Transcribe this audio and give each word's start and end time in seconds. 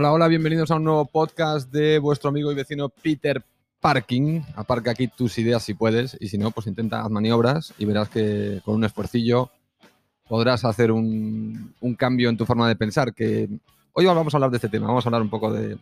Hola, 0.00 0.12
hola, 0.12 0.28
bienvenidos 0.28 0.70
a 0.70 0.76
un 0.76 0.84
nuevo 0.84 1.06
podcast 1.06 1.72
de 1.72 1.98
vuestro 1.98 2.30
amigo 2.30 2.52
y 2.52 2.54
vecino 2.54 2.88
Peter 2.88 3.42
Parking. 3.80 4.42
Aparca 4.54 4.92
aquí 4.92 5.08
tus 5.08 5.36
ideas 5.38 5.64
si 5.64 5.74
puedes 5.74 6.16
y 6.20 6.28
si 6.28 6.38
no, 6.38 6.52
pues 6.52 6.68
intenta 6.68 7.00
hacer 7.00 7.10
maniobras 7.10 7.74
y 7.78 7.84
verás 7.84 8.08
que 8.08 8.60
con 8.64 8.76
un 8.76 8.84
esfuercillo 8.84 9.50
podrás 10.28 10.64
hacer 10.64 10.92
un, 10.92 11.74
un 11.80 11.94
cambio 11.96 12.28
en 12.28 12.36
tu 12.36 12.46
forma 12.46 12.68
de 12.68 12.76
pensar. 12.76 13.12
Que 13.12 13.48
hoy 13.92 14.06
vamos 14.06 14.32
a 14.32 14.36
hablar 14.36 14.52
de 14.52 14.58
este 14.58 14.68
tema, 14.68 14.86
vamos 14.86 15.04
a 15.04 15.08
hablar 15.08 15.22
un 15.22 15.30
poco 15.30 15.52
de, 15.52 15.78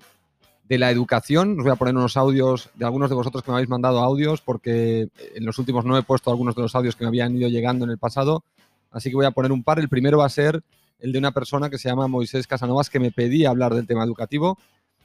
de 0.65 0.79
la 0.79 0.91
educación. 0.91 1.59
Os 1.59 1.65
voy 1.65 1.73
a 1.73 1.77
poner 1.77 1.95
unos 1.95 2.17
audios 2.17 2.71
de 2.73 2.87
algunos 2.87 3.11
de 3.11 3.17
vosotros 3.17 3.45
que 3.45 3.51
me 3.51 3.59
habéis 3.59 3.69
mandado 3.69 3.99
audios 3.99 4.41
porque 4.41 5.11
en 5.35 5.45
los 5.45 5.59
últimos 5.59 5.85
no 5.85 5.99
he 5.99 6.03
puesto 6.03 6.31
algunos 6.31 6.55
de 6.55 6.63
los 6.63 6.75
audios 6.75 6.97
que 6.97 7.05
me 7.05 7.09
habían 7.09 7.37
ido 7.37 7.51
llegando 7.51 7.85
en 7.85 7.91
el 7.91 7.99
pasado. 7.99 8.45
Así 8.91 9.11
que 9.11 9.17
voy 9.17 9.27
a 9.27 9.33
poner 9.33 9.53
un 9.53 9.63
par. 9.63 9.79
El 9.79 9.91
primero 9.91 10.17
va 10.17 10.25
a 10.25 10.31
ser 10.31 10.63
el 10.99 11.13
de 11.13 11.19
una 11.19 11.33
persona 11.33 11.71
que 11.71 11.79
se 11.79 11.89
llama 11.89 12.09
Moisés 12.09 12.47
Casanovas, 12.47 12.91
que 12.91 13.01
me 13.01 13.11
pedía 13.11 13.51
hablar 13.51 13.75
del 13.75 13.87
tema 13.87 14.05
educativo. 14.05 14.59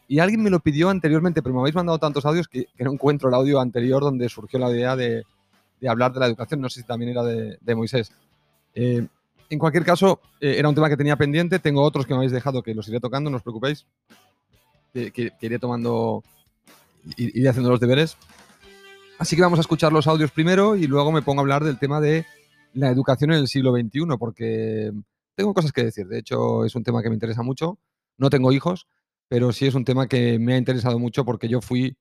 Y 0.07 0.19
alguien 0.19 0.43
me 0.43 0.49
lo 0.49 0.59
pidió 0.59 0.89
anteriormente, 0.89 1.41
pero 1.41 1.55
me 1.55 1.61
habéis 1.61 1.75
mandado 1.75 1.97
tantos 1.99 2.25
audios 2.25 2.47
que, 2.47 2.67
no 2.79 2.91
encuentro 2.91 3.29
el 3.29 3.35
audio 3.35 3.59
anterior 3.59 4.01
donde 4.01 4.27
surgió 4.29 4.59
la 4.59 4.71
idea 4.71 4.95
de, 4.95 5.23
hablar 5.87 6.13
de 6.13 6.19
la 6.19 6.27
educación. 6.27 6.61
No 6.61 6.69
sé 6.69 6.81
si 6.81 6.87
también 6.87 7.11
era 7.11 7.23
de, 7.23 7.75
Moisés. 7.75 8.11
Eh, 8.73 9.05
en 9.49 9.59
cualquier 9.59 9.85
caso, 9.85 10.19
eh, 10.39 10.55
era 10.57 10.69
un 10.69 10.75
tema 10.75 10.89
que 10.89 10.97
tenía 10.97 11.15
pendiente. 11.15 11.59
Tengo 11.59 11.81
otros 11.81 12.05
que 12.05 12.13
me 12.13 12.17
habéis 12.17 12.31
dejado 12.31 12.63
que 12.63 12.73
los 12.73 12.87
iré 12.87 12.99
tocando, 12.99 13.29
no 13.29 13.37
os 13.37 13.43
preocupéis. 13.43 13.85
Que, 14.93 15.31
iré 15.39 15.59
tomando, 15.59 16.23
iré 17.15 17.47
haciendo 17.47 17.69
los 17.69 17.79
deberes. 17.79 18.17
Así 19.17 19.35
que 19.35 19.43
vamos 19.43 19.59
a 19.59 19.61
escuchar 19.61 19.93
los 19.93 20.07
audios 20.07 20.31
primero 20.31 20.75
y 20.75 20.87
luego 20.87 21.11
me 21.11 21.21
pongo 21.21 21.41
a 21.41 21.43
hablar 21.43 21.63
del 21.63 21.77
tema 21.77 22.01
de 22.01 22.25
la 22.73 22.89
educación 22.89 23.31
en 23.31 23.37
el 23.37 23.47
siglo 23.47 23.71
XXI, 23.71 24.17
porque 24.17 24.91
tengo 25.35 25.53
cosas 25.53 25.71
que 25.71 25.83
decir. 25.83 26.07
De 26.07 26.19
hecho, 26.19 26.65
es 26.65 26.75
un 26.75 26.83
tema 26.83 27.01
que 27.01 27.09
me 27.09 27.15
interesa 27.15 27.43
mucho. 27.43 27.79
No 28.17 28.29
tengo 28.29 28.51
hijos, 28.51 28.87
pero 29.27 29.51
sí 29.51 29.67
es 29.67 29.75
un 29.75 29.85
tema 29.85 30.07
que 30.07 30.39
me 30.39 30.53
ha 30.53 30.57
interesado 30.57 30.99
mucho 30.99 31.25
porque 31.25 31.47
yo 31.47 31.61
fui 31.61 31.97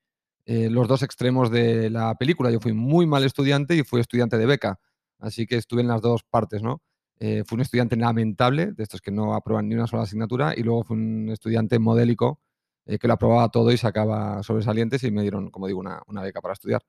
eh, 0.47 0.69
los 0.71 0.89
dos 0.89 1.03
extremos 1.03 1.51
de 1.51 1.91
la 1.91 2.15
película. 2.17 2.51
Yo 2.51 2.61
fui 2.61 2.73
muy 2.73 3.07
mal 3.07 3.25
estudiante 3.25 3.77
y 3.77 3.85
fui 3.85 4.01
estudiante 4.01 4.39
de 4.39 4.47
beca. 4.47 4.81
Así 5.19 5.47
que 5.47 5.57
estuve 5.57 5.83
en 5.83 5.89
las 5.89 6.01
dos 6.03 6.23
partes, 6.25 6.63
¿no? 6.63 6.83
Eh, 7.21 7.45
fui 7.47 7.57
un 7.57 7.61
estudiante 7.63 7.97
lamentable, 7.97 8.73
de 8.73 8.83
estos 8.83 9.01
que 9.03 9.11
no 9.11 9.35
aprueban 9.35 9.69
ni 9.69 9.75
una 9.75 9.87
sola 9.87 10.05
asignatura, 10.05 10.55
y 10.57 10.63
luego 10.63 10.85
fui 10.85 10.97
un 10.97 11.29
estudiante 11.31 11.79
modélico 11.79 12.41
eh, 12.87 12.99
que 12.99 13.07
lo 13.07 13.15
aprobaba 13.15 13.51
todo 13.51 13.71
y 13.73 13.77
sacaba 13.77 14.43
sobresalientes 14.43 15.05
y 15.05 15.11
me 15.11 15.23
dieron, 15.23 15.51
como 15.51 15.67
digo, 15.67 15.81
una, 15.81 16.03
una 16.07 16.23
beca 16.23 16.41
para 16.41 16.55
estudiar. 16.55 16.83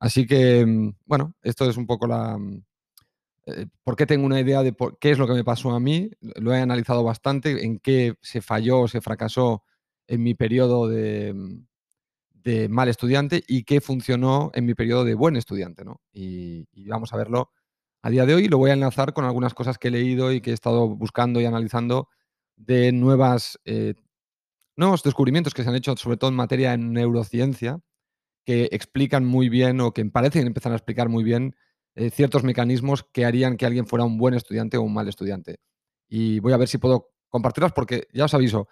Así 0.00 0.26
que, 0.26 0.66
mm, 0.66 0.96
bueno, 1.06 1.34
esto 1.42 1.68
es 1.70 1.76
un 1.76 1.86
poco 1.86 2.06
la, 2.08 2.38
mm, 2.38 2.62
eh, 3.48 3.66
¿Por 3.82 3.96
qué 3.96 4.06
tengo 4.06 4.26
una 4.26 4.40
idea 4.40 4.62
de 4.62 4.74
qué 5.00 5.10
es 5.10 5.18
lo 5.18 5.26
que 5.26 5.32
me 5.32 5.44
pasó 5.44 5.70
a 5.70 5.80
mí? 5.80 6.10
Lo 6.20 6.54
he 6.54 6.60
analizado 6.60 7.02
bastante, 7.02 7.64
en 7.64 7.78
qué 7.78 8.14
se 8.20 8.42
falló 8.42 8.80
o 8.82 8.88
se 8.88 9.00
fracasó 9.00 9.64
en 10.06 10.22
mi 10.22 10.34
periodo 10.34 10.88
de, 10.88 11.32
mm, 11.34 12.70
mal 12.70 12.88
estudiante 12.88 13.42
y 13.46 13.64
qué 13.64 13.80
funcionó 13.80 14.50
en 14.54 14.64
mi 14.64 14.74
periodo 14.74 15.04
de 15.04 15.14
buen 15.14 15.36
estudiante. 15.36 15.84
¿no? 15.84 16.00
Y, 16.12 16.66
vamos 16.88 17.12
a 17.12 17.16
verlo 17.16 17.50
a 18.02 18.10
día 18.10 18.26
de 18.26 18.34
hoy. 18.34 18.48
Lo 18.48 18.58
voy 18.58 18.70
a 18.70 18.74
enlazar 18.74 19.12
con 19.12 19.24
algunas 19.24 19.54
cosas 19.54 19.78
que 19.78 19.88
he 19.88 19.90
leído 19.90 20.32
y 20.32 20.40
que 20.40 20.50
he 20.50 20.54
estado 20.54 20.88
buscando 20.88 21.40
y 21.40 21.44
analizando 21.44 22.08
de 22.56 22.92
nuevas, 22.92 23.58
eh, 23.64 23.94
nuevos 24.76 25.02
descubrimientos 25.02 25.54
que 25.54 25.62
se 25.62 25.68
han 25.68 25.76
hecho, 25.76 25.96
sobre 25.96 26.16
todo 26.16 26.30
en 26.30 26.36
materia 26.36 26.70
de 26.72 26.78
neurociencia, 26.78 27.80
que 28.46 28.68
explican 28.72 29.24
muy 29.26 29.48
bien 29.50 29.80
o 29.80 29.92
que 29.92 30.04
parecen 30.06 30.46
empezar 30.46 30.72
a 30.72 30.76
explicar 30.76 31.08
muy 31.10 31.24
bien 31.24 31.54
eh, 31.98 32.10
ciertos 32.10 32.44
mecanismos 32.44 33.02
que 33.12 33.24
harían 33.24 33.56
que 33.56 33.66
alguien 33.66 33.84
fuera 33.84 34.04
un 34.04 34.18
buen 34.18 34.32
estudiante 34.32 34.76
o 34.76 34.82
un 34.82 34.94
mal 34.94 35.08
estudiante. 35.08 35.56
Y 36.08 36.38
voy 36.38 36.52
a 36.52 36.56
ver 36.56 36.68
si 36.68 36.78
puedo 36.78 37.10
compartirlos 37.28 37.72
porque 37.72 38.06
ya 38.12 38.26
os 38.26 38.34
aviso, 38.34 38.68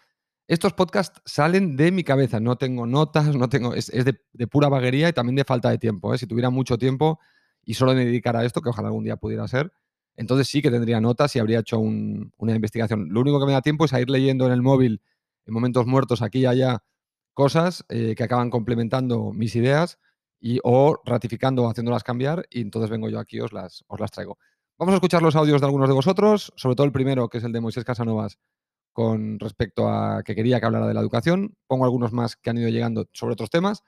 estos 0.47 0.75
podcasts 0.75 1.21
salen 1.25 1.77
de 1.77 1.91
mi 1.91 2.05
cabeza, 2.05 2.39
no 2.39 2.55
tengo 2.55 2.87
notas, 2.87 3.35
no 3.35 3.49
tengo, 3.49 3.75
es, 3.75 3.89
de, 3.89 4.47
pura 4.47 4.69
vaguería 4.69 5.09
y 5.09 5.13
también 5.13 5.35
de 5.35 5.45
falta 5.45 5.71
de 5.71 5.79
tiempo. 5.79 6.15
¿eh? 6.15 6.19
Si 6.19 6.29
tuviera 6.29 6.51
mucho 6.51 6.79
tiempo 6.79 7.19
y 7.65 7.75
solo 7.75 7.95
me 7.95 8.05
dedicara 8.05 8.41
a 8.41 8.45
esto, 8.45 8.63
que 8.63 8.69
ojalá 8.69 8.89
algún 8.89 9.03
día 9.03 9.17
pudiera 9.17 9.49
ser, 9.49 9.73
entonces 10.15 10.47
sí 10.47 10.63
que 10.63 10.71
tendría 10.71 11.01
notas 11.01 11.35
y 11.35 11.41
habría 11.41 11.59
hecho 11.59 11.81
una 11.81 12.55
investigación. 12.55 13.09
Lo 13.11 13.23
único 13.23 13.41
que 13.41 13.47
me 13.47 13.53
da 13.53 13.61
tiempo 13.61 13.87
es 13.87 13.93
ir 13.93 14.09
leyendo 14.09 14.47
en 14.47 14.53
el 14.53 14.63
móvil, 14.63 15.03
en 15.47 15.53
momentos 15.53 15.85
muertos, 15.85 16.23
aquí 16.23 16.41
y 16.41 16.47
allá, 16.47 16.85
cosas 17.35 17.85
eh, 17.89 18.15
que 18.15 18.23
acaban 18.23 18.51
complementando 18.51 19.33
mis 19.33 19.57
ideas 19.57 19.99
y 20.41 20.59
o 20.63 21.01
ratificando 21.05 21.65
o 21.65 21.71
haciéndolas 21.71 22.05
cambiar 22.05 22.47
y 22.51 22.61
entonces 22.61 22.91
vengo 22.91 23.09
yo 23.09 23.19
aquí 23.19 23.41
os 23.41 23.53
las, 23.53 23.85
os 23.89 24.01
las 24.01 24.11
traigo. 24.11 24.39
Vamos 24.79 24.93
a 24.93 24.97
escuchar 24.97 25.23
los 25.23 25.37
audios 25.37 25.61
de 25.61 25.67
algunos 25.67 25.89
de 25.89 25.95
vosotros, 25.95 26.53
sobre 26.57 26.77
todo 26.77 26.87
el 26.87 26.93
primero, 26.93 27.29
que 27.29 27.39
es 27.39 27.45
el 27.45 27.53
de 27.53 27.61
Moisés 27.61 27.85
Casanovas, 27.85 28.39
con 28.93 29.39
respecto 29.39 29.89
a 29.89 30.23
que 30.23 30.35
quería 30.35 30.61
que 30.61 30.67
hablara 30.67 30.87
de 30.87 30.95
la 30.95 31.01
educación. 31.01 31.57
Pongo 31.67 31.85
algunos 31.85 32.13
más 32.13 32.37
que 32.37 32.51
han 32.51 32.59
ido 32.59 32.69
llegando 32.69 33.07
sobre 33.13 33.33
otros 33.33 33.51
temas 33.51 33.83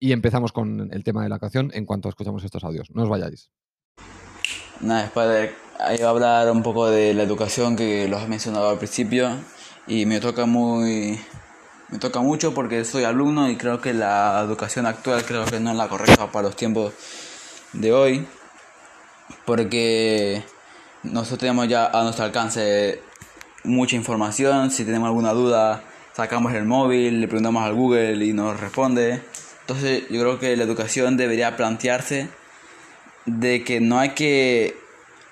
y 0.00 0.12
empezamos 0.12 0.52
con 0.52 0.92
el 0.92 1.04
tema 1.04 1.22
de 1.22 1.28
la 1.28 1.36
educación 1.36 1.70
en 1.74 1.86
cuanto 1.86 2.08
escuchamos 2.08 2.44
estos 2.44 2.64
audios. 2.64 2.90
No 2.90 3.04
os 3.04 3.08
vayáis. 3.08 3.50
Nada, 4.80 5.02
después 5.02 5.28
de 5.28 5.50
ahí 5.78 5.98
va 5.98 6.06
a 6.06 6.10
hablar 6.10 6.50
un 6.50 6.62
poco 6.62 6.88
de 6.90 7.14
la 7.14 7.22
educación 7.22 7.76
que 7.76 8.08
los 8.08 8.20
has 8.20 8.28
mencionado 8.28 8.68
al 8.68 8.78
principio 8.78 9.30
y 9.86 10.06
me 10.06 10.20
toca 10.20 10.44
muy 10.44 11.18
me 11.88 11.98
toca 11.98 12.20
mucho 12.20 12.52
porque 12.52 12.84
soy 12.84 13.04
alumno 13.04 13.48
y 13.48 13.56
creo 13.56 13.80
que 13.80 13.94
la 13.94 14.40
educación 14.44 14.86
actual 14.86 15.24
creo 15.24 15.44
que 15.44 15.60
no 15.60 15.70
es 15.70 15.76
la 15.76 15.88
correcta 15.88 16.30
para 16.32 16.48
los 16.48 16.56
tiempos 16.56 16.92
de 17.72 17.92
hoy 17.92 18.26
porque 19.44 20.42
nosotros 21.04 21.38
tenemos 21.38 21.68
ya 21.68 21.86
a 21.86 22.02
nuestro 22.02 22.24
alcance 22.24 23.00
mucha 23.62 23.94
información 23.94 24.70
si 24.72 24.84
tenemos 24.84 25.06
alguna 25.06 25.32
duda 25.32 25.84
sacamos 26.12 26.52
el 26.54 26.64
móvil 26.64 27.20
le 27.20 27.28
preguntamos 27.28 27.62
al 27.62 27.74
Google 27.74 28.24
y 28.24 28.32
nos 28.32 28.58
responde. 28.58 29.22
Entonces 29.60 30.04
yo 30.10 30.20
creo 30.20 30.38
que 30.40 30.56
la 30.56 30.64
educación 30.64 31.16
debería 31.16 31.56
plantearse 31.56 32.28
de 33.26 33.62
que 33.64 33.80
no 33.80 33.98
hay 33.98 34.10
que 34.10 34.76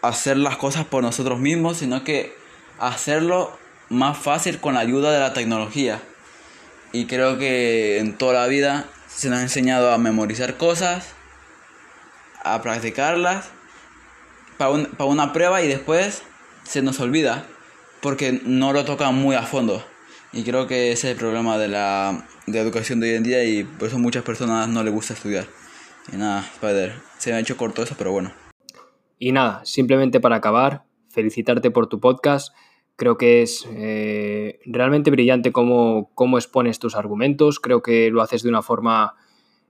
hacer 0.02 0.36
las 0.36 0.56
cosas 0.56 0.84
por 0.84 1.02
nosotros 1.02 1.40
mismos 1.40 1.78
sino 1.78 2.04
que 2.04 2.36
hacerlo 2.78 3.56
más 3.88 4.18
fácil 4.18 4.60
con 4.60 4.74
la 4.74 4.80
ayuda 4.80 5.12
de 5.12 5.20
la 5.20 5.32
tecnología 5.32 6.00
y 6.94 7.06
creo 7.06 7.38
que 7.38 7.98
en 7.98 8.16
toda 8.16 8.34
la 8.34 8.46
vida 8.46 8.86
se 9.08 9.28
nos 9.28 9.40
ha 9.40 9.42
enseñado 9.42 9.90
a 9.90 9.98
memorizar 9.98 10.56
cosas, 10.56 11.12
a 12.44 12.62
practicarlas 12.62 13.50
para, 14.58 14.70
una 14.70 15.32
prueba 15.32 15.60
y 15.60 15.66
después 15.66 16.22
se 16.62 16.82
nos 16.82 17.00
olvida 17.00 17.46
porque 18.00 18.40
no 18.44 18.72
lo 18.72 18.84
toca 18.84 19.10
muy 19.10 19.34
a 19.34 19.42
fondo. 19.42 19.84
Y 20.32 20.44
creo 20.44 20.68
que 20.68 20.92
ese 20.92 21.08
es 21.08 21.12
el 21.14 21.18
problema 21.18 21.58
de 21.58 21.66
la, 21.66 22.28
de 22.46 22.60
educación 22.60 23.00
de 23.00 23.10
hoy 23.10 23.16
en 23.16 23.24
día 23.24 23.42
y 23.42 23.64
por 23.64 23.88
eso 23.88 23.98
muchas 23.98 24.22
personas 24.22 24.68
no 24.68 24.84
les 24.84 24.94
gusta 24.94 25.14
estudiar. 25.14 25.46
Y 26.12 26.16
nada, 26.16 26.48
Spider, 26.54 26.94
se 27.18 27.30
me 27.30 27.38
ha 27.38 27.40
hecho 27.40 27.56
corto 27.56 27.82
eso, 27.82 27.96
pero 27.98 28.12
bueno. 28.12 28.32
Y 29.18 29.32
nada, 29.32 29.62
simplemente 29.64 30.20
para 30.20 30.36
acabar, 30.36 30.84
felicitarte 31.10 31.72
por 31.72 31.88
tu 31.88 31.98
podcast 31.98 32.54
Creo 32.96 33.18
que 33.18 33.42
es 33.42 33.66
eh, 33.72 34.60
realmente 34.66 35.10
brillante 35.10 35.50
cómo, 35.50 36.12
cómo, 36.14 36.38
expones 36.38 36.78
tus 36.78 36.94
argumentos. 36.94 37.58
Creo 37.58 37.82
que 37.82 38.10
lo 38.10 38.22
haces 38.22 38.44
de 38.44 38.48
una 38.48 38.62
forma 38.62 39.16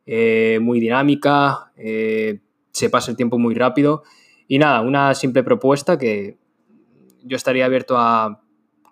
eh, 0.05 0.59
muy 0.61 0.79
dinámica, 0.79 1.73
eh, 1.77 2.41
se 2.71 2.91
pasa 2.91 3.11
el 3.11 3.17
tiempo 3.17 3.39
muy 3.39 3.55
rápido. 3.55 4.03
Y 4.47 4.59
nada, 4.59 4.83
una 4.83 5.15
simple 5.15 5.43
propuesta 5.43 5.97
que 5.97 6.37
yo 7.23 7.37
estaría 7.37 7.65
abierto 7.65 7.97
a 7.97 8.43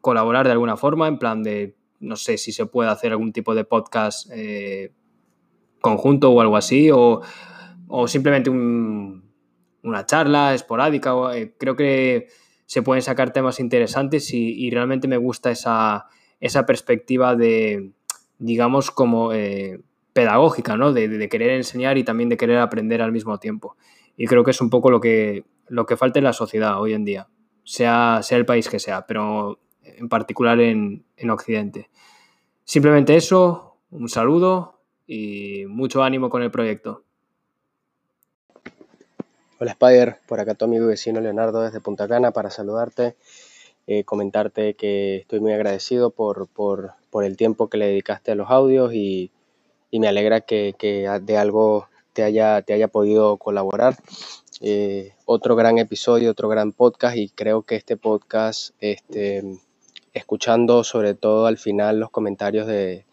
colaborar 0.00 0.46
de 0.46 0.52
alguna 0.52 0.78
forma, 0.78 1.08
en 1.08 1.18
plan 1.18 1.42
de, 1.42 1.76
no 2.00 2.16
sé 2.16 2.38
si 2.38 2.52
se 2.52 2.64
puede 2.64 2.88
hacer 2.88 3.12
algún 3.12 3.34
tipo 3.34 3.54
de 3.54 3.64
podcast 3.64 4.30
conjunto 5.82 6.30
o 6.30 6.40
algo 6.40 6.56
así, 6.56 6.90
o, 6.90 7.20
o 7.86 8.08
simplemente 8.08 8.48
una 8.48 10.06
charla 10.06 10.54
esporádica. 10.54 11.12
creo 11.58 11.76
que 11.76 12.28
se 12.72 12.80
pueden 12.80 13.02
sacar 13.02 13.34
temas 13.34 13.60
interesantes 13.60 14.32
y, 14.32 14.70
realmente 14.70 15.06
me 15.06 15.18
gusta 15.18 15.50
esa, 15.50 16.06
perspectiva 16.66 17.36
de, 17.36 17.90
digamos, 18.38 18.90
como 18.90 19.34
eh, 19.34 19.82
pedagógica, 20.14 20.78
¿no? 20.78 20.94
De, 20.94 21.28
querer 21.28 21.50
enseñar 21.50 21.98
y 21.98 22.02
también 22.02 22.30
de 22.30 22.38
querer 22.38 22.56
aprender 22.56 23.02
al 23.02 23.12
mismo 23.12 23.36
tiempo. 23.36 23.76
Y 24.16 24.26
creo 24.26 24.42
que 24.42 24.52
es 24.52 24.62
un 24.62 24.70
poco 24.70 24.90
lo 24.90 25.02
que, 25.02 25.44
lo 25.68 25.84
que 25.84 25.98
falta 25.98 26.18
en 26.18 26.24
la 26.24 26.32
sociedad 26.32 26.80
hoy 26.80 26.94
en 26.94 27.04
día, 27.04 27.28
sea, 27.62 28.20
sea 28.22 28.38
el 28.38 28.46
país 28.46 28.70
que 28.70 28.78
sea, 28.78 29.06
pero 29.06 29.60
en 29.82 30.08
particular 30.08 30.58
en, 30.58 31.04
en 31.18 31.28
Occidente. 31.28 31.90
Simplemente 32.64 33.16
eso, 33.16 33.76
un 33.90 34.08
saludo 34.08 34.80
y 35.06 35.66
mucho 35.68 36.02
ánimo 36.02 36.30
con 36.30 36.42
el 36.42 36.50
proyecto. 36.50 37.04
Hola 39.62 39.70
Spider, 39.80 40.18
por 40.26 40.40
acá 40.40 40.54
tu 40.54 40.64
amigo 40.64 40.86
y 40.86 40.88
vecino 40.88 41.20
Leonardo 41.20 41.62
desde 41.62 41.78
Punta 41.78 42.08
Cana 42.08 42.32
para 42.32 42.50
saludarte, 42.50 43.14
eh, 43.86 44.02
comentarte 44.02 44.74
que 44.74 45.18
estoy 45.18 45.38
muy 45.38 45.52
agradecido 45.52 46.10
por, 46.10 46.48
por, 46.48 46.96
el 47.22 47.36
tiempo 47.36 47.68
que 47.68 47.78
le 47.78 47.86
dedicaste 47.86 48.32
a 48.32 48.34
los 48.34 48.50
audios 48.50 48.92
y, 48.92 49.30
y 49.92 50.00
me 50.00 50.08
alegra 50.08 50.40
que, 50.40 50.74
que, 50.76 51.08
de 51.22 51.36
algo 51.36 51.86
te 52.12 52.24
haya, 52.24 52.62
te 52.62 52.72
haya 52.72 52.88
podido 52.88 53.36
colaborar. 53.36 53.94
Eh, 54.60 55.12
otro 55.26 55.54
gran 55.54 55.78
episodio, 55.78 56.32
otro 56.32 56.48
gran 56.48 56.72
podcast 56.72 57.16
y 57.16 57.28
creo 57.28 57.62
que 57.62 57.76
este 57.76 57.96
podcast 57.96 58.74
este, 58.80 59.44
escuchando 60.12 60.82
sobre 60.82 61.14
todo 61.14 61.46
al 61.46 61.58
final 61.58 62.00
los 62.00 62.10
comentarios 62.10 62.66
de, 62.66 63.04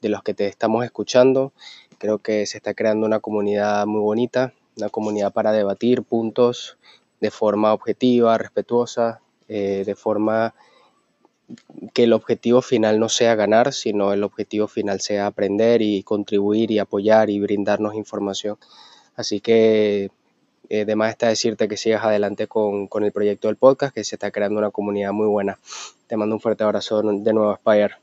de 0.00 0.08
los 0.08 0.22
que 0.22 0.32
te 0.32 0.46
estamos 0.46 0.82
escuchando. 0.82 1.52
Creo 1.98 2.20
que 2.20 2.46
se 2.46 2.56
está 2.56 2.72
creando 2.72 3.06
una 3.06 3.20
comunidad 3.20 3.84
muy 3.84 4.00
bonita, 4.00 4.54
una 4.76 4.88
comunidad 4.88 5.32
para 5.32 5.52
debatir 5.52 6.02
puntos 6.02 6.78
de 7.20 7.30
forma 7.30 7.72
objetiva, 7.72 8.38
respetuosa, 8.38 9.20
eh, 9.48 9.82
de 9.84 9.94
forma 9.94 10.54
que 11.92 12.04
el 12.04 12.12
objetivo 12.12 12.62
final 12.62 12.98
no 13.00 13.08
sea 13.08 13.34
ganar, 13.34 13.72
sino 13.72 14.12
el 14.12 14.22
objetivo 14.22 14.68
final 14.68 15.00
sea 15.00 15.26
aprender 15.26 15.82
y 15.82 16.02
contribuir 16.02 16.70
y 16.70 16.78
apoyar 16.78 17.30
y 17.30 17.40
brindarnos 17.40 17.94
información. 17.94 18.56
Así 19.16 19.40
que 19.40 20.10
eh, 20.68 20.86
está 21.08 21.28
decirte 21.28 21.68
que 21.68 21.76
sigas 21.76 22.04
adelante 22.04 22.46
con, 22.46 22.86
con, 22.86 23.04
el 23.04 23.12
proyecto 23.12 23.48
del 23.48 23.56
podcast, 23.56 23.92
que 23.92 24.04
se 24.04 24.14
está 24.14 24.30
creando 24.30 24.58
una 24.58 24.70
comunidad 24.70 25.12
muy 25.12 25.26
buena. 25.26 25.58
Te 26.06 26.16
mando 26.16 26.36
un 26.36 26.40
fuerte 26.40 26.64
abrazo 26.64 27.02
de 27.02 27.32
nuevo, 27.32 27.56
Spire. 27.56 27.96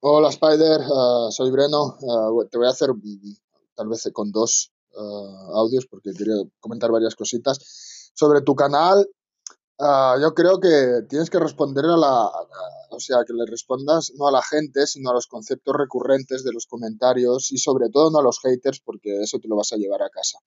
Hola 0.00 0.28
Spider, 0.28 0.80
uh, 0.80 1.30
soy 1.30 1.50
Breno. 1.50 1.96
Uh, 2.00 2.44
te 2.44 2.58
voy 2.58 2.66
a 2.66 2.70
hacer 2.70 2.90
tal 3.74 3.88
vez 3.88 4.08
con 4.12 4.32
dos 4.32 4.72
uh, 4.92 5.56
audios 5.56 5.86
porque 5.86 6.12
quería 6.12 6.34
comentar 6.60 6.90
varias 6.90 7.14
cositas. 7.14 7.58
Sobre 8.14 8.42
tu 8.42 8.54
canal, 8.54 9.08
yo 9.78 10.34
creo 10.34 10.60
que 10.60 11.02
tienes 11.08 11.30
que 11.30 11.38
responder 11.38 11.84
a 11.84 11.96
la... 11.96 12.30
o 12.90 13.00
sea, 13.00 13.24
que 13.26 13.32
le 13.32 13.44
respondas 13.46 14.12
no 14.16 14.28
a 14.28 14.32
la 14.32 14.42
gente, 14.42 14.86
sino 14.86 15.10
a 15.10 15.14
los 15.14 15.26
conceptos 15.26 15.74
recurrentes 15.76 16.44
de 16.44 16.52
los 16.52 16.66
comentarios 16.66 17.50
y 17.50 17.58
sobre 17.58 17.88
todo 17.90 18.10
no 18.10 18.18
a 18.18 18.22
los 18.22 18.38
haters 18.40 18.80
porque 18.84 19.22
eso 19.22 19.38
te 19.40 19.48
lo 19.48 19.56
vas 19.56 19.72
a 19.72 19.76
llevar 19.76 20.02
a 20.02 20.10
casa 20.10 20.38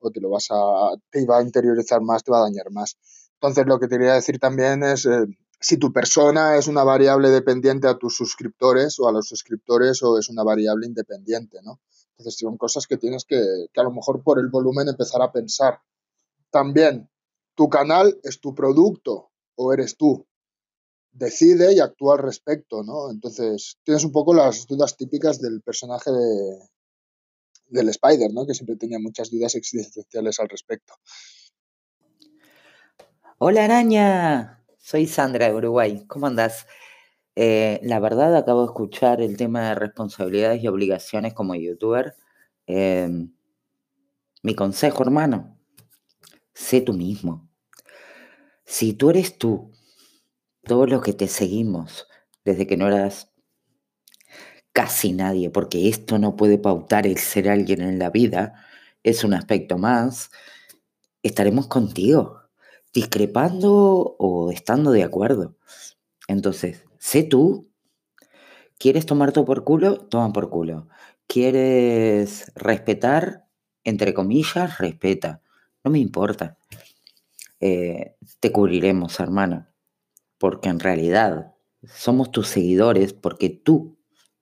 o 0.00 0.10
te 0.10 0.20
lo 0.20 0.30
vas 0.30 0.46
a... 0.50 0.94
te 1.10 1.22
iba 1.22 1.38
a 1.38 1.42
interiorizar 1.42 2.00
más, 2.00 2.22
te 2.22 2.30
va 2.30 2.38
a 2.38 2.42
dañar 2.42 2.70
más. 2.70 2.96
Entonces 3.40 3.66
lo 3.66 3.78
que 3.78 3.88
te 3.88 3.98
quería 3.98 4.14
decir 4.14 4.38
también 4.38 4.82
es 4.82 5.06
eh, 5.06 5.26
si 5.60 5.76
tu 5.76 5.92
persona 5.92 6.56
es 6.56 6.68
una 6.68 6.84
variable 6.84 7.30
dependiente 7.30 7.88
a 7.88 7.98
tus 7.98 8.16
suscriptores 8.16 8.98
o 9.00 9.08
a 9.08 9.12
los 9.12 9.26
suscriptores 9.26 10.02
o 10.02 10.18
es 10.18 10.28
una 10.28 10.44
variable 10.44 10.86
independiente, 10.86 11.58
¿no? 11.64 11.80
Entonces 12.18 12.38
son 12.40 12.56
cosas 12.56 12.86
que 12.86 12.96
tienes 12.96 13.24
que, 13.24 13.40
que 13.72 13.80
a 13.80 13.84
lo 13.84 13.92
mejor 13.92 14.22
por 14.24 14.40
el 14.40 14.48
volumen 14.48 14.88
empezar 14.88 15.22
a 15.22 15.30
pensar. 15.30 15.80
También, 16.50 17.08
tu 17.54 17.68
canal 17.68 18.18
es 18.24 18.40
tu 18.40 18.54
producto 18.54 19.30
o 19.54 19.72
eres 19.72 19.96
tú. 19.96 20.26
Decide 21.12 21.74
y 21.74 21.80
actúa 21.80 22.16
al 22.16 22.22
respecto, 22.22 22.82
¿no? 22.82 23.10
Entonces 23.10 23.78
tienes 23.84 24.04
un 24.04 24.12
poco 24.12 24.34
las 24.34 24.66
dudas 24.66 24.96
típicas 24.96 25.40
del 25.40 25.62
personaje 25.62 26.10
de, 26.10 26.58
del 27.68 27.88
Spider, 27.88 28.32
¿no? 28.32 28.46
Que 28.46 28.54
siempre 28.54 28.76
tenía 28.76 28.98
muchas 28.98 29.30
dudas 29.30 29.54
existenciales 29.54 30.40
al 30.40 30.48
respecto. 30.48 30.94
Hola 33.38 33.64
araña, 33.64 34.64
soy 34.78 35.06
Sandra 35.06 35.46
de 35.46 35.54
Uruguay. 35.54 36.04
¿Cómo 36.08 36.26
andás? 36.26 36.66
Eh, 37.40 37.78
la 37.84 38.00
verdad, 38.00 38.34
acabo 38.36 38.62
de 38.62 38.66
escuchar 38.66 39.20
el 39.20 39.36
tema 39.36 39.68
de 39.68 39.76
responsabilidades 39.76 40.60
y 40.60 40.66
obligaciones 40.66 41.34
como 41.34 41.54
youtuber. 41.54 42.16
Em, 42.66 43.32
mi 44.42 44.54
consejo, 44.56 45.04
hermano, 45.04 45.56
sé 46.54 46.80
tú 46.80 46.92
mismo. 46.92 47.48
Si 48.64 48.92
tú 48.92 49.10
eres 49.10 49.36
tú, 49.38 49.72
todos 50.64 50.90
los 50.90 51.02
que 51.02 51.12
te 51.12 51.28
seguimos 51.28 52.08
desde 52.44 52.66
que 52.66 52.76
no 52.76 52.88
eras 52.88 53.32
casi 54.72 55.12
nadie, 55.12 55.50
porque 55.50 55.88
esto 55.88 56.18
no 56.18 56.36
puede 56.36 56.58
pautar 56.58 57.06
el 57.06 57.18
ser 57.18 57.48
alguien 57.48 57.82
en 57.82 57.98
la 57.98 58.10
vida, 58.10 58.64
es 59.02 59.24
un 59.24 59.34
aspecto 59.34 59.78
más, 59.78 60.30
estaremos 61.22 61.68
contigo 61.68 62.42
discrepando 62.92 64.16
o 64.18 64.50
estando 64.52 64.92
de 64.92 65.04
acuerdo. 65.04 65.56
Entonces, 66.28 66.87
sé 66.98 67.22
tú, 67.22 67.68
¿quieres 68.78 69.06
tomar 69.06 69.32
todo 69.32 69.44
por 69.44 69.64
culo? 69.64 69.98
Toma 69.98 70.32
por 70.32 70.50
culo. 70.50 70.88
¿Quieres 71.26 72.52
respetar? 72.54 73.46
Entre 73.84 74.14
comillas, 74.14 74.78
respeta. 74.78 75.42
No 75.84 75.90
me 75.90 75.98
importa. 75.98 76.58
Eh, 77.60 78.16
te 78.40 78.52
cubriremos, 78.52 79.20
hermano. 79.20 79.66
Porque 80.38 80.68
en 80.68 80.80
realidad 80.80 81.54
somos 81.86 82.30
tus 82.30 82.48
seguidores 82.48 83.12
porque 83.12 83.50
tú 83.50 83.98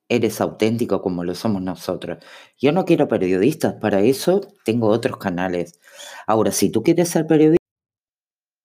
eres 0.08 0.40
auténtico 0.40 1.02
como 1.02 1.24
lo 1.24 1.34
somos 1.34 1.62
nosotros. 1.62 2.18
Yo 2.58 2.72
no 2.72 2.84
quiero 2.84 3.08
periodistas, 3.08 3.74
para 3.74 4.00
eso 4.00 4.40
tengo 4.64 4.88
otros 4.88 5.16
canales. 5.18 5.80
Ahora, 6.26 6.52
si 6.52 6.70
tú 6.70 6.82
quieres 6.82 7.08
ser 7.08 7.26
periodista, 7.26 7.55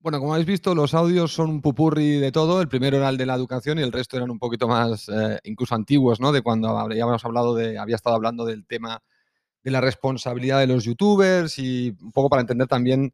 bueno, 0.02 0.20
como 0.20 0.34
habéis 0.34 0.48
visto, 0.48 0.74
los 0.74 0.94
audios 0.94 1.32
son 1.34 1.50
un 1.50 1.62
pupurri 1.62 2.18
de 2.20 2.32
todo. 2.32 2.62
El 2.62 2.68
primero 2.68 2.98
era 2.98 3.10
el 3.10 3.18
de 3.18 3.26
la 3.26 3.36
educación 3.36 3.78
y 3.80 3.84
el 3.84 3.92
resto 3.92 4.18
eran 4.18 4.32
un 4.32 4.40
poquito 4.40 4.68
más, 4.68 5.08
eh, 5.10 5.40
incluso 5.44 5.76
antiguos, 5.76 6.20
¿no? 6.20 6.32
De 6.32 6.42
cuando 6.42 6.78
habíamos 6.78 7.24
hablado 7.24 7.54
de, 7.56 7.78
había 7.78 7.96
estado 7.96 8.16
hablando 8.16 8.46
del 8.46 8.66
tema 8.66 9.02
de 9.64 9.72
la 9.72 9.82
responsabilidad 9.82 10.60
de 10.60 10.68
los 10.68 10.84
youtubers 10.86 11.60
y 11.60 11.96
un 12.02 12.12
poco 12.12 12.30
para 12.30 12.42
entender 12.42 12.68
también 12.68 13.14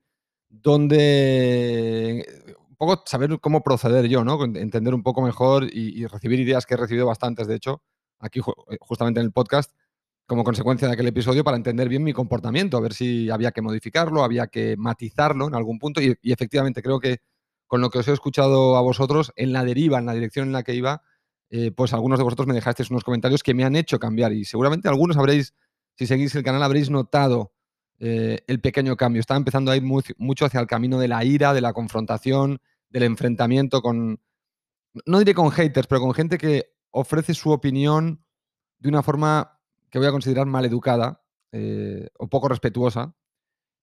dónde, 0.50 2.26
un 2.70 2.76
poco 2.78 3.04
saber 3.06 3.38
cómo 3.42 3.64
proceder 3.64 4.08
yo, 4.08 4.24
¿no? 4.24 4.42
Entender 4.46 4.94
un 4.94 5.04
poco 5.04 5.22
mejor 5.22 5.66
y, 5.66 6.02
y 6.02 6.06
recibir 6.08 6.40
ideas 6.40 6.66
que 6.66 6.76
he 6.76 6.78
recibido 6.78 7.06
bastantes, 7.06 7.48
de 7.48 7.56
hecho, 7.56 7.82
aquí 8.20 8.40
justamente 8.80 9.20
en 9.20 9.26
el 9.26 9.32
podcast, 9.34 9.72
como 10.28 10.44
consecuencia 10.44 10.88
de 10.88 10.94
aquel 10.94 11.08
episodio 11.08 11.44
para 11.44 11.58
entender 11.58 11.88
bien 11.88 12.04
mi 12.04 12.12
comportamiento, 12.12 12.78
a 12.78 12.82
ver 12.82 12.94
si 12.94 13.30
había 13.30 13.52
que 13.52 13.62
modificarlo, 13.62 14.24
había 14.24 14.48
que 14.48 14.76
matizarlo 14.78 15.48
en 15.48 15.56
algún 15.56 15.80
punto. 15.80 16.02
Y, 16.02 16.18
efectivamente, 16.22 16.82
creo 16.84 17.00
que 17.00 17.20
con 17.66 17.80
lo 17.82 17.90
que 17.90 18.00
os 18.00 18.08
he 18.08 18.14
escuchado 18.14 18.76
a 18.76 18.82
vosotros, 18.82 19.32
en 19.38 19.54
la 19.54 19.64
deriva, 19.64 20.00
en 20.00 20.06
la 20.06 20.14
dirección 20.14 20.48
en 20.48 20.54
la 20.54 20.64
que 20.64 20.76
iba, 20.76 21.02
eh, 21.50 21.72
pues 21.72 21.94
algunos 21.94 22.20
de 22.20 22.26
vosotros 22.26 22.46
me 22.46 22.54
dejasteis 22.54 22.92
unos 22.92 23.06
comentarios 23.06 23.42
que 23.42 23.54
me 23.54 23.64
han 23.64 23.78
hecho 23.78 24.00
cambiar. 24.00 24.34
Y 24.34 24.44
seguramente 24.44 24.90
algunos 24.90 25.16
habréis, 25.16 25.54
si 25.96 26.08
seguís 26.08 26.36
el 26.36 26.44
canal, 26.44 26.62
habréis 26.62 26.90
notado 26.90 27.54
eh, 28.00 28.40
el 28.48 28.60
pequeño 28.60 28.98
cambio. 28.98 29.22
Estaba 29.22 29.38
empezando 29.38 29.72
a 29.72 29.78
ir 29.78 29.84
mucho 29.84 30.46
hacia 30.46 30.60
el 30.60 30.68
camino 30.68 31.00
de 31.00 31.08
la 31.08 31.24
ira, 31.24 31.54
de 31.54 31.62
la 31.62 31.72
confrontación, 31.72 32.60
del 32.90 33.04
enfrentamiento 33.04 33.82
con, 33.82 34.20
no 35.06 35.20
diré 35.20 35.34
con 35.34 35.52
haters, 35.52 35.88
pero 35.88 36.02
con 36.02 36.14
gente 36.14 36.38
que 36.38 36.74
ofrece 36.92 37.34
su 37.34 37.52
opinión 37.52 38.26
de 38.80 38.90
una 38.90 39.04
forma 39.04 39.57
que 39.90 40.00
voy 40.00 40.08
a 40.08 40.12
considerar 40.12 40.46
mal 40.46 40.66
educada 40.66 41.22
eh, 41.52 42.10
o 42.18 42.28
poco 42.28 42.50
respetuosa. 42.50 43.16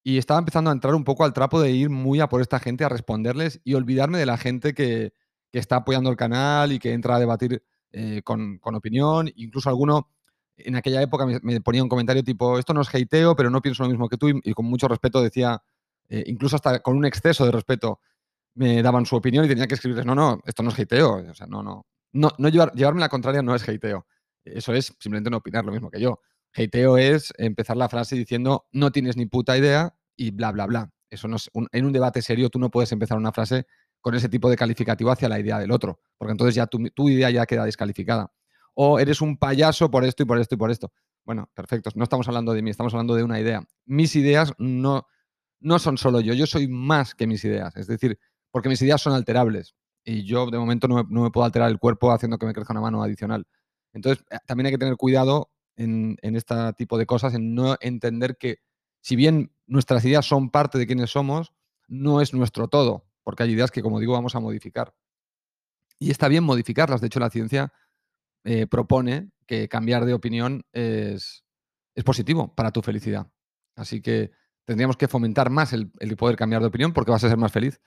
Y 0.03 0.19
estaba 0.19 0.39
empezando 0.39 0.71
a 0.71 0.75
entrar 0.75 0.95
un 0.95 1.05
poco 1.05 1.25
al 1.25 1.33
trapo 1.33 1.61
de 1.61 1.71
ir 1.71 1.89
muy 1.89 2.21
a 2.21 2.29
por 2.29 2.43
esta 2.43 2.61
gente, 2.61 2.85
a 2.85 2.91
responderles 2.91 3.61
y 3.65 3.75
olvidarme 3.75 4.19
de 4.19 4.27
la 4.27 4.37
gente 4.37 4.75
que, 4.75 5.15
está 5.53 5.77
apoyando 5.77 6.11
el 6.11 6.17
canal 6.17 6.73
y 6.73 6.81
que 6.81 6.93
entra 6.93 7.15
a 7.15 7.21
debatir 7.21 7.63
eh, 7.93 8.23
con, 8.25 8.59
opinión. 8.65 9.31
Incluso 9.37 9.69
alguno 9.71 10.11
en 10.57 10.75
aquella 10.77 11.01
época 11.01 11.27
me, 11.27 11.61
ponía 11.61 11.83
un 11.83 11.89
comentario 11.89 12.25
tipo, 12.25 12.59
esto 12.59 12.75
no 12.75 12.81
es 12.81 12.93
hateo, 12.93 13.37
pero 13.37 13.51
no 13.51 13.63
pienso 13.63 13.85
lo 13.85 13.89
mismo 13.89 14.09
que 14.09 14.17
tú. 14.17 14.29
Y, 14.29 14.53
con 14.53 14.67
mucho 14.67 14.89
respeto 14.89 15.23
decía, 15.23 15.63
eh, 16.09 16.25
incluso 16.27 16.57
hasta 16.57 16.81
con 16.81 16.97
un 16.97 17.05
exceso 17.05 17.47
de 17.47 17.53
respeto, 17.53 18.01
me 18.55 18.83
daban 18.83 19.07
su 19.07 19.17
opinión 19.17 19.45
y 19.45 19.49
tenía 19.49 19.69
que 19.69 19.75
escribirles, 19.75 20.07
no, 20.07 20.15
no, 20.15 20.41
esto 20.45 20.63
no 20.65 20.71
es 20.71 20.79
hateo. 20.79 21.31
O 21.31 21.35
sea, 21.35 21.47
no, 21.47 21.63
no. 21.63 21.87
No, 22.13 22.31
no 22.39 22.49
llevarme 22.49 23.01
la 23.01 23.09
contraria 23.09 23.43
no 23.43 23.55
es 23.55 23.69
hateo. 23.69 24.07
Eso 24.45 24.75
es 24.75 24.95
simplemente 24.99 25.31
no 25.31 25.39
opinar 25.39 25.65
lo 25.65 25.73
mismo 25.73 25.91
que 25.91 26.01
yo. 26.01 26.21
Hateo 26.55 26.99
es 26.99 27.33
empezar 27.37 27.77
la 27.77 27.89
frase 27.89 28.15
diciendo 28.17 28.67
no 28.73 28.93
tienes 28.93 29.17
ni 29.17 29.27
puta 29.27 29.57
idea 29.59 29.97
y 30.17 30.31
bla, 30.31 30.53
bla, 30.53 30.67
bla. 30.67 30.91
Eso 31.11 31.29
no 31.29 31.37
es 31.37 31.51
en 31.55 31.85
un 31.85 31.93
debate 31.93 32.23
serio 32.23 32.51
tú 32.51 32.59
no 32.59 32.71
puedes 32.71 32.93
empezar 32.93 33.17
una 33.17 33.33
frase 33.33 33.67
con 34.01 34.15
ese 34.15 34.29
tipo 34.29 34.51
de 34.51 34.57
calificativo 34.57 35.11
hacia 35.11 35.29
la 35.29 35.41
idea 35.41 35.59
del 35.59 35.71
otro, 35.71 35.99
porque 36.19 36.33
entonces 36.33 36.55
ya 36.55 36.67
tu, 36.67 37.09
idea 37.09 37.31
ya 37.31 37.47
queda 37.47 37.65
descalificada. 37.65 38.33
O 38.75 38.99
eres 38.99 39.21
un 39.21 39.39
payaso 39.39 39.91
por 39.91 40.05
esto 40.05 40.25
y 40.25 40.27
por 40.27 40.39
esto 40.39 40.57
y 40.57 40.59
por 40.59 40.71
esto. 40.71 40.93
Bueno, 41.25 41.49
perfecto. 41.55 41.91
No 41.95 42.05
estamos 42.05 42.29
hablando 42.29 42.53
de 42.53 42.61
mí, 42.61 42.71
estamos 42.71 42.93
hablando 42.93 43.15
de 43.15 43.23
una 43.23 43.41
idea. 43.41 43.63
Mis 43.87 44.15
ideas 44.17 44.53
no, 44.59 45.07
no 45.61 45.79
son 45.79 45.97
solo 45.97 46.21
yo, 46.21 46.35
yo 46.35 46.47
soy 46.47 46.69
más 46.69 47.15
que 47.15 47.27
mis 47.27 47.45
ideas. 47.45 47.77
Es 47.77 47.87
decir, 47.87 48.19
porque 48.51 48.69
mis 48.69 48.83
ideas 48.83 49.01
son 49.01 49.15
alterables 49.15 49.75
y 50.05 50.25
yo 50.25 50.51
de 50.51 50.59
momento 50.59 50.87
no 50.87 51.05
me 51.05 51.31
puedo 51.31 51.47
alterar 51.47 51.71
el 51.71 51.79
cuerpo 51.79 52.13
haciendo 52.13 52.37
que 52.37 52.47
me 52.47 52.53
crezca 52.53 52.75
una 52.75 52.83
mano 52.83 53.03
adicional. 53.03 53.47
Entonces, 53.95 54.25
eh, 54.31 54.39
también 54.47 54.67
hay 54.67 54.73
que 54.73 54.79
tener 54.79 54.97
cuidado 54.97 55.51
en, 55.77 56.19
este 56.23 56.55
tipo 56.75 56.99
de 56.99 57.07
cosas, 57.07 57.35
en 57.35 57.55
no 57.55 57.77
entender 57.81 58.37
que 58.37 58.59
si 59.01 59.17
bien 59.17 59.53
nuestras 59.67 60.05
ideas 60.05 60.27
son 60.27 60.51
parte 60.51 60.79
de 60.79 60.87
quienes 60.87 61.11
somos, 61.11 61.53
no 61.89 62.21
es 62.21 62.35
nuestro 62.35 62.69
todo, 62.69 63.07
porque 63.23 63.45
hay 63.45 63.53
ideas 63.53 63.71
que, 63.71 63.83
como 63.83 64.01
digo, 64.01 64.13
vamos 64.13 64.35
a 64.35 64.41
modificar. 64.41 64.95
Y 65.99 66.11
está 66.11 66.29
bien 66.29 66.45
modificarlas. 66.45 67.01
De 67.01 67.07
hecho, 67.07 67.21
la 67.21 67.31
ciencia 67.31 67.73
eh, 68.45 68.67
propone 68.67 69.31
que 69.47 69.69
cambiar 69.69 70.05
de 70.05 70.15
opinión 70.15 70.65
es, 70.73 71.45
positivo 72.05 72.55
para 72.55 72.73
tu 72.73 72.83
felicidad. 72.83 73.31
Así 73.77 74.01
que 74.01 74.33
tendríamos 74.65 74.97
que 74.97 75.09
fomentar 75.09 75.51
más 75.51 75.73
el, 75.73 75.91
poder 76.17 76.37
cambiar 76.37 76.63
de 76.63 76.69
opinión 76.69 76.93
porque 76.93 77.11
vas 77.13 77.23
a 77.25 77.29
ser 77.29 77.39
más 77.39 77.53
feliz. 77.53 77.81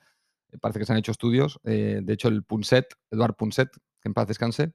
Parece 0.60 0.78
que 0.78 0.86
se 0.86 0.92
han 0.92 0.98
hecho 0.98 1.12
estudios. 1.12 1.60
Eh, 1.64 2.00
de 2.02 2.12
hecho, 2.12 2.28
el 2.28 2.42
Punset, 2.42 2.94
Eduard 3.10 3.34
Punset, 3.34 3.70
que 3.72 4.08
en 4.08 4.14
paz 4.14 4.26
descanse, 4.26 4.72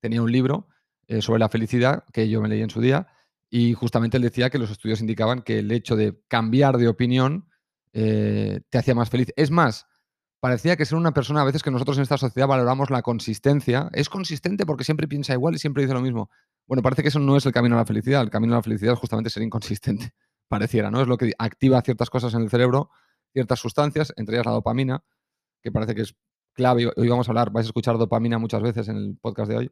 tenía 0.00 0.22
un 0.22 0.30
libro 0.30 0.68
eh, 1.08 1.22
sobre 1.22 1.40
la 1.40 1.48
felicidad, 1.48 2.04
que 2.12 2.28
yo 2.28 2.40
me 2.40 2.48
leí 2.48 2.62
en 2.62 2.70
su 2.70 2.80
día, 2.80 3.08
y 3.48 3.74
justamente 3.74 4.16
él 4.16 4.22
decía 4.22 4.50
que 4.50 4.58
los 4.58 4.70
estudios 4.70 5.00
indicaban 5.00 5.42
que 5.42 5.60
el 5.60 5.70
hecho 5.70 5.96
de 5.96 6.20
cambiar 6.28 6.78
de 6.78 6.88
opinión 6.88 7.48
eh, 7.92 8.60
te 8.70 8.78
hacía 8.78 8.94
más 8.94 9.08
feliz. 9.08 9.32
Es 9.36 9.50
más, 9.50 9.86
parecía 10.40 10.76
que 10.76 10.84
ser 10.84 10.98
una 10.98 11.12
persona, 11.12 11.42
a 11.42 11.44
veces 11.44 11.62
que 11.62 11.70
nosotros 11.70 11.96
en 11.96 12.02
esta 12.02 12.18
sociedad 12.18 12.48
valoramos 12.48 12.90
la 12.90 13.02
consistencia, 13.02 13.88
es 13.92 14.08
consistente 14.08 14.66
porque 14.66 14.84
siempre 14.84 15.08
piensa 15.08 15.32
igual 15.32 15.54
y 15.54 15.58
siempre 15.58 15.82
dice 15.82 15.94
lo 15.94 16.02
mismo. 16.02 16.28
Bueno, 16.66 16.82
parece 16.82 17.02
que 17.02 17.08
eso 17.08 17.20
no 17.20 17.36
es 17.36 17.46
el 17.46 17.52
camino 17.52 17.76
a 17.76 17.78
la 17.78 17.86
felicidad. 17.86 18.22
El 18.22 18.30
camino 18.30 18.54
a 18.54 18.56
la 18.58 18.62
felicidad 18.62 18.94
es 18.94 18.98
justamente 18.98 19.30
ser 19.30 19.42
inconsistente, 19.42 20.10
pareciera, 20.48 20.90
¿no? 20.90 21.00
Es 21.00 21.08
lo 21.08 21.16
que 21.16 21.32
activa 21.38 21.80
ciertas 21.82 22.10
cosas 22.10 22.34
en 22.34 22.42
el 22.42 22.50
cerebro, 22.50 22.90
ciertas 23.32 23.60
sustancias, 23.60 24.12
entre 24.16 24.36
ellas 24.36 24.46
la 24.46 24.52
dopamina, 24.52 25.04
que 25.62 25.70
parece 25.70 25.94
que 25.94 26.02
es 26.02 26.14
clave. 26.52 26.90
Hoy 26.96 27.08
vamos 27.08 27.28
a 27.28 27.30
hablar, 27.30 27.50
vais 27.50 27.66
a 27.66 27.68
escuchar 27.68 27.96
dopamina 27.96 28.38
muchas 28.38 28.62
veces 28.62 28.88
en 28.88 28.96
el 28.96 29.16
podcast 29.20 29.50
de 29.50 29.56
hoy. 29.56 29.70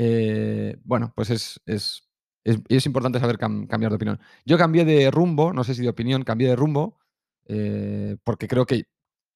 Eh, 0.00 0.76
bueno, 0.84 1.12
pues 1.16 1.28
es, 1.30 1.60
es, 1.66 2.04
es, 2.44 2.86
importante 2.86 3.18
saber 3.18 3.36
cambiar 3.36 3.90
de 3.90 3.96
opinión. 3.96 4.20
Yo 4.46 4.56
cambié 4.56 4.84
de 4.84 5.10
rumbo, 5.10 5.52
no 5.52 5.64
sé 5.64 5.74
si 5.74 5.82
de 5.82 5.88
opinión, 5.88 6.22
cambié 6.22 6.46
de 6.46 6.54
rumbo, 6.54 7.00
eh, 7.46 8.16
porque 8.22 8.46
creo 8.46 8.64
que, 8.64 8.84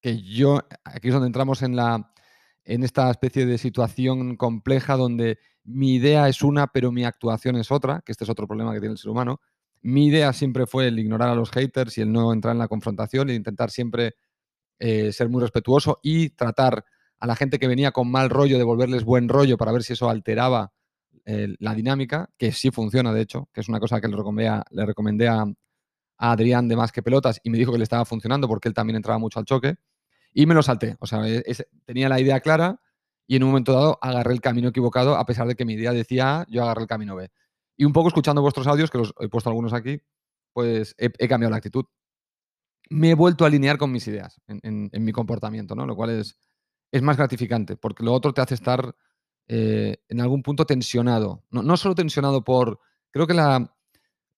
que, 0.01 0.23
yo, 0.23 0.61
aquí 0.85 1.09
es 1.09 1.15
donde 1.15 1.27
entramos 1.27 1.63
en, 1.63 1.75
la, 1.75 2.13
en 2.63 2.85
esta 2.85 3.11
especie 3.11 3.45
de 3.45 3.59
situación 3.59 4.37
compleja 4.37 4.97
donde 4.97 5.41
mi 5.65 5.95
idea 5.97 6.29
es 6.29 6.43
una, 6.43 6.69
pero 6.69 6.93
mi 6.93 7.05
actuación 7.05 7.57
es 7.57 7.73
otra, 7.73 8.01
que 8.07 8.13
este 8.13 8.23
es 8.23 8.31
otro 8.31 8.47
problema 8.47 8.73
que 8.73 8.79
tiene 8.79 8.93
el 8.93 8.99
ser 8.99 9.11
humano. 9.11 9.41
Mi 9.81 10.07
idea 10.07 10.33
siempre 10.33 10.67
fue 10.67 10.87
el 10.87 10.99
ignorar 11.01 11.31
a 11.31 11.35
los 11.35 11.51
haters 11.51 11.99
y 11.99 12.03
el 12.03 12.13
no 12.13 12.33
entrar 12.33 12.53
en 12.53 12.61
la 12.61 12.69
confrontación 12.69 13.31
e 13.31 13.35
intentar 13.35 13.73
siempre 13.73 14.15
eh, 14.79 15.13
ser 15.13 15.29
muy 15.29 15.41
respetuoso 15.43 15.99
y 16.05 16.31
tratar 16.31 16.85
a 17.23 17.27
la 17.29 17.37
gente 17.37 17.61
que 17.61 17.69
venía 17.69 17.93
con 17.93 18.11
mal 18.11 18.31
rollo, 18.31 18.59
devolverles 18.59 19.05
buen 19.05 19.29
rollo 19.29 19.57
para 19.57 19.71
ver 19.71 19.85
si 19.85 19.93
eso 19.93 20.11
alteraba 20.11 20.73
eh, 21.25 21.55
la 21.61 21.73
dinámica, 21.73 22.29
que 22.37 22.51
sí 22.51 22.73
funciona, 22.73 23.13
de 23.13 23.21
hecho, 23.21 23.49
que 23.53 23.61
es 23.61 23.69
una 23.69 23.79
cosa 23.79 24.01
que 24.01 24.09
le 24.09 24.17
recomendé 24.17 24.49
a, 24.49 24.65
le 24.71 24.85
recomendé 24.85 25.29
a, 25.29 25.45
Adrián 26.19 26.67
de 26.67 26.75
Más 26.75 26.91
que 26.91 27.01
Pelotas 27.01 27.41
y 27.45 27.51
me 27.51 27.59
dijo 27.59 27.71
que 27.71 27.79
le 27.79 27.85
estaba 27.85 28.05
funcionando 28.05 28.49
porque 28.49 28.67
él 28.67 28.75
también 28.75 28.97
entraba 28.97 29.21
mucho 29.21 29.39
al 29.39 29.45
choque 29.45 29.77
y 30.35 30.47
me 30.47 30.55
lo 30.55 30.65
salté. 30.65 30.97
O 30.99 31.07
sea, 31.07 31.25
e, 31.25 31.45
tenía 31.85 32.09
la 32.09 32.19
idea 32.19 32.41
clara 32.41 32.81
y 33.29 33.37
en 33.37 33.45
un 33.45 33.51
momento 33.51 33.73
dado 33.73 33.99
agarré 34.03 34.33
el 34.33 34.41
camino 34.41 34.71
equivocado 34.71 35.15
a 35.15 35.25
pesar 35.25 35.47
de 35.47 35.55
que 35.55 35.65
mi 35.65 35.75
idea 35.75 35.93
decía 35.93 36.41
A, 36.41 36.47
yo 36.49 36.65
agarré 36.65 36.83
el 36.83 36.89
camino 36.89 37.15
B. 37.15 37.31
Y 37.77 37.85
un 37.85 37.93
poco 37.93 38.09
escuchando 38.09 38.43
vuestros 38.43 38.67
audios, 38.67 38.91
que 38.91 38.99
los 38.99 39.15
he 39.21 39.29
puesto 39.29 39.49
algunos 39.49 39.73
aquí, 39.73 40.01
pues 40.53 40.97
he 40.99 41.29
cambiado 41.29 41.53
la 41.53 41.59
actitud 41.59 41.85
me 42.93 43.11
he 43.11 43.15
vuelto 43.15 43.45
a 43.45 43.47
alinear 43.47 43.79
con 43.79 43.91
mis 43.91 44.07
ideas 44.07 44.41
en, 44.47 44.91
mi 44.93 45.13
comportamiento, 45.13 45.75
¿no? 45.75 45.87
Lo 45.87 45.97
cual 45.97 46.11
es, 46.11 46.39
es, 46.93 47.03
más 47.03 47.17
gratificante, 47.17 47.77
porque 47.77 48.05
lo 48.05 48.13
otro 48.13 48.33
te 48.33 48.41
hace 48.41 48.55
estar 48.55 48.95
eh, 49.49 49.97
en 50.09 50.21
algún 50.21 50.43
punto 50.43 50.65
tensionado. 50.67 51.43
No, 51.51 51.63
no, 51.63 51.77
solo 51.77 51.95
tensionado 51.95 52.45
por. 52.45 52.79
Creo 53.11 53.27
que 53.27 53.35
la, 53.35 53.75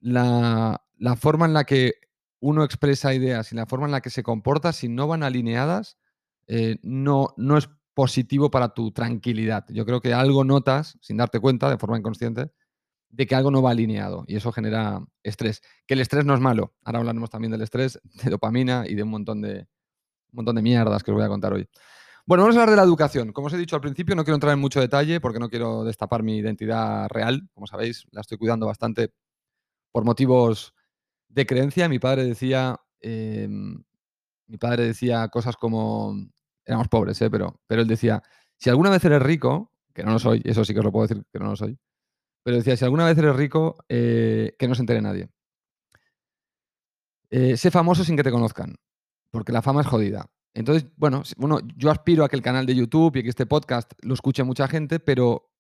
la, 0.01 0.83
la, 0.97 1.17
forma 1.17 1.47
en 1.47 1.53
la 1.53 1.65
que 1.65 1.95
uno 2.41 2.65
expresa 2.65 3.15
ideas 3.15 3.53
y 3.53 3.57
la 3.57 3.67
forma 3.67 3.87
en 3.87 3.93
la 3.93 4.01
que 4.01 4.11
se 4.11 4.23
comporta, 4.23 4.73
si 4.73 4.89
no 4.89 5.07
van 5.07 5.23
alineadas, 5.23 5.99
eh, 6.47 6.79
no, 6.83 7.29
no 7.37 7.57
es 7.57 7.69
positivo 7.95 8.51
para 8.51 8.75
tu 8.75 8.91
tranquilidad. 8.93 9.65
Yo 9.69 9.87
creo 9.87 10.01
que 10.01 10.13
algo 10.13 10.45
notas, 10.45 10.99
sin 11.01 11.17
darte 11.17 11.41
cuenta, 11.41 11.71
de 11.71 11.79
forma 11.79 11.99
inconsciente, 11.99 12.51
de 13.09 13.27
que 13.27 13.35
algo 13.35 13.51
no 13.51 13.63
va 13.63 13.71
alineado 13.71 14.25
y 14.27 14.37
eso 14.37 14.53
genera 14.53 15.01
estrés. 15.23 15.63
Que 15.87 15.95
el 15.95 16.01
estrés 16.01 16.25
no 16.25 16.35
es 16.35 16.41
malo. 16.41 16.75
Ahora 16.83 16.99
hablaremos 16.99 17.31
también 17.31 17.53
del 17.53 17.63
estrés, 17.63 18.01
de 18.25 18.31
dopamina 18.31 18.85
y 18.87 18.95
de 18.95 19.05
un 19.05 19.11
montón 19.11 19.41
de, 19.41 19.61
un 19.61 20.37
montón 20.37 20.57
de 20.57 20.63
mierdas 20.63 21.03
que 21.03 21.13
os 21.13 21.17
voy 21.17 21.25
a 21.25 21.29
contar 21.29 21.53
hoy. 21.53 21.69
Bueno, 22.27 22.43
vamos 22.45 22.57
a 22.57 22.61
hablar 22.61 22.71
de 22.71 22.77
la 22.77 22.83
educación. 22.85 23.33
Como 23.33 23.49
os 23.49 23.53
he 23.53 23.59
dicho 23.59 23.77
al 23.77 23.83
principio, 23.83 24.15
no 24.15 24.25
quiero 24.25 24.37
entrar 24.37 24.55
en 24.55 24.59
mucho 24.59 24.81
detalle 24.81 25.21
porque 25.21 25.39
no 25.39 25.51
quiero 25.51 25.85
destapar 25.85 26.23
mi 26.23 26.39
identidad 26.39 27.07
real. 27.11 27.47
Como 27.53 27.67
sabéis, 27.67 28.07
la 28.13 28.23
estoy 28.23 28.39
cuidando 28.39 28.67
bastante 28.67 29.13
por 29.93 30.05
motivos 30.05 30.75
de 31.29 31.47
creencia. 31.47 31.89
Mi 31.89 31.99
padre 31.99 32.25
decía, 32.25 32.81
em, 33.01 33.83
mi 34.49 34.59
padre 34.59 34.87
decía 34.87 35.29
cosas 35.29 35.57
como, 35.57 36.17
éramos 36.67 36.89
pobres, 36.89 37.21
¿eh? 37.23 37.31
pero, 37.31 37.61
pero 37.67 37.83
él 37.83 37.89
decía, 37.89 38.23
si 38.59 38.71
alguna 38.71 38.91
vez 38.91 39.05
eres 39.05 39.23
rico, 39.23 39.73
que 39.95 40.05
no 40.05 40.13
lo 40.13 40.19
soy, 40.19 40.43
eso 40.45 40.65
sí 40.65 40.75
que 40.75 40.81
os 40.81 40.85
lo 40.87 40.93
puedo 40.93 41.07
decir 41.09 41.25
que 41.33 41.39
no 41.39 41.47
lo 41.47 41.57
soy, 41.57 41.79
pero 42.45 42.59
decía, 42.59 42.77
si 42.77 42.85
alguna 42.85 43.07
vez 43.07 43.19
eres 43.19 43.37
rico, 43.37 43.77
eh, 43.89 44.55
que 44.59 44.69
no 44.69 44.75
se 44.75 44.83
entere 44.83 45.03
nadie. 45.03 45.29
Eh, 47.31 47.57
sé 47.57 47.71
famoso 47.71 48.05
sin 48.05 48.17
que 48.17 48.23
te 48.23 48.31
conozcan, 48.31 48.77
porque 49.31 49.53
la 49.53 49.63
fama 49.63 49.83
es 49.83 49.87
jodida. 49.87 50.27
Entonces, 50.55 50.87
bueno, 50.97 51.23
bueno, 51.37 51.59
yo 51.77 51.91
aspiro 51.91 52.25
a 52.25 52.29
que 52.29 52.37
el 52.37 52.43
canal 52.43 52.65
de 52.65 52.77
YouTube 52.77 53.17
y 53.17 53.23
que 53.23 53.29
este 53.29 53.45
podcast 53.47 53.93
lo 54.03 54.15
escuche 54.15 54.45
mucha 54.45 54.69
gente, 54.69 55.01
pero 55.01 55.51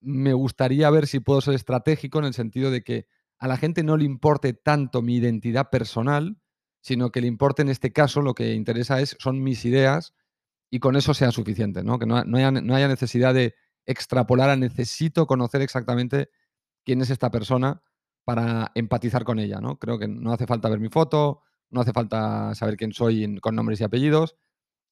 me 0.00 0.34
gustaría 0.34 0.90
ver 0.90 1.06
si 1.06 1.20
puedo 1.20 1.40
ser 1.40 1.54
estratégico 1.54 2.18
en 2.18 2.26
el 2.26 2.34
sentido 2.34 2.70
de 2.70 2.82
que 2.82 3.06
a 3.38 3.48
la 3.48 3.56
gente 3.56 3.82
no 3.82 3.96
le 3.96 4.04
importe 4.04 4.52
tanto 4.52 5.00
mi 5.00 5.16
identidad 5.16 5.70
personal, 5.70 6.38
sino 6.80 7.10
que 7.10 7.20
le 7.20 7.28
importe 7.28 7.62
en 7.62 7.70
este 7.70 7.92
caso 7.92 8.20
lo 8.20 8.34
que 8.34 8.54
interesa 8.54 9.00
es, 9.00 9.16
son 9.18 9.42
mis 9.42 9.64
ideas 9.64 10.14
y 10.70 10.80
con 10.80 10.96
eso 10.96 11.14
sea 11.14 11.32
suficiente, 11.32 11.82
¿no? 11.82 11.98
Que 11.98 12.06
no 12.06 12.16
haya 12.36 12.88
necesidad 12.88 13.34
de 13.34 13.54
extrapolar 13.86 14.50
a 14.50 14.56
necesito 14.56 15.26
conocer 15.26 15.62
exactamente 15.62 16.30
quién 16.84 17.00
es 17.00 17.10
esta 17.10 17.30
persona 17.30 17.82
para 18.24 18.70
empatizar 18.74 19.24
con 19.24 19.38
ella, 19.38 19.60
¿no? 19.60 19.78
Creo 19.78 19.98
que 19.98 20.08
no 20.08 20.32
hace 20.32 20.46
falta 20.46 20.68
ver 20.68 20.80
mi 20.80 20.88
foto, 20.88 21.42
no 21.72 21.80
hace 21.80 21.92
falta 21.92 22.54
saber 22.54 22.76
quién 22.76 22.92
soy 22.92 23.38
con 23.40 23.56
nombres 23.56 23.80
y 23.80 23.84
apellidos. 23.84 24.36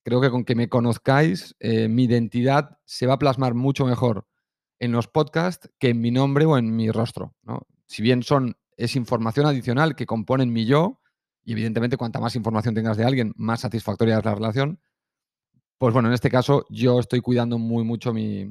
Creo 0.03 0.21
que 0.21 0.31
con 0.31 0.45
que 0.45 0.55
me 0.55 0.69
conozcáis, 0.69 1.55
eh, 1.61 1.89
mi 1.89 2.05
identidad 2.05 2.79
se 2.85 3.07
va 3.07 3.15
a 3.15 3.19
plasmar 3.19 3.55
mucho 3.55 3.87
mejor 3.87 4.27
en 4.79 4.93
los 4.93 5.09
podcasts 5.09 5.71
que 5.79 5.91
en 5.91 6.01
mi 6.01 6.11
nombre 6.11 6.47
o 6.47 6.57
en 6.57 6.75
mi 6.75 6.91
rostro, 6.91 7.37
¿no? 7.43 7.67
Si 7.87 8.03
bien 8.03 8.23
son, 8.23 8.57
es 8.77 8.97
información 8.97 9.47
adicional 9.47 9.95
que 9.95 10.07
componen 10.07 10.53
mi 10.53 10.65
yo, 10.65 11.01
y 11.45 11.53
evidentemente 11.53 11.97
cuanta 11.97 12.19
más 12.19 12.35
información 12.35 12.75
tengas 12.75 12.97
de 12.97 13.05
alguien, 13.05 13.33
más 13.37 13.61
satisfactoria 13.61 14.19
es 14.19 14.25
la 14.25 14.35
relación, 14.35 14.81
pues 15.79 15.93
bueno, 15.93 16.09
en 16.09 16.15
este 16.15 16.31
caso 16.31 16.67
yo 16.71 16.99
estoy 16.99 17.21
cuidando 17.21 17.59
muy 17.59 17.85
mucho 17.85 18.13
mi, 18.13 18.47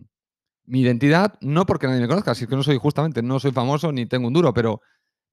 mi 0.65 0.81
identidad, 0.81 1.33
no 1.41 1.65
porque 1.65 1.87
nadie 1.87 2.01
me 2.01 2.07
conozca, 2.07 2.35
si 2.35 2.43
es 2.43 2.49
que 2.49 2.55
no 2.55 2.63
soy 2.63 2.77
justamente, 2.77 3.23
no 3.23 3.39
soy 3.39 3.51
famoso 3.51 3.91
ni 3.91 4.05
tengo 4.05 4.27
un 4.27 4.33
duro, 4.33 4.53
pero, 4.53 4.81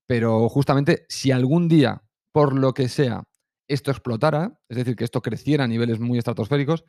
pero 0.07 0.49
justamente 0.49 1.05
si 1.09 1.31
algún 1.31 1.69
día, 1.69 2.03
por 2.37 2.55
lo 2.55 2.75
que 2.75 2.91
sea, 2.91 3.23
esto 3.67 3.91
explotara, 3.91 4.61
es 4.69 4.77
decir, 4.77 4.95
que 4.95 5.05
esto 5.05 5.23
creciera 5.23 5.65
a 5.65 5.67
niveles 5.67 6.01
muy 6.01 6.19
estratosféricos, 6.19 6.85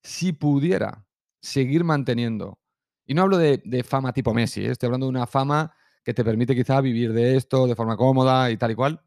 si 0.00 0.32
pudiera 0.32 1.04
seguir 1.40 1.82
manteniendo, 1.82 2.60
y 3.04 3.14
no 3.14 3.22
hablo 3.22 3.36
de, 3.36 3.82
fama 3.82 4.12
tipo 4.12 4.32
Messi, 4.32 4.64
¿eh? 4.64 4.70
estoy 4.70 4.86
hablando 4.86 5.06
de 5.06 5.10
una 5.10 5.26
fama 5.26 5.74
que 6.04 6.14
te 6.14 6.22
permite 6.22 6.54
quizá 6.54 6.80
vivir 6.80 7.12
de 7.12 7.36
esto 7.36 7.66
de 7.66 7.74
forma 7.74 7.96
cómoda 7.96 8.48
y 8.52 8.56
tal 8.56 8.70
y 8.70 8.74
cual, 8.76 9.02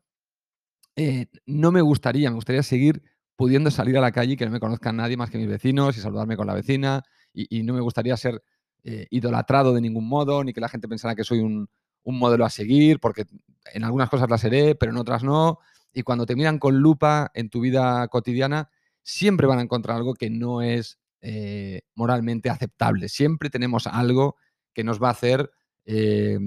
eh, 0.98 1.28
no 1.46 1.72
me 1.72 1.80
gustaría, 1.80 2.30
me 2.30 2.36
gustaría 2.36 2.62
seguir 2.62 3.02
pudiendo 3.38 3.72
salir 3.72 3.98
a 3.98 4.02
la 4.02 4.12
calle 4.12 4.34
y 4.34 4.36
que 4.36 4.46
no 4.46 4.52
me 4.52 4.60
conozcan 4.60 4.98
nadie 4.98 5.16
más 5.16 5.30
que 5.30 5.38
mis 5.38 5.48
vecinos 5.48 5.96
y 5.96 6.02
saludarme 6.02 6.36
con 6.36 6.46
la 6.46 6.56
vecina, 6.56 7.04
y 7.32 7.64
no 7.64 7.74
me 7.74 7.80
gustaría 7.80 8.18
ser 8.18 8.44
eh, 8.84 9.08
idolatrado 9.12 9.74
de 9.74 9.80
ningún 9.80 10.10
modo, 10.10 10.44
ni 10.44 10.52
que 10.52 10.60
la 10.60 10.68
gente 10.68 10.90
pensara 10.90 11.16
que 11.16 11.24
soy 11.24 11.40
un, 11.40 11.70
modelo 12.04 12.46
a 12.46 12.52
seguir, 12.52 13.00
porque 13.00 13.26
en 13.74 13.84
algunas 13.84 14.12
cosas 14.12 14.30
las 14.30 14.42
seré, 14.42 14.76
pero 14.76 14.92
en 14.92 14.98
otras 15.00 15.24
no. 15.24 15.58
Y 15.96 16.04
cuando 16.04 16.26
te 16.26 16.36
miran 16.36 16.60
con 16.60 16.78
lupa 16.78 17.32
en 17.34 17.50
tu 17.50 17.62
vida 17.62 18.08
cotidiana, 18.10 18.70
siempre 19.02 19.48
van 19.48 19.60
a 19.60 19.62
encontrar 19.64 19.98
algo 19.98 20.14
que 20.14 20.30
no 20.30 20.62
es 20.62 21.00
eh, 21.22 21.82
moralmente 21.96 22.50
aceptable. 22.50 23.10
Siempre 23.10 23.50
tenemos 23.50 23.88
algo 23.88 24.36
que 24.74 24.84
nos 24.84 25.02
va 25.02 25.08
a 25.08 25.12
hacer 25.12 25.50
eh, 25.86 26.38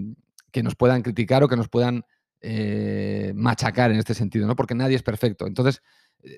que 0.52 0.62
nos 0.62 0.76
puedan 0.76 1.02
criticar 1.02 1.42
o 1.42 1.48
que 1.48 1.56
nos 1.56 1.68
puedan 1.68 2.04
machacar 3.34 3.90
en 3.90 3.98
este 3.98 4.14
sentido, 4.14 4.46
¿no? 4.46 4.54
Porque 4.54 4.76
nadie 4.76 4.94
es 4.94 5.02
perfecto. 5.02 5.48
Entonces, 5.48 5.82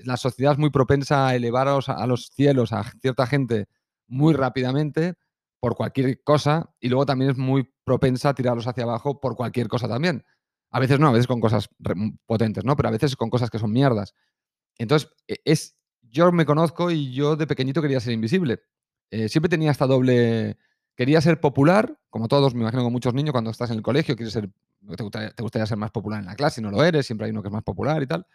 la 0.04 0.16
sociedad 0.16 0.52
es 0.52 0.58
muy 0.58 0.70
propensa 0.70 1.28
a 1.28 1.34
elevar 1.34 1.68
a 1.68 2.06
los 2.06 2.30
cielos 2.34 2.72
a 2.72 2.84
cierta 3.00 3.26
gente 3.26 3.66
muy 4.06 4.34
rápidamente 4.34 5.14
por 5.60 5.76
cualquier 5.76 6.22
cosa 6.22 6.70
y 6.80 6.88
luego 6.88 7.06
también 7.06 7.30
es 7.30 7.36
muy 7.36 7.70
propensa 7.84 8.30
a 8.30 8.34
tirarlos 8.34 8.66
hacia 8.66 8.84
abajo 8.84 9.20
por 9.20 9.36
cualquier 9.36 9.68
cosa 9.68 9.88
también. 9.88 10.24
A 10.70 10.80
veces 10.80 11.00
no, 11.00 11.08
a 11.08 11.12
veces 11.12 11.26
con 11.26 11.40
cosas 11.40 11.68
potentes, 12.26 12.64
¿no? 12.64 12.76
Pero 12.76 12.88
a 12.88 12.92
veces 12.92 13.16
con 13.16 13.30
cosas 13.30 13.50
que 13.50 13.58
son 13.58 13.72
mierdas. 13.72 14.14
Entonces, 14.78 15.10
e, 15.26 15.36
es, 15.44 15.76
yo 16.02 16.32
me 16.32 16.46
conozco 16.46 16.90
y 16.90 17.12
yo 17.12 17.36
de 17.36 17.46
pequeñito 17.46 17.82
quería 17.82 18.00
ser 18.00 18.12
invisible. 18.12 18.60
Eh, 19.10 19.28
siempre 19.28 19.48
tenía 19.48 19.70
esta 19.70 19.86
doble... 19.86 20.56
Quería 20.96 21.20
ser 21.22 21.40
popular, 21.40 21.98
como 22.10 22.28
todos, 22.28 22.54
me 22.54 22.60
imagino 22.60 22.82
con 22.82 22.92
muchos 22.92 23.14
niños, 23.14 23.32
cuando 23.32 23.50
estás 23.50 23.70
en 23.70 23.76
el 23.76 23.82
colegio, 23.82 24.16
quieres 24.16 24.34
ser, 24.34 24.50
te 24.96 25.42
gustaría, 25.42 25.66
ser 25.66 25.78
más 25.78 25.90
popular 25.90 26.20
en 26.20 26.26
la 26.26 26.34
clase 26.34 26.60
y 26.60 26.64
no 26.64 26.70
lo 26.70 26.84
eres, 26.84 27.06
siempre 27.06 27.24
hay 27.24 27.30
uno 27.30 27.40
que 27.40 27.48
es 27.48 27.52
más 27.52 27.62
popular 27.62 28.02
y 28.02 28.06
tal. 28.06 28.26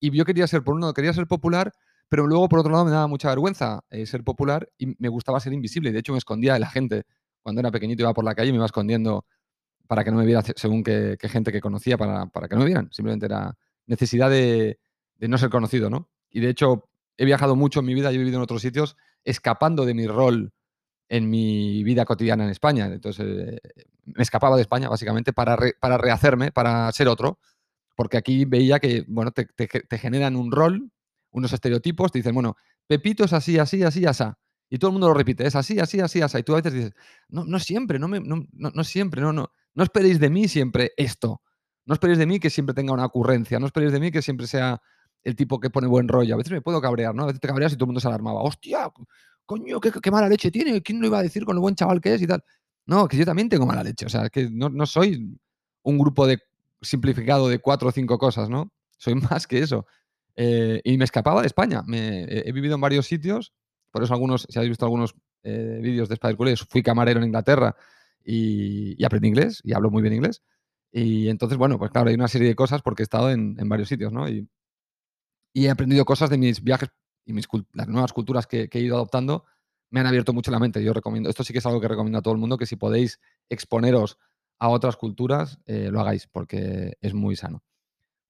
Y 0.00 0.10
yo 0.10 0.24
quería 0.24 0.48
ser, 0.48 0.64
por 0.64 0.74
un 0.74 0.80
lado, 0.80 0.94
quería 0.94 1.12
ser 1.12 1.28
popular, 1.28 1.72
pero 2.08 2.26
luego, 2.26 2.48
por 2.48 2.58
otro 2.58 2.72
lado, 2.72 2.84
me 2.84 2.90
daba 2.90 3.06
mucha 3.06 3.28
vergüenza 3.28 3.84
eh, 3.90 4.04
ser 4.04 4.24
popular 4.24 4.68
y 4.78 4.96
me 5.00 5.08
gustaba 5.08 5.38
ser 5.38 5.52
invisible. 5.52 5.92
De 5.92 6.00
hecho, 6.00 6.10
me 6.12 6.18
escondía 6.18 6.54
de 6.54 6.60
la 6.60 6.68
gente. 6.68 7.04
Cuando 7.42 7.60
era 7.60 7.70
pequeñito 7.70 8.02
iba 8.02 8.12
por 8.14 8.24
la 8.24 8.34
calle 8.34 8.48
y 8.48 8.52
me 8.52 8.56
iba 8.56 8.66
escondiendo 8.66 9.24
para 9.88 10.04
que 10.04 10.12
no 10.12 10.18
me 10.18 10.24
viera 10.24 10.42
según 10.54 10.84
qué, 10.84 11.18
gente 11.22 11.50
que 11.50 11.60
conocía, 11.60 11.98
para, 11.98 12.26
para, 12.26 12.48
que 12.48 12.54
no 12.54 12.60
me 12.60 12.66
vieran. 12.66 12.88
Simplemente 12.92 13.26
era 13.26 13.56
necesidad 13.86 14.30
de, 14.30 14.78
no 15.18 15.36
ser 15.36 15.50
conocido, 15.50 15.90
¿no? 15.90 16.08
Y 16.30 16.38
de 16.38 16.50
hecho, 16.50 16.88
he 17.16 17.24
viajado 17.24 17.56
mucho 17.56 17.80
en 17.80 17.86
mi 17.86 17.94
vida, 17.94 18.12
y 18.12 18.14
he 18.14 18.18
vivido 18.18 18.36
en 18.36 18.42
otros 18.42 18.62
sitios, 18.62 18.96
escapando 19.24 19.84
de 19.84 19.94
mi 19.94 20.06
rol 20.06 20.52
en 21.08 21.28
mi 21.28 21.82
vida 21.82 22.04
cotidiana 22.04 22.44
en 22.44 22.50
España. 22.50 22.86
Entonces, 22.86 23.26
eh, 23.26 23.60
me 24.04 24.22
escapaba 24.22 24.54
de 24.54 24.62
España, 24.62 24.88
básicamente, 24.88 25.32
para, 25.32 25.58
para 25.80 25.98
rehacerme, 25.98 26.52
para 26.52 26.92
ser 26.92 27.08
otro, 27.08 27.40
porque 27.96 28.16
aquí 28.18 28.44
veía 28.44 28.78
que, 28.78 29.04
bueno, 29.08 29.32
te, 29.32 29.46
te 29.46 29.98
generan 29.98 30.36
un 30.36 30.52
rol 30.52 30.92
unos 31.30 31.52
estereotipos, 31.52 32.12
te 32.12 32.18
dicen, 32.18 32.34
bueno, 32.34 32.56
Pepito 32.86 33.24
es 33.24 33.32
así, 33.32 33.58
así, 33.58 33.82
así, 33.82 34.04
así. 34.06 34.24
Y 34.70 34.78
todo 34.78 34.90
el 34.90 34.92
mundo 34.92 35.08
lo 35.08 35.14
repite, 35.14 35.46
es 35.46 35.56
así, 35.56 35.78
así, 35.78 36.00
así, 36.00 36.20
así. 36.20 36.38
Y 36.38 36.42
tú 36.42 36.52
a 36.52 36.56
veces 36.56 36.72
dices, 36.72 36.92
no, 37.28 37.44
no 37.44 37.58
siempre, 37.58 37.98
no, 37.98 38.08
me, 38.08 38.20
no, 38.20 38.46
no, 38.52 38.70
no 38.70 38.84
siempre, 38.84 39.22
no, 39.22 39.32
no, 39.32 39.50
no 39.78 39.84
esperéis 39.84 40.18
de 40.18 40.28
mí 40.28 40.48
siempre 40.48 40.90
esto. 40.96 41.40
No 41.86 41.94
esperéis 41.94 42.18
de 42.18 42.26
mí 42.26 42.40
que 42.40 42.50
siempre 42.50 42.74
tenga 42.74 42.92
una 42.92 43.04
ocurrencia, 43.04 43.60
no 43.60 43.66
esperéis 43.66 43.92
de 43.92 44.00
mí 44.00 44.10
que 44.10 44.22
siempre 44.22 44.48
sea 44.48 44.82
el 45.22 45.36
tipo 45.36 45.60
que 45.60 45.70
pone 45.70 45.86
buen 45.86 46.08
rollo. 46.08 46.34
A 46.34 46.36
veces 46.36 46.52
me 46.52 46.60
puedo 46.60 46.80
cabrear, 46.80 47.14
¿no? 47.14 47.22
A 47.22 47.26
veces 47.26 47.40
te 47.40 47.46
cabreas 47.46 47.72
y 47.72 47.76
todo 47.76 47.84
el 47.84 47.90
mundo 47.90 48.00
se 48.00 48.08
alarmaba. 48.08 48.42
¡Hostia! 48.42 48.90
Coño, 49.46 49.78
qué, 49.78 50.10
mala 50.10 50.28
leche 50.28 50.50
tiene. 50.50 50.82
¿Quién 50.82 51.00
lo 51.00 51.06
iba 51.06 51.20
a 51.20 51.22
decir 51.22 51.44
con 51.44 51.54
lo 51.54 51.62
buen 51.62 51.76
chaval 51.76 52.00
que 52.00 52.12
es 52.12 52.20
y 52.20 52.26
tal? 52.26 52.42
No, 52.86 53.06
que 53.06 53.16
yo 53.16 53.24
también 53.24 53.48
tengo 53.48 53.66
mala 53.66 53.84
leche. 53.84 54.04
O 54.04 54.08
sea, 54.08 54.28
que 54.30 54.50
no, 54.50 54.84
soy 54.84 55.38
un 55.82 55.96
grupo 55.96 56.26
simplificado 56.82 57.48
de 57.48 57.60
cuatro 57.60 57.90
o 57.90 57.92
cinco 57.92 58.18
cosas, 58.18 58.50
¿no? 58.50 58.72
Soy 58.96 59.14
más 59.30 59.46
que 59.46 59.60
eso. 59.60 59.86
Eh, 60.34 60.80
y 60.82 60.98
me 60.98 61.04
escapaba 61.04 61.42
de 61.42 61.46
España. 61.46 61.84
He 61.88 62.50
vivido 62.50 62.74
en 62.74 62.80
varios 62.80 63.06
sitios. 63.06 63.52
Por 63.92 64.02
eso 64.02 64.12
algunos, 64.12 64.44
si 64.50 64.58
habéis 64.58 64.70
visto 64.70 64.86
algunos 64.86 65.14
eh, 65.44 65.78
vídeos 65.80 66.08
de 66.08 66.14
Spider 66.14 66.58
fui 66.68 66.82
camarero 66.82 67.20
en 67.20 67.26
Inglaterra 67.26 67.76
y, 68.28 69.04
aprendí 69.04 69.28
inglés 69.28 69.60
y 69.64 69.72
hablo 69.72 69.90
muy 69.90 70.02
bien 70.02 70.14
inglés. 70.14 70.42
Y 70.92 71.28
entonces, 71.28 71.56
bueno, 71.58 71.78
pues 71.78 71.90
claro, 71.90 72.08
hay 72.10 72.14
una 72.14 72.28
serie 72.28 72.48
de 72.48 72.54
cosas 72.54 72.82
porque 72.82 73.02
he 73.02 73.04
estado 73.04 73.30
en, 73.30 73.56
varios 73.68 73.88
sitios, 73.88 74.12
¿no? 74.12 74.28
Y, 74.28 74.48
he 75.54 75.70
aprendido 75.70 76.04
cosas 76.04 76.30
de 76.30 76.38
mis 76.38 76.62
viajes 76.62 76.90
y 77.24 77.32
mis, 77.32 77.48
las 77.72 77.88
nuevas 77.88 78.12
culturas 78.12 78.46
que, 78.46 78.68
he 78.70 78.80
ido 78.80 78.96
adoptando 78.96 79.44
me 79.90 80.00
han 80.00 80.06
abierto 80.06 80.34
mucho 80.34 80.50
la 80.50 80.58
mente. 80.58 80.84
Yo 80.84 80.92
recomiendo, 80.92 81.30
esto 81.30 81.42
sí 81.42 81.52
que 81.52 81.60
es 81.60 81.66
algo 81.66 81.80
que 81.80 81.88
recomiendo 81.88 82.18
a 82.18 82.22
todo 82.22 82.34
el 82.34 82.40
mundo, 82.40 82.58
que 82.58 82.66
si 82.66 82.76
podéis 82.76 83.18
exponeros 83.48 84.18
a 84.58 84.68
otras 84.68 84.96
culturas, 84.96 85.58
eh, 85.64 85.88
lo 85.90 86.00
hagáis, 86.00 86.26
porque 86.26 86.98
es 87.00 87.14
muy 87.14 87.34
sano. 87.34 87.64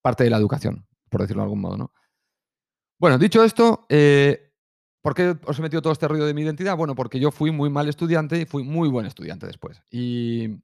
Parte 0.01 0.25
de 0.25 0.31
la 0.31 0.37
educación, 0.37 0.87
por 1.11 1.23
decirlo 1.23 1.43
de 1.43 1.47
algún 1.47 1.61
modo, 1.61 1.77
¿no? 1.77 1.93
Bueno, 3.01 3.19
dicho 3.19 3.43
esto, 3.43 3.87
eh, 3.89 4.48
¿por 5.03 5.15
qué 5.15 5.37
os 5.45 5.59
he 5.59 5.63
metido 5.63 5.83
todo 5.83 5.93
este 5.93 6.09
ruido 6.09 6.27
de 6.27 6.35
mi 6.35 6.43
identidad? 6.43 6.77
Bueno, 6.77 6.95
porque 6.95 7.21
yo 7.21 7.31
fui 7.31 7.51
muy 7.51 7.71
mal 7.71 7.89
estudiante 7.89 8.41
y 8.41 8.47
fui 8.47 8.63
muy 8.63 8.89
buen 8.89 9.07
estudiante 9.07 9.47
después. 9.47 9.81
Y 9.91 10.61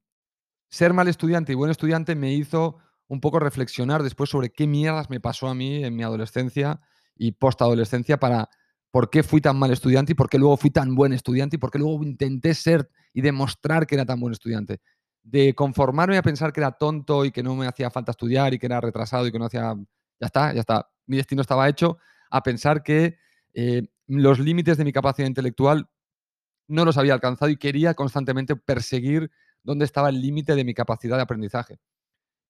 ser 0.71 0.93
mal 0.93 1.09
estudiante 1.09 1.53
y 1.53 1.55
buen 1.55 1.71
estudiante 1.71 2.15
me 2.15 2.33
hizo 2.33 2.79
un 3.07 3.21
poco 3.21 3.39
reflexionar 3.39 4.03
después 4.03 4.31
sobre 4.31 4.51
qué 4.51 4.67
mierdas 4.67 5.11
me 5.11 5.21
pasó 5.21 5.49
a 5.49 5.55
mí 5.55 5.85
en 5.85 5.95
mi 5.95 6.03
adolescencia 6.03 6.81
y 7.15 7.33
postadolescencia 7.33 8.19
para 8.19 8.49
por 8.91 9.11
qué 9.11 9.23
fui 9.23 9.41
tan 9.41 9.57
mal 9.57 9.71
estudiante 9.73 10.13
y 10.13 10.15
por 10.15 10.29
qué 10.29 10.39
luego 10.39 10.57
fui 10.57 10.71
tan 10.71 10.95
buen 10.95 11.13
estudiante 11.13 11.57
y 11.57 11.59
por 11.59 11.71
qué 11.71 11.79
luego 11.79 12.03
intenté 12.05 12.55
ser 12.55 12.89
y 13.13 13.23
demostrar 13.23 13.87
que 13.87 13.97
era 13.97 14.07
tan 14.07 14.21
buen 14.21 14.33
estudiante. 14.33 14.81
De 15.23 15.55
conformarme 15.55 16.17
a 16.17 16.23
pensar 16.23 16.53
que 16.53 16.61
era 16.61 16.73
tonto 16.73 17.25
y 17.25 17.31
que 17.31 17.43
no 17.43 17.57
me 17.57 17.67
hacía 17.67 17.91
falta 17.91 18.13
estudiar 18.13 18.55
y 18.55 18.59
que 18.59 18.67
era 18.67 18.81
retrasado 18.81 19.27
y 19.27 19.33
que 19.33 19.39
no 19.39 19.47
hacía... 19.47 19.75
Ya 20.21 20.27
está, 20.27 20.53
ya 20.53 20.61
está. 20.61 20.89
Mi 21.07 21.17
destino 21.17 21.43
estaba 21.43 21.69
hecho 21.69 21.99
a 22.31 22.43
pensar 22.43 22.83
que 22.83 23.17
eh, 23.53 23.83
los 24.07 24.39
límites 24.39 24.77
de 24.77 24.85
mi 24.85 24.93
capacidad 24.93 25.29
intelectual 25.29 25.89
no 26.67 26.85
los 26.85 26.97
había 26.97 27.15
alcanzado 27.15 27.51
y 27.51 27.57
quería 27.57 27.95
constantemente 27.95 28.57
perseguir 28.57 29.31
dónde 29.63 29.85
estaba 29.85 30.09
el 30.09 30.21
límite 30.21 30.55
de 30.55 30.65
mi 30.65 30.75
capacidad 30.75 31.17
de 31.17 31.23
aprendizaje. 31.23 31.79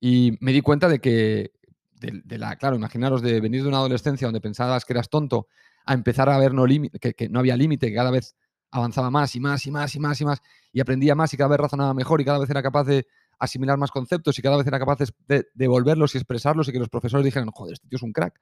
Y 0.00 0.36
me 0.40 0.52
di 0.52 0.60
cuenta 0.60 0.88
de 0.88 1.00
que, 1.00 1.52
de, 2.00 2.38
la, 2.38 2.56
claro, 2.56 2.76
imaginaros 2.76 3.22
de 3.22 3.40
venir 3.40 3.62
de 3.62 3.68
una 3.68 3.78
adolescencia 3.78 4.26
donde 4.26 4.40
pensabas 4.40 4.84
que 4.84 4.92
eras 4.92 5.08
tonto 5.08 5.48
a 5.86 5.94
empezar 5.94 6.28
a 6.28 6.38
ver 6.38 6.52
no 6.52 6.64
que, 7.00 7.14
que 7.14 7.28
no 7.28 7.38
había 7.38 7.56
límite, 7.56 7.88
que 7.88 7.94
cada 7.94 8.10
vez 8.10 8.36
avanzaba 8.70 9.10
más 9.10 9.34
y 9.36 9.40
más 9.40 9.64
y 9.66 9.70
más 9.70 9.94
y 9.94 10.00
más 10.00 10.20
y 10.20 10.24
más 10.24 10.42
y 10.72 10.80
aprendía 10.80 11.14
más 11.14 11.32
y 11.32 11.36
cada 11.36 11.48
vez 11.48 11.60
razonaba 11.60 11.94
mejor 11.94 12.20
y 12.20 12.24
cada 12.24 12.38
vez 12.38 12.50
era 12.50 12.62
capaz 12.62 12.84
de 12.84 13.06
asimilar 13.38 13.78
más 13.78 13.90
conceptos 13.90 14.38
y 14.38 14.42
cada 14.42 14.56
vez 14.56 14.66
era 14.66 14.78
capaz 14.78 14.98
de 15.28 15.46
devolverlos 15.54 16.14
y 16.14 16.18
expresarlos 16.18 16.68
y 16.68 16.72
que 16.72 16.78
los 16.78 16.88
profesores 16.88 17.24
dijeran, 17.24 17.50
joder, 17.50 17.74
este 17.74 17.88
tío 17.88 17.96
es 17.96 18.02
un 18.02 18.12
crack, 18.12 18.40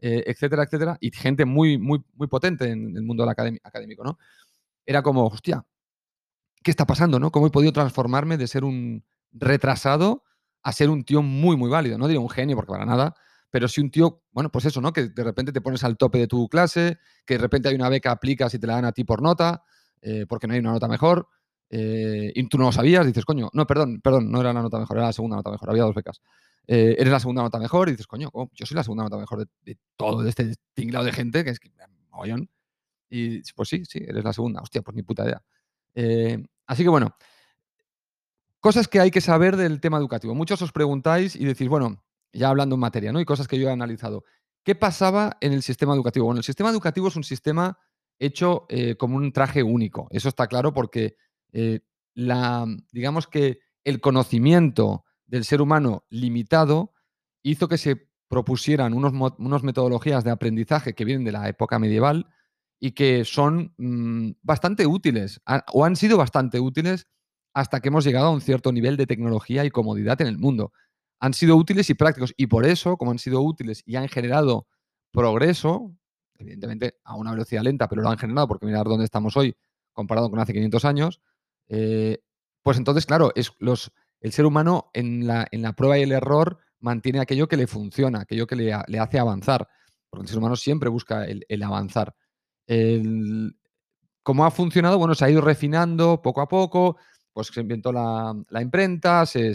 eh, 0.00 0.24
etcétera, 0.26 0.64
etcétera, 0.64 0.98
y 1.00 1.10
gente 1.10 1.44
muy, 1.44 1.78
muy, 1.78 2.04
muy 2.14 2.28
potente 2.28 2.70
en 2.70 2.96
el 2.96 3.02
mundo 3.02 3.24
del 3.24 3.30
académico, 3.30 4.04
¿no? 4.04 4.18
Era 4.86 5.02
como, 5.02 5.26
hostia, 5.26 5.64
¿qué 6.62 6.70
está 6.70 6.86
pasando, 6.86 7.18
no? 7.18 7.30
¿Cómo 7.30 7.46
he 7.46 7.50
podido 7.50 7.72
transformarme 7.72 8.36
de 8.36 8.46
ser 8.48 8.64
un 8.64 9.04
retrasado 9.32 10.24
a 10.62 10.72
ser 10.72 10.90
un 10.90 11.04
tío 11.04 11.22
muy, 11.22 11.56
muy 11.56 11.70
válido? 11.70 11.98
No 11.98 12.08
diría 12.08 12.20
un 12.20 12.30
genio, 12.30 12.56
porque 12.56 12.72
para 12.72 12.84
nada, 12.84 13.14
pero 13.50 13.68
sí 13.68 13.80
un 13.80 13.90
tío, 13.90 14.22
bueno, 14.32 14.50
pues 14.50 14.64
eso, 14.64 14.80
¿no? 14.80 14.92
Que 14.92 15.08
de 15.08 15.24
repente 15.24 15.52
te 15.52 15.60
pones 15.60 15.84
al 15.84 15.96
tope 15.96 16.18
de 16.18 16.26
tu 16.26 16.48
clase, 16.48 16.98
que 17.24 17.34
de 17.34 17.38
repente 17.38 17.68
hay 17.68 17.74
una 17.74 17.88
beca, 17.88 18.10
aplicas 18.10 18.52
y 18.54 18.58
te 18.58 18.66
la 18.66 18.74
dan 18.74 18.84
a 18.84 18.92
ti 18.92 19.04
por 19.04 19.22
nota, 19.22 19.62
eh, 20.02 20.26
porque 20.28 20.46
no 20.46 20.54
hay 20.54 20.60
una 20.60 20.72
nota 20.72 20.88
mejor, 20.88 21.28
eh, 21.70 22.32
y 22.34 22.48
tú 22.48 22.58
no 22.58 22.64
lo 22.64 22.72
sabías, 22.72 23.06
dices, 23.06 23.24
coño, 23.24 23.48
no, 23.52 23.66
perdón, 23.66 24.00
perdón, 24.02 24.30
no 24.30 24.40
era 24.40 24.52
la 24.52 24.62
nota 24.62 24.78
mejor, 24.78 24.98
era 24.98 25.06
la 25.06 25.12
segunda 25.12 25.36
nota 25.36 25.50
mejor, 25.50 25.70
había 25.70 25.82
dos 25.84 25.94
becas. 25.94 26.20
Eh, 26.68 26.96
eres 26.98 27.12
la 27.12 27.20
segunda 27.20 27.42
nota 27.42 27.58
mejor 27.58 27.88
y 27.88 27.92
dices, 27.92 28.06
coño, 28.06 28.30
yo 28.52 28.66
soy 28.66 28.74
la 28.74 28.82
segunda 28.82 29.04
nota 29.04 29.16
mejor 29.16 29.46
de, 29.62 29.78
todo 29.96 30.22
de 30.22 30.30
este 30.30 30.54
tinglado 30.74 31.04
de 31.04 31.12
gente 31.12 31.44
que 31.44 31.50
es 31.50 31.60
que 31.60 31.70
mogollón. 32.10 32.50
Y 33.08 33.40
pues 33.52 33.68
sí, 33.68 33.84
sí, 33.84 34.00
eres 34.06 34.24
la 34.24 34.32
segunda. 34.32 34.60
Hostia, 34.60 34.82
pues 34.82 34.96
ni 34.96 35.02
puta 35.02 35.24
idea. 35.24 35.42
Eh, 35.94 36.42
así 36.66 36.82
que 36.82 36.88
bueno, 36.88 37.16
cosas 38.60 38.88
que 38.88 38.98
hay 38.98 39.10
que 39.10 39.20
saber 39.20 39.56
del 39.56 39.80
tema 39.80 39.98
educativo. 39.98 40.34
Muchos 40.34 40.60
os 40.62 40.72
preguntáis 40.72 41.36
y 41.36 41.44
decís, 41.44 41.68
bueno, 41.68 42.02
ya 42.32 42.48
hablando 42.48 42.74
en 42.74 42.80
materia, 42.80 43.12
¿no? 43.12 43.20
Y 43.20 43.24
cosas 43.24 43.46
que 43.46 43.58
yo 43.58 43.68
he 43.68 43.72
analizado. 43.72 44.24
¿Qué 44.64 44.74
pasaba 44.74 45.36
en 45.40 45.52
el 45.52 45.62
sistema 45.62 45.94
educativo? 45.94 46.26
Bueno, 46.26 46.40
el 46.40 46.44
sistema 46.44 46.70
educativo 46.70 47.06
es 47.08 47.16
un 47.16 47.22
sistema 47.22 47.78
hecho 48.18 48.66
eh, 48.68 48.96
como 48.96 49.16
un 49.16 49.32
traje 49.32 49.62
único. 49.62 50.08
Eso 50.10 50.28
está 50.28 50.48
claro 50.48 50.74
porque 50.74 51.16
la, 52.12 52.66
digamos 52.92 53.26
que 53.28 53.60
el 53.84 54.00
conocimiento 54.00 55.05
del 55.26 55.44
ser 55.44 55.60
humano 55.60 56.04
limitado 56.08 56.92
hizo 57.42 57.68
que 57.68 57.78
se 57.78 58.08
propusieran 58.28 58.94
unos, 58.94 59.12
unas 59.38 59.62
metodologías 59.62 60.24
de 60.24 60.30
aprendizaje 60.30 60.94
que 60.94 61.04
vienen 61.04 61.24
de 61.24 61.32
la 61.32 61.48
época 61.48 61.78
medieval 61.78 62.26
y 62.80 62.92
que 62.92 63.24
son 63.24 63.74
mm, 63.78 64.32
bastante 64.42 64.86
útiles 64.86 65.40
o 65.72 65.84
han 65.84 65.96
sido 65.96 66.18
bastante 66.18 66.60
útiles 66.60 67.06
hasta 67.54 67.80
que 67.80 67.88
hemos 67.88 68.04
llegado 68.04 68.26
a 68.26 68.32
un 68.32 68.40
cierto 68.40 68.72
nivel 68.72 68.96
de 68.96 69.06
tecnología 69.06 69.64
y 69.64 69.70
comodidad 69.70 70.20
en 70.20 70.26
el 70.26 70.38
mundo. 70.38 70.72
Han 71.20 71.32
sido 71.32 71.56
útiles 71.56 71.88
y 71.88 71.94
prácticos 71.94 72.34
y 72.36 72.48
por 72.48 72.66
eso, 72.66 72.96
como 72.98 73.12
han 73.12 73.18
sido 73.18 73.40
útiles 73.40 73.82
y 73.86 73.96
han 73.96 74.08
generado 74.08 74.66
progreso, 75.10 75.96
evidentemente 76.34 76.98
a 77.04 77.16
una 77.16 77.30
velocidad 77.30 77.62
lenta, 77.62 77.88
pero 77.88 78.02
lo 78.02 78.10
han 78.10 78.18
generado 78.18 78.46
porque 78.46 78.66
mirar 78.66 78.84
dónde 78.84 79.06
estamos 79.06 79.36
hoy 79.38 79.56
comparado 79.94 80.28
con 80.28 80.38
hace 80.38 80.52
500 80.52 80.84
años, 80.84 81.22
eh, 81.68 82.18
pues 82.62 82.76
entonces, 82.76 83.06
claro, 83.06 83.32
es 83.34 83.52
los, 83.58 83.92
el 84.20 84.32
ser 84.32 84.46
humano 84.46 84.90
en 84.92 85.26
la, 85.26 85.46
en 85.50 85.62
la, 85.62 85.72
prueba 85.74 85.98
y 85.98 86.02
el 86.02 86.12
error 86.12 86.58
mantiene 86.80 87.20
aquello 87.20 87.48
que 87.48 87.56
le 87.56 87.66
funciona, 87.66 88.20
aquello 88.20 88.46
que 88.46 88.56
le, 88.56 88.72
hace 88.72 89.18
avanzar, 89.18 89.68
porque 90.08 90.22
el 90.22 90.28
ser 90.28 90.38
humano 90.38 90.56
siempre 90.56 90.88
busca 90.88 91.24
el, 91.24 91.62
avanzar. 91.62 92.14
¿Cómo 94.22 94.44
ha 94.44 94.50
funcionado? 94.50 94.98
Bueno, 94.98 95.14
se 95.14 95.24
ha 95.24 95.30
ido 95.30 95.40
refinando 95.40 96.20
poco 96.20 96.40
a 96.40 96.48
poco, 96.48 96.96
pues 97.32 97.48
se 97.48 97.60
inventó 97.60 97.92
la, 97.92 98.34
imprenta, 98.60 99.26
se, 99.26 99.52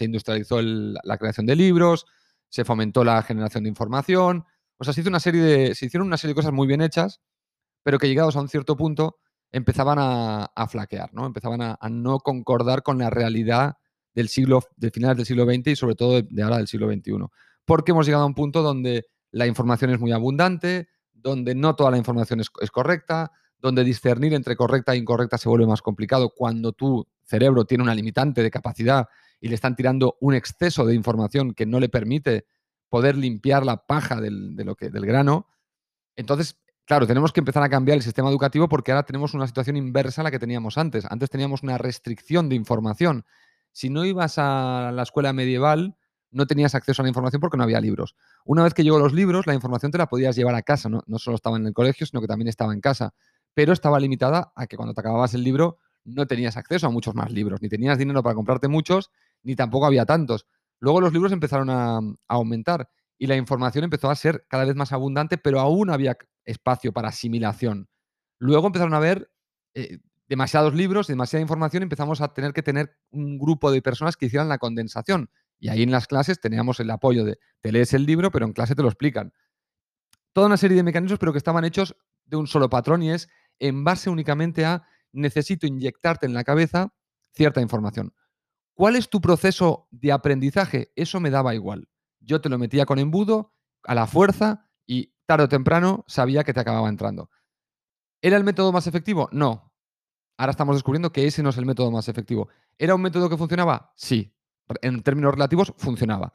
industrializó 0.00 0.60
la 0.62 1.18
creación 1.18 1.46
de 1.46 1.56
libros, 1.56 2.06
se 2.48 2.64
fomentó 2.64 3.04
la 3.04 3.22
generación 3.22 3.64
de 3.64 3.68
información, 3.68 4.44
o 4.78 4.84
sea, 4.84 4.92
se, 4.92 5.00
hizo 5.00 5.10
una 5.10 5.20
serie 5.20 5.42
de, 5.42 5.74
se 5.74 5.86
hicieron 5.86 6.06
una 6.06 6.16
serie 6.16 6.32
de 6.32 6.36
cosas 6.36 6.52
muy 6.52 6.66
bien 6.66 6.80
hechas, 6.80 7.20
pero 7.82 7.98
que 7.98 8.08
llegados 8.08 8.36
a 8.36 8.40
un 8.40 8.48
cierto 8.48 8.76
punto 8.76 9.18
empezaban 9.50 9.98
a, 10.00 10.66
flaquear, 10.68 11.12
¿no? 11.12 11.26
Empezaban 11.26 11.60
a, 11.62 11.78
no 11.90 12.20
concordar 12.20 12.82
con 12.82 12.98
la 12.98 13.10
realidad 13.10 13.76
del 14.18 14.28
siglo, 14.28 14.64
de 14.76 14.90
finales 14.90 15.16
del 15.16 15.26
siglo 15.26 15.44
XX 15.44 15.68
y 15.68 15.76
sobre 15.76 15.94
todo 15.94 16.20
de, 16.20 16.42
ahora 16.42 16.56
del 16.56 16.66
siglo 16.66 16.90
XXI. 16.90 17.12
Porque 17.64 17.92
hemos 17.92 18.04
llegado 18.04 18.24
a 18.24 18.26
un 18.26 18.34
punto 18.34 18.62
donde 18.62 19.06
la 19.30 19.46
información 19.46 19.92
es 19.92 20.00
muy 20.00 20.10
abundante, 20.10 20.88
donde 21.12 21.54
no 21.54 21.76
toda 21.76 21.92
la 21.92 21.98
información 21.98 22.40
es, 22.40 22.50
correcta, 22.72 23.30
donde 23.60 23.84
discernir 23.84 24.34
entre 24.34 24.56
correcta 24.56 24.94
e 24.94 24.96
incorrecta 24.96 25.38
se 25.38 25.48
vuelve 25.48 25.68
más 25.68 25.82
complicado 25.82 26.32
cuando 26.34 26.72
tu 26.72 27.06
cerebro 27.22 27.64
tiene 27.64 27.84
una 27.84 27.94
limitante 27.94 28.42
de 28.42 28.50
capacidad 28.50 29.06
y 29.40 29.48
le 29.48 29.54
están 29.54 29.76
tirando 29.76 30.16
un 30.20 30.34
exceso 30.34 30.84
de 30.84 30.96
información 30.96 31.54
que 31.54 31.64
no 31.64 31.78
le 31.78 31.88
permite 31.88 32.44
poder 32.88 33.16
limpiar 33.16 33.64
la 33.64 33.86
paja 33.86 34.20
del, 34.20 34.56
de 34.56 34.64
lo 34.64 34.74
que, 34.74 34.90
del 34.90 35.06
grano. 35.06 35.46
Entonces, 36.16 36.56
Claro, 36.86 37.06
tenemos 37.06 37.34
que 37.34 37.40
empezar 37.40 37.62
a 37.62 37.68
cambiar 37.68 37.96
el 37.96 38.02
sistema 38.02 38.30
educativo 38.30 38.66
porque 38.66 38.92
ahora 38.92 39.02
tenemos 39.02 39.34
una 39.34 39.46
situación 39.46 39.76
inversa 39.76 40.22
a 40.22 40.24
la 40.24 40.30
que 40.30 40.38
teníamos 40.38 40.78
antes. 40.78 41.04
Antes 41.04 41.28
teníamos 41.28 41.62
una 41.62 41.76
restricción 41.76 42.48
de 42.48 42.56
información. 42.56 43.26
Si 43.78 43.90
no 43.90 44.04
ibas 44.04 44.38
a 44.38 44.90
la 44.92 45.04
escuela 45.04 45.32
medieval, 45.32 45.96
no 46.32 46.48
tenías 46.48 46.74
acceso 46.74 47.00
a 47.00 47.04
la 47.04 47.10
información 47.10 47.38
porque 47.38 47.56
no 47.56 47.62
había 47.62 47.80
libros. 47.80 48.16
Una 48.44 48.64
vez 48.64 48.74
que 48.74 48.82
llegó 48.82 48.98
los 48.98 49.12
libros, 49.12 49.46
la 49.46 49.54
información 49.54 49.92
te 49.92 49.98
la 49.98 50.08
podías 50.08 50.34
llevar 50.34 50.56
a 50.56 50.62
casa. 50.62 50.88
No, 50.88 51.00
solo 51.18 51.36
estaba 51.36 51.58
en 51.58 51.66
el 51.68 51.72
colegio, 51.72 52.04
sino 52.04 52.20
que 52.20 52.26
también 52.26 52.48
estaba 52.48 52.72
en 52.74 52.80
casa. 52.80 53.14
Pero 53.54 53.72
estaba 53.72 54.00
limitada 54.00 54.52
a 54.56 54.66
que 54.66 54.76
cuando 54.76 54.94
te 54.94 55.00
acababas 55.00 55.32
el 55.34 55.44
libro 55.44 55.78
no 56.02 56.26
tenías 56.26 56.56
acceso 56.56 56.88
a 56.88 56.90
muchos 56.90 57.14
más 57.14 57.30
libros. 57.30 57.62
Ni 57.62 57.68
tenías 57.68 57.98
dinero 57.98 58.20
para 58.20 58.34
comprarte 58.34 58.66
muchos, 58.66 59.12
ni 59.44 59.54
tampoco 59.54 59.86
había 59.86 60.04
tantos. 60.04 60.48
Luego 60.80 61.00
los 61.00 61.12
libros 61.12 61.30
empezaron 61.30 61.70
a, 61.70 61.98
a 61.98 62.00
aumentar 62.26 62.90
y 63.16 63.28
la 63.28 63.36
información 63.36 63.84
empezó 63.84 64.10
a 64.10 64.16
ser 64.16 64.44
cada 64.48 64.64
vez 64.64 64.74
más 64.74 64.90
abundante, 64.90 65.38
pero 65.38 65.60
aún 65.60 65.90
había 65.90 66.18
espacio 66.44 66.92
para 66.92 67.10
asimilación. 67.10 67.88
Luego 68.40 68.66
empezaron 68.66 68.94
a 68.94 68.96
haber 68.96 69.30
eh, 69.74 70.00
demasiados 70.28 70.74
libros, 70.74 71.06
demasiada 71.06 71.40
información, 71.40 71.82
empezamos 71.82 72.20
a 72.20 72.32
tener 72.34 72.52
que 72.52 72.62
tener 72.62 72.96
un 73.10 73.38
grupo 73.38 73.70
de 73.70 73.82
personas 73.82 74.16
que 74.16 74.26
hicieran 74.26 74.48
la 74.48 74.58
condensación. 74.58 75.30
Y 75.58 75.68
ahí 75.68 75.82
en 75.82 75.90
las 75.90 76.06
clases 76.06 76.40
teníamos 76.40 76.80
el 76.80 76.90
apoyo 76.90 77.24
de, 77.24 77.38
te 77.60 77.72
lees 77.72 77.94
el 77.94 78.04
libro, 78.04 78.30
pero 78.30 78.46
en 78.46 78.52
clase 78.52 78.74
te 78.74 78.82
lo 78.82 78.88
explican. 78.88 79.32
Toda 80.32 80.46
una 80.46 80.56
serie 80.56 80.76
de 80.76 80.82
mecanismos, 80.82 81.18
pero 81.18 81.32
que 81.32 81.38
estaban 81.38 81.64
hechos 81.64 81.96
de 82.26 82.36
un 82.36 82.46
solo 82.46 82.68
patrón 82.68 83.02
y 83.02 83.10
es 83.10 83.28
en 83.58 83.82
base 83.82 84.10
únicamente 84.10 84.64
a 84.64 84.86
necesito 85.12 85.66
inyectarte 85.66 86.26
en 86.26 86.34
la 86.34 86.44
cabeza 86.44 86.92
cierta 87.32 87.60
información. 87.60 88.14
¿Cuál 88.74 88.94
es 88.94 89.08
tu 89.08 89.20
proceso 89.20 89.88
de 89.90 90.12
aprendizaje? 90.12 90.92
Eso 90.94 91.18
me 91.18 91.30
daba 91.30 91.54
igual. 91.54 91.88
Yo 92.20 92.40
te 92.40 92.48
lo 92.48 92.58
metía 92.58 92.86
con 92.86 92.98
embudo, 92.98 93.54
a 93.82 93.94
la 93.94 94.06
fuerza, 94.06 94.70
y 94.86 95.14
tarde 95.26 95.44
o 95.44 95.48
temprano 95.48 96.04
sabía 96.06 96.44
que 96.44 96.52
te 96.52 96.60
acababa 96.60 96.88
entrando. 96.88 97.30
¿Era 98.22 98.36
el 98.36 98.44
método 98.44 98.72
más 98.72 98.86
efectivo? 98.86 99.28
No. 99.32 99.67
Ahora 100.38 100.52
estamos 100.52 100.76
descubriendo 100.76 101.12
que 101.12 101.26
ese 101.26 101.42
no 101.42 101.50
es 101.50 101.58
el 101.58 101.66
método 101.66 101.90
más 101.90 102.08
efectivo. 102.08 102.48
¿Era 102.78 102.94
un 102.94 103.02
método 103.02 103.28
que 103.28 103.36
funcionaba? 103.36 103.92
Sí. 103.96 104.32
En 104.82 105.02
términos 105.02 105.32
relativos, 105.32 105.74
funcionaba. 105.76 106.32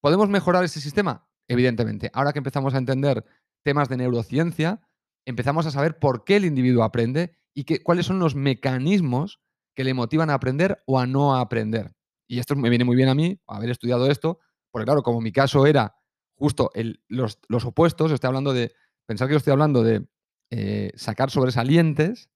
¿Podemos 0.00 0.28
mejorar 0.28 0.62
ese 0.62 0.78
sistema? 0.78 1.26
Evidentemente. 1.48 2.10
Ahora 2.12 2.34
que 2.34 2.38
empezamos 2.38 2.74
a 2.74 2.78
entender 2.78 3.24
temas 3.62 3.88
de 3.88 3.96
neurociencia, 3.96 4.86
empezamos 5.24 5.64
a 5.64 5.70
saber 5.70 5.98
por 5.98 6.24
qué 6.24 6.36
el 6.36 6.44
individuo 6.44 6.84
aprende 6.84 7.34
y 7.54 7.64
cuáles 7.78 8.04
son 8.04 8.18
los 8.18 8.34
mecanismos 8.34 9.40
que 9.74 9.84
le 9.84 9.94
motivan 9.94 10.28
a 10.28 10.34
aprender 10.34 10.82
o 10.86 10.98
a 10.98 11.06
no 11.06 11.34
aprender. 11.34 11.94
Y 12.28 12.40
esto 12.40 12.56
me 12.56 12.68
viene 12.68 12.84
muy 12.84 12.94
bien 12.94 13.08
a 13.08 13.14
mí, 13.14 13.40
haber 13.46 13.70
estudiado 13.70 14.10
esto, 14.10 14.38
porque 14.70 14.84
claro, 14.84 15.02
como 15.02 15.22
mi 15.22 15.32
caso 15.32 15.66
era 15.66 15.96
justo 16.34 16.70
los, 17.08 17.38
opuestos, 17.64 18.12
estoy 18.12 18.28
hablando 18.28 18.52
de, 18.52 18.74
pensar 19.06 19.28
que 19.28 19.32
yo 19.32 19.38
estoy 19.38 19.52
hablando 19.52 19.82
de 19.82 20.06
eh, 20.50 20.92
sacar 20.96 21.30
sobresalientes 21.30 22.28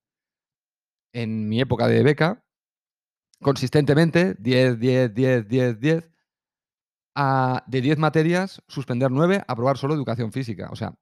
en 1.12 1.48
mi 1.48 1.60
época 1.60 1.88
de 1.88 2.02
beca, 2.02 2.44
consistentemente, 3.40 4.34
10, 4.38 4.78
10, 4.78 5.14
10, 5.14 5.48
10, 5.48 5.80
10, 5.80 6.10
a, 7.14 7.64
de 7.66 7.80
10 7.80 7.98
materias, 7.98 8.62
suspender 8.68 9.10
9, 9.10 9.42
aprobar 9.46 9.78
solo 9.78 9.94
educación 9.94 10.32
física. 10.32 10.68
O 10.70 10.76
sea, 10.76 10.94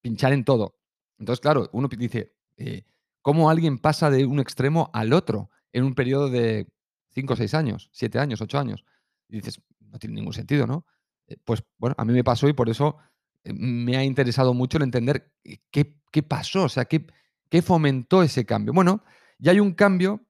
pinchar 0.00 0.32
en 0.32 0.44
todo. 0.44 0.78
Entonces, 1.18 1.40
claro, 1.40 1.68
uno 1.72 1.88
dice, 1.88 2.34
eh, 2.56 2.84
cómo 3.22 3.50
alguien 3.50 3.78
pasa 3.78 4.10
de 4.10 4.26
un 4.26 4.40
extremo 4.40 4.90
al 4.92 5.12
otro 5.12 5.50
en 5.72 5.84
un 5.84 5.94
periodo 5.94 6.30
de 6.30 6.68
5 7.10 7.32
o 7.32 7.36
6 7.36 7.54
años, 7.54 7.90
7 7.92 8.18
años, 8.18 8.40
8 8.40 8.58
años. 8.58 8.84
Y 9.28 9.36
dices, 9.36 9.60
no 9.80 9.98
tiene 9.98 10.16
ningún 10.16 10.32
sentido, 10.32 10.66
¿no? 10.66 10.84
Eh, 11.26 11.36
pues 11.44 11.64
bueno, 11.78 11.94
a 11.98 12.04
mí 12.04 12.12
me 12.12 12.24
pasó 12.24 12.48
y 12.48 12.52
por 12.52 12.68
eso 12.68 12.96
eh, 13.44 13.52
me 13.52 13.96
ha 13.96 14.04
interesado 14.04 14.54
mucho 14.54 14.76
el 14.78 14.84
entender 14.84 15.32
qué, 15.70 15.96
qué 16.12 16.22
pasó, 16.22 16.64
o 16.64 16.68
sea, 16.68 16.84
qué, 16.84 17.06
qué, 17.50 17.62
fomentó 17.62 18.22
ese 18.22 18.44
cambio. 18.44 18.72
Bueno, 18.72 19.02
ya 19.38 19.52
hay 19.52 19.60
un 19.60 19.72
cambio, 19.72 20.26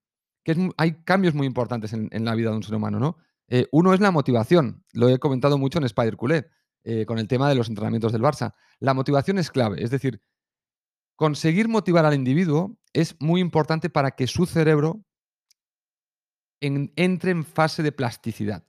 hay 0.77 0.93
cambios 1.05 1.35
muy 1.35 1.47
importantes 1.47 1.93
en, 1.93 2.25
la 2.25 2.35
vida 2.35 2.51
de 2.51 2.57
un 2.57 2.63
ser 2.63 2.75
humano, 2.75 2.99
¿no? 2.99 3.17
Eh, 3.49 3.67
uno 3.71 3.95
es 3.95 4.01
la 4.01 4.11
motivación, 4.11 4.85
lo 4.93 5.09
he 5.09 5.19
comentado 5.19 5.59
mucho 5.59 5.79
en 5.79 5.85
Spider 5.85 6.17
Culé, 6.17 6.49
con 7.07 7.19
el 7.19 7.27
tema 7.27 7.49
de 7.49 7.57
los 7.57 7.69
entrenamientos 7.69 8.13
del 8.13 8.23
Barça. 8.23 8.55
La 8.79 8.95
motivación 8.95 9.39
es 9.39 9.51
clave, 9.51 9.83
es 9.83 9.91
decir, 9.91 10.23
conseguir 11.17 11.69
motivar 11.69 12.05
al 12.05 12.15
individuo 12.15 12.79
es 12.93 13.17
muy 13.21 13.41
importante 13.41 13.91
para 13.91 14.13
que 14.13 14.27
su 14.27 14.47
cerebro 14.47 15.03
entre 16.61 17.31
en 17.31 17.45
fase 17.45 17.83
de 17.83 17.93
plasticidad. 17.93 18.65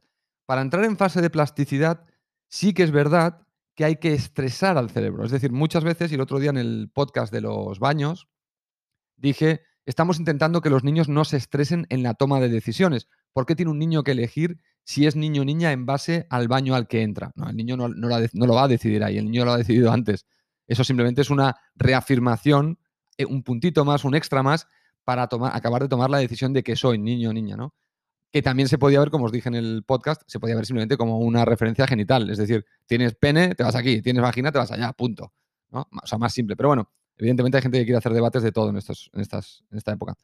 Para 0.46 0.62
entrar 0.62 0.84
en 0.86 0.98
fase 0.98 1.22
de 1.22 1.30
plasticidad, 1.30 2.06
sí 2.48 2.74
que 2.74 2.84
es 2.84 2.92
verdad 2.92 3.46
que 3.76 3.86
hay 3.86 3.98
que 3.98 4.14
estresar 4.14 4.78
al 4.78 4.90
cerebro. 4.90 5.24
Es 5.24 5.32
decir, 5.32 5.52
muchas 5.52 5.84
veces, 5.84 6.12
y 6.12 6.16
el 6.16 6.22
otro 6.22 6.40
día 6.40 6.50
en 6.50 6.58
el 6.58 6.90
podcast 6.94 7.32
de 7.32 7.42
los 7.42 7.80
baños, 7.80 8.28
dije, 9.18 9.62
estamos 9.86 10.20
intentando 10.20 10.62
que 10.62 10.70
los 10.70 10.84
niños 10.84 11.10
no 11.10 11.26
se 11.26 11.38
estresen 11.38 11.86
en 11.90 12.04
la 12.04 12.14
toma 12.14 12.40
de 12.40 12.50
decisiones. 12.50 13.08
¿Por 13.34 13.46
qué 13.46 13.56
tiene 13.56 13.72
un 13.72 13.80
niño 13.80 14.04
que 14.04 14.12
elegir 14.12 14.60
si 14.84 15.06
es 15.06 15.16
niño 15.16 15.42
o 15.42 15.46
niña 15.46 15.72
en 15.72 15.86
base 15.86 16.26
al 16.30 16.48
baño 16.48 16.76
al 16.76 16.88
que 16.88 17.02
entra? 17.02 17.32
No, 17.36 17.50
el 17.50 17.56
niño 17.56 17.78
no, 17.78 17.90
no 17.90 18.08
lo 18.08 18.54
va 18.54 18.64
a 18.64 18.68
decidir 18.68 19.04
ahí, 19.04 19.18
el 19.18 19.26
niño 19.26 19.46
lo 19.46 19.52
ha 19.52 19.58
decidido 19.58 19.92
antes. 19.92 20.26
Eso 20.68 20.84
simplemente 20.84 21.22
es 21.22 21.30
una 21.30 21.56
reafirmación, 21.76 22.80
eh, 23.18 23.26
un 23.26 23.44
puntito 23.44 23.86
más, 23.86 24.04
un 24.04 24.16
extra 24.16 24.44
más, 24.44 24.68
para 25.04 25.28
tomar, 25.28 25.56
acabar 25.56 25.82
de 25.82 25.88
tomar 25.88 26.10
la 26.10 26.18
decisión 26.18 26.52
de 26.54 26.64
que 26.64 26.76
soy 26.76 27.00
niño 27.00 27.30
o 27.30 27.34
niña, 27.34 27.56
¿no? 27.56 27.74
Que 28.32 28.42
también 28.42 28.68
se 28.68 28.78
podía 28.78 29.00
ver, 29.00 29.10
como 29.10 29.26
os 29.26 29.32
dije 29.32 29.48
en 29.48 29.56
el 29.56 29.84
podcast, 29.86 30.22
se 30.28 30.40
podía 30.40 30.56
ver 30.56 30.66
simplemente 30.66 30.98
como 30.98 31.20
una 31.20 31.46
referencia 31.46 31.88
genital. 31.88 32.30
Es 32.30 32.38
decir, 32.38 32.66
tienes 32.86 33.16
pene, 33.16 33.56
te 33.56 33.64
vas 33.64 33.76
aquí, 33.76 34.02
tienes 34.02 34.22
vagina, 34.22 34.52
te 34.52 34.58
vas 34.58 34.72
allá, 34.72 34.92
punto. 34.92 35.34
¿no? 35.72 35.88
O 36.04 36.06
sea, 36.06 36.18
más 36.18 36.34
simple. 36.34 36.58
Pero 36.58 36.70
bueno, 36.70 36.92
evidentemente 37.18 37.58
hay 37.58 37.64
gente 37.64 37.80
que 37.80 37.86
quiere 37.86 37.98
hacer 37.98 38.14
debates 38.14 38.44
de 38.44 38.52
todo 38.52 38.70
en, 38.70 38.78
estas, 38.78 39.10
en 39.14 39.78
esta 39.78 39.92
época. 39.92 40.16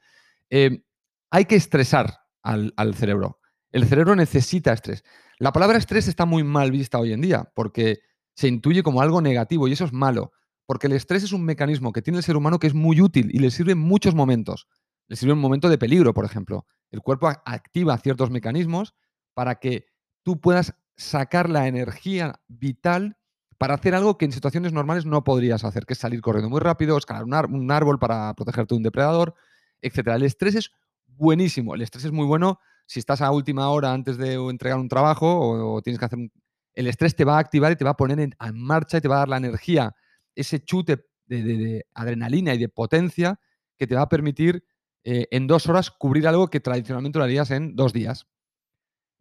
Eh, 0.50 0.84
hay 1.30 1.46
que 1.46 1.56
estresar 1.56 2.20
al, 2.42 2.74
al 2.78 2.96
cerebro. 2.96 3.40
El 3.72 3.86
cerebro 3.86 4.16
necesita 4.16 4.74
estrés. 4.74 5.04
La 5.40 5.52
palabra 5.52 5.78
estrés 5.78 6.08
está 6.08 6.26
muy 6.26 6.44
mal 6.44 6.72
vista 6.72 7.00
hoy 7.00 7.14
en 7.14 7.22
día 7.22 7.52
porque 7.56 8.00
se 8.36 8.48
intuye 8.48 8.84
como 8.84 9.02
algo 9.02 9.22
negativo 9.22 9.68
y 9.68 9.74
eso 9.74 9.86
es 9.86 9.94
malo, 9.94 10.32
porque 10.66 10.88
el 10.88 10.94
estrés 10.94 11.24
es 11.24 11.34
un 11.34 11.44
mecanismo 11.44 11.92
que 11.92 12.02
tiene 12.02 12.18
el 12.18 12.24
ser 12.24 12.38
humano 12.38 12.60
que 12.60 12.68
es 12.68 12.74
muy 12.74 13.02
útil 13.02 13.30
y 13.34 13.40
le 13.40 13.52
sirve 13.52 13.74
en 13.74 13.80
muchos 13.80 14.16
momentos. 14.16 14.68
Le 15.08 15.16
sirve 15.16 15.32
en 15.32 15.38
un 15.38 15.42
momento 15.42 15.70
de 15.70 15.78
peligro, 15.78 16.14
por 16.14 16.26
ejemplo. 16.26 16.66
El 16.92 17.02
cuerpo 17.02 17.28
activa 17.28 17.98
ciertos 17.98 18.30
mecanismos 18.30 18.94
para 19.34 19.56
que 19.56 19.88
tú 20.24 20.40
puedas 20.40 20.76
sacar 20.96 21.50
la 21.50 21.68
energía 21.68 22.40
vital 22.48 23.18
para 23.64 23.76
hacer 23.76 23.96
algo 23.96 24.18
que 24.18 24.26
en 24.26 24.34
situaciones 24.34 24.74
normales 24.74 25.06
no 25.06 25.24
podrías 25.24 25.64
hacer, 25.64 25.86
que 25.86 25.94
es 25.94 26.00
salir 26.00 26.20
corriendo 26.20 26.50
muy 26.50 26.60
rápido, 26.60 26.98
escalar 26.98 27.46
un, 27.46 27.72
árbol 27.72 27.98
para 27.98 28.34
protegerte 28.34 28.74
de 28.74 28.78
un 28.78 28.84
depredador, 28.84 29.36
etc. 29.82 30.00
El 30.16 30.24
estrés 30.24 30.56
es 30.56 30.72
buenísimo. 31.08 31.74
El 31.74 31.82
estrés 31.82 32.04
es 32.04 32.12
muy 32.12 32.26
bueno 32.26 32.60
si 32.88 33.00
estás 33.00 33.22
a 33.22 33.32
última 33.32 33.70
hora 33.70 33.94
antes 33.94 34.18
de 34.18 34.34
entregar 34.34 34.78
un 34.78 34.90
trabajo 34.90 35.40
o, 35.40 35.82
tienes 35.82 35.98
que 35.98 36.04
hacer 36.04 36.20
un, 36.20 36.30
el 36.74 36.88
estrés 36.88 37.16
te 37.16 37.24
va 37.24 37.38
a 37.38 37.40
activar 37.40 37.72
y 37.72 37.78
te 37.78 37.86
va 37.86 37.92
a 37.92 37.96
poner 37.96 38.20
en, 38.20 38.36
marcha 38.54 38.98
y 38.98 39.00
te 39.00 39.08
va 39.08 39.16
a 39.16 39.20
dar 39.20 39.30
la 39.30 39.38
energía, 39.38 39.96
ese 40.36 40.60
chute 40.60 41.06
de, 41.28 41.86
adrenalina 41.94 42.54
y 42.56 42.58
de 42.58 42.68
potencia 42.68 43.40
que 43.78 43.88
te 43.88 43.96
va 43.96 44.02
a 44.02 44.10
permitir 44.10 44.66
eh, 45.06 45.30
en 45.32 45.48
dos 45.48 45.70
horas 45.70 45.90
cubrir 45.90 46.28
algo 46.28 46.50
que 46.50 46.60
tradicionalmente 46.60 47.18
lo 47.18 47.24
harías 47.24 47.50
en 47.50 47.78
dos 47.78 47.94
días. 47.94 48.28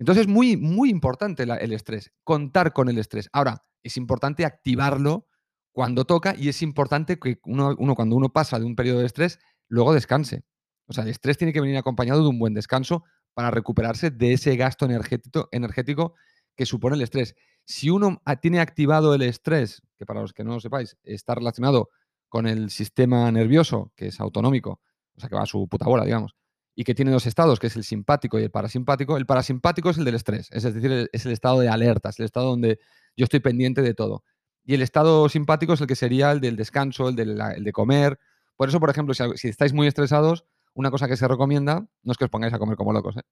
Entonces 0.02 0.22
es 0.22 0.28
muy, 0.28 0.56
muy 0.56 0.90
importante 0.90 1.44
el 1.44 1.72
estrés, 1.72 2.10
contar 2.24 2.72
con 2.72 2.88
el 2.88 2.98
estrés. 2.98 3.28
Ahora, 3.32 3.62
es 3.84 3.96
importante 3.96 4.44
activarlo 4.44 5.28
cuando 5.70 6.04
toca 6.04 6.34
y 6.36 6.48
es 6.48 6.60
importante 6.62 7.20
que 7.20 7.38
uno, 7.44 7.76
cuando 7.94 8.16
uno 8.16 8.32
pasa 8.32 8.58
de 8.58 8.64
un 8.64 8.74
periodo 8.74 8.98
de 8.98 9.06
estrés, 9.06 9.38
luego 9.68 9.94
descanse. 9.94 10.42
O 10.88 10.92
sea, 10.92 11.04
el 11.04 11.10
estrés 11.10 11.38
tiene 11.38 11.52
que 11.52 11.60
venir 11.60 11.76
acompañado 11.76 12.20
de 12.20 12.30
un 12.30 12.40
buen 12.40 12.52
descanso 12.52 13.04
para 13.32 13.52
recuperarse 13.52 14.10
de 14.10 14.32
ese 14.32 14.56
gasto 14.56 14.86
energético, 14.86 15.48
energético 15.52 16.14
que 16.56 16.66
supone 16.66 16.96
el 16.96 17.02
estrés. 17.02 17.36
Si 17.64 17.88
uno 17.88 18.20
tiene 18.40 18.58
activado 18.58 19.14
el 19.14 19.22
estrés, 19.22 19.82
que 19.96 20.04
para 20.04 20.20
los 20.20 20.32
que 20.32 20.42
no 20.42 20.54
lo 20.54 20.60
sepáis, 20.60 20.96
está 21.04 21.36
relacionado 21.36 21.90
con 22.28 22.48
el 22.48 22.70
sistema 22.70 23.30
nervioso, 23.30 23.92
que 23.94 24.08
es 24.08 24.18
autonómico, 24.18 24.80
o 25.14 25.20
sea, 25.20 25.28
que 25.28 25.36
va 25.36 25.42
a 25.42 25.46
su 25.46 25.68
puta 25.68 25.86
bola, 25.86 26.04
digamos, 26.04 26.34
y 26.74 26.84
que 26.84 26.94
tiene 26.94 27.10
dos 27.10 27.26
estados, 27.26 27.60
que 27.60 27.66
es 27.66 27.76
el 27.76 27.84
simpático 27.84 28.38
y 28.38 28.44
el 28.44 28.50
parasimpático, 28.50 29.16
el 29.16 29.26
parasimpático 29.26 29.90
es 29.90 29.98
el 29.98 30.04
del 30.04 30.14
estrés, 30.14 30.48
es 30.52 30.62
decir, 30.62 31.10
es 31.12 31.26
el 31.26 31.32
estado 31.32 31.60
de 31.60 31.68
alerta, 31.68 32.08
es 32.08 32.18
el 32.18 32.24
estado 32.24 32.50
donde 32.50 32.78
yo 33.16 33.24
estoy 33.24 33.40
pendiente 33.40 33.82
de 33.82 33.94
todo. 33.94 34.24
Y 34.64 34.74
el 34.74 34.82
estado 34.82 35.28
simpático 35.28 35.72
es 35.72 35.80
el 35.80 35.86
que 35.86 35.96
sería 35.96 36.30
el 36.30 36.40
del 36.40 36.56
descanso, 36.56 37.08
el 37.08 37.16
de, 37.16 37.72
comer. 37.72 38.18
Por 38.56 38.68
eso, 38.68 38.78
por 38.78 38.90
ejemplo, 38.90 39.12
si, 39.12 39.48
estáis 39.48 39.72
muy 39.72 39.86
estresados, 39.86 40.44
una 40.72 40.90
cosa 40.90 41.08
que 41.08 41.16
se 41.16 41.26
recomienda, 41.26 41.88
no 42.02 42.12
es 42.12 42.16
que 42.16 42.24
os 42.24 42.30
pongáis 42.30 42.54
a 42.54 42.58
comer 42.58 42.76
como 42.76 42.92
locos, 42.92 43.16
¿eh? 43.16 43.22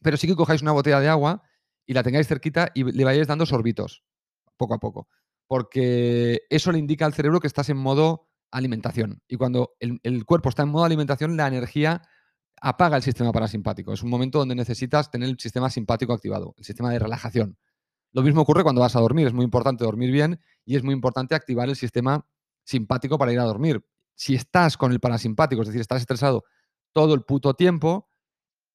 pero 0.00 0.16
sí 0.16 0.26
que 0.26 0.36
cojáis 0.36 0.62
una 0.62 0.72
botella 0.72 1.00
de 1.00 1.08
agua 1.08 1.42
y 1.86 1.92
la 1.94 2.02
tengáis 2.02 2.28
cerquita 2.28 2.70
y 2.74 2.84
le 2.84 3.04
vayáis 3.04 3.26
dando 3.26 3.46
sorbitos, 3.46 4.04
poco 4.56 4.74
a 4.74 4.78
poco. 4.78 5.08
Porque 5.46 6.42
eso 6.50 6.70
le 6.70 6.78
indica 6.78 7.04
al 7.04 7.14
cerebro 7.14 7.40
que 7.40 7.46
estás 7.46 7.68
en 7.70 7.78
modo 7.78 8.28
alimentación. 8.50 9.22
Y 9.26 9.36
cuando 9.36 9.74
el, 9.80 10.24
cuerpo 10.24 10.48
está 10.48 10.62
en 10.62 10.68
modo 10.68 10.84
alimentación, 10.84 11.36
la 11.36 11.48
energía 11.48 12.02
apaga 12.60 12.96
el 12.96 13.02
sistema 13.02 13.32
parasimpático. 13.32 13.92
Es 13.92 14.02
un 14.02 14.10
momento 14.10 14.38
donde 14.38 14.54
necesitas 14.54 15.10
tener 15.10 15.28
el 15.28 15.38
sistema 15.38 15.70
simpático 15.70 16.12
activado, 16.12 16.54
el 16.58 16.64
sistema 16.64 16.90
de 16.90 16.98
relajación. 16.98 17.58
Lo 18.12 18.22
mismo 18.22 18.42
ocurre 18.42 18.62
cuando 18.62 18.80
vas 18.80 18.96
a 18.96 19.00
dormir. 19.00 19.26
Es 19.26 19.32
muy 19.32 19.44
importante 19.44 19.84
dormir 19.84 20.10
bien 20.10 20.40
y 20.64 20.76
es 20.76 20.82
muy 20.82 20.94
importante 20.94 21.34
activar 21.34 21.68
el 21.68 21.76
sistema 21.76 22.26
simpático 22.64 23.18
para 23.18 23.32
ir 23.32 23.40
a 23.40 23.44
dormir. 23.44 23.84
Si 24.14 24.34
estás 24.34 24.76
con 24.76 24.92
el 24.92 25.00
parasimpático, 25.00 25.62
es 25.62 25.68
decir, 25.68 25.80
estás 25.80 26.00
estresado 26.00 26.44
todo 26.92 27.14
el 27.14 27.22
puto 27.22 27.54
tiempo, 27.54 28.08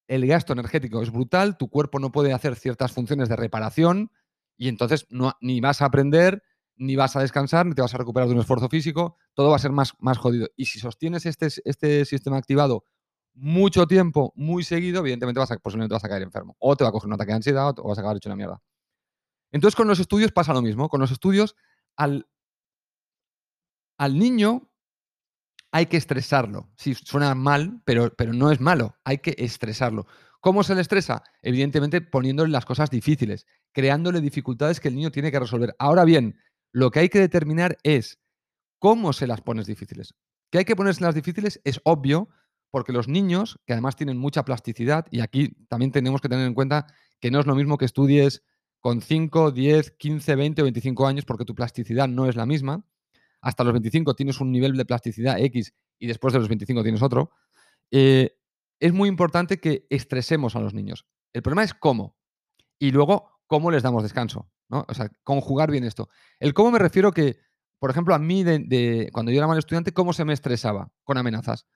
el 0.06 0.26
gasto 0.26 0.52
energético 0.52 1.02
es 1.02 1.10
brutal, 1.10 1.56
tu 1.56 1.68
cuerpo 1.68 1.98
no 1.98 2.12
puede 2.12 2.32
hacer 2.32 2.56
ciertas 2.56 2.92
funciones 2.92 3.28
de 3.28 3.36
reparación 3.36 4.10
y 4.56 4.68
entonces 4.68 5.06
ni 5.40 5.60
vas 5.60 5.82
a 5.82 5.86
aprender, 5.86 6.42
ni 6.76 6.96
vas 6.96 7.16
a 7.16 7.20
descansar, 7.20 7.66
ni 7.66 7.74
te 7.74 7.82
vas 7.82 7.94
a 7.94 7.98
recuperar 7.98 8.28
de 8.28 8.34
un 8.34 8.40
esfuerzo 8.40 8.68
físico, 8.68 9.16
todo 9.34 9.50
va 9.50 9.56
a 9.56 9.60
ser 9.60 9.72
más, 9.72 9.92
más 9.98 10.18
jodido. 10.18 10.48
Y 10.56 10.66
si 10.66 10.78
sostienes 10.78 11.26
este, 11.26 11.48
este 11.64 12.04
sistema 12.04 12.36
activado 12.36 12.84
mucho 13.34 13.86
tiempo, 13.86 14.32
muy 14.36 14.64
seguido, 14.64 15.00
evidentemente 15.00 15.40
vas 15.40 15.50
a, 15.50 15.58
posiblemente 15.58 15.94
vas 15.94 16.04
a 16.04 16.08
caer 16.08 16.22
enfermo. 16.22 16.56
O 16.58 16.76
te 16.76 16.84
va 16.84 16.90
a 16.90 16.92
coger 16.92 17.08
un 17.08 17.14
ataque 17.14 17.32
de 17.32 17.36
ansiedad 17.36 17.74
o 17.78 17.88
vas 17.88 17.98
a 17.98 18.00
acabar 18.00 18.16
hecho 18.16 18.28
una 18.28 18.36
mierda. 18.36 18.62
Entonces 19.52 19.76
con 19.76 19.88
los 19.88 19.98
estudios 20.00 20.32
pasa 20.32 20.52
lo 20.52 20.62
mismo. 20.62 20.88
Con 20.88 21.00
los 21.00 21.10
estudios, 21.10 21.56
al, 21.96 22.28
al 23.98 24.18
niño 24.18 24.70
hay 25.72 25.86
que 25.86 25.96
estresarlo. 25.96 26.70
Sí, 26.76 26.94
suena 26.94 27.34
mal, 27.34 27.82
pero, 27.84 28.14
pero 28.16 28.32
no 28.32 28.50
es 28.52 28.60
malo. 28.60 28.96
Hay 29.04 29.18
que 29.18 29.34
estresarlo. 29.38 30.06
¿Cómo 30.40 30.62
se 30.62 30.74
le 30.74 30.82
estresa? 30.82 31.24
Evidentemente 31.42 32.00
poniéndole 32.00 32.52
las 32.52 32.64
cosas 32.64 32.90
difíciles, 32.90 33.46
creándole 33.72 34.20
dificultades 34.20 34.78
que 34.78 34.88
el 34.88 34.94
niño 34.94 35.10
tiene 35.10 35.32
que 35.32 35.40
resolver. 35.40 35.74
Ahora 35.78 36.04
bien, 36.04 36.38
lo 36.70 36.90
que 36.90 37.00
hay 37.00 37.08
que 37.08 37.18
determinar 37.18 37.78
es 37.82 38.18
cómo 38.78 39.12
se 39.12 39.26
las 39.26 39.40
pones 39.40 39.66
difíciles. 39.66 40.14
Que 40.50 40.58
hay 40.58 40.64
que 40.64 40.76
las 40.76 41.14
difíciles 41.14 41.60
es 41.64 41.80
obvio, 41.84 42.28
porque 42.74 42.92
los 42.92 43.06
niños, 43.06 43.60
que 43.66 43.72
además 43.72 43.94
tienen 43.94 44.18
mucha 44.18 44.44
plasticidad, 44.44 45.06
y 45.12 45.20
aquí 45.20 45.50
también 45.68 45.92
tenemos 45.92 46.20
que 46.20 46.28
tener 46.28 46.44
en 46.44 46.54
cuenta 46.54 46.88
que 47.20 47.30
no 47.30 47.38
es 47.38 47.46
lo 47.46 47.54
mismo 47.54 47.78
que 47.78 47.84
estudies 47.84 48.42
con 48.80 49.00
5, 49.00 49.52
10, 49.52 49.92
15, 49.92 50.34
20 50.34 50.60
o 50.60 50.64
25 50.64 51.06
años, 51.06 51.24
porque 51.24 51.44
tu 51.44 51.54
plasticidad 51.54 52.08
no 52.08 52.28
es 52.28 52.34
la 52.34 52.46
misma. 52.46 52.84
Hasta 53.40 53.62
los 53.62 53.74
25 53.74 54.16
tienes 54.16 54.40
un 54.40 54.50
nivel 54.50 54.76
de 54.76 54.84
plasticidad 54.84 55.38
X 55.38 55.72
y 56.00 56.08
después 56.08 56.32
de 56.32 56.40
los 56.40 56.48
25 56.48 56.82
tienes 56.82 57.00
otro. 57.00 57.30
Eh, 57.92 58.40
es 58.80 58.92
muy 58.92 59.08
importante 59.08 59.60
que 59.60 59.86
estresemos 59.88 60.56
a 60.56 60.58
los 60.58 60.74
niños. 60.74 61.06
El 61.32 61.42
problema 61.42 61.62
es 61.62 61.74
cómo. 61.74 62.16
Y 62.80 62.90
luego, 62.90 63.38
cómo 63.46 63.70
les 63.70 63.84
damos 63.84 64.02
descanso. 64.02 64.50
¿no? 64.68 64.84
O 64.88 64.94
sea, 64.94 65.12
conjugar 65.22 65.70
bien 65.70 65.84
esto. 65.84 66.08
El 66.40 66.54
cómo 66.54 66.72
me 66.72 66.80
refiero 66.80 67.12
que, 67.12 67.38
por 67.78 67.90
ejemplo, 67.90 68.16
a 68.16 68.18
mí, 68.18 68.42
de, 68.42 69.10
cuando 69.12 69.30
yo 69.30 69.38
era 69.38 69.46
mal 69.46 69.58
estudiante, 69.58 69.92
¿cómo 69.92 70.12
se 70.12 70.24
me 70.24 70.32
estresaba? 70.32 70.90
Con 71.04 71.18
amenazas. 71.18 71.68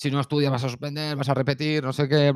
Si 0.00 0.10
no 0.10 0.18
estudias, 0.18 0.50
vas 0.50 0.64
a 0.64 0.70
suspender, 0.70 1.14
vas 1.14 1.28
a 1.28 1.34
repetir, 1.34 1.84
no 1.84 1.92
sé 1.92 2.08
qué, 2.08 2.32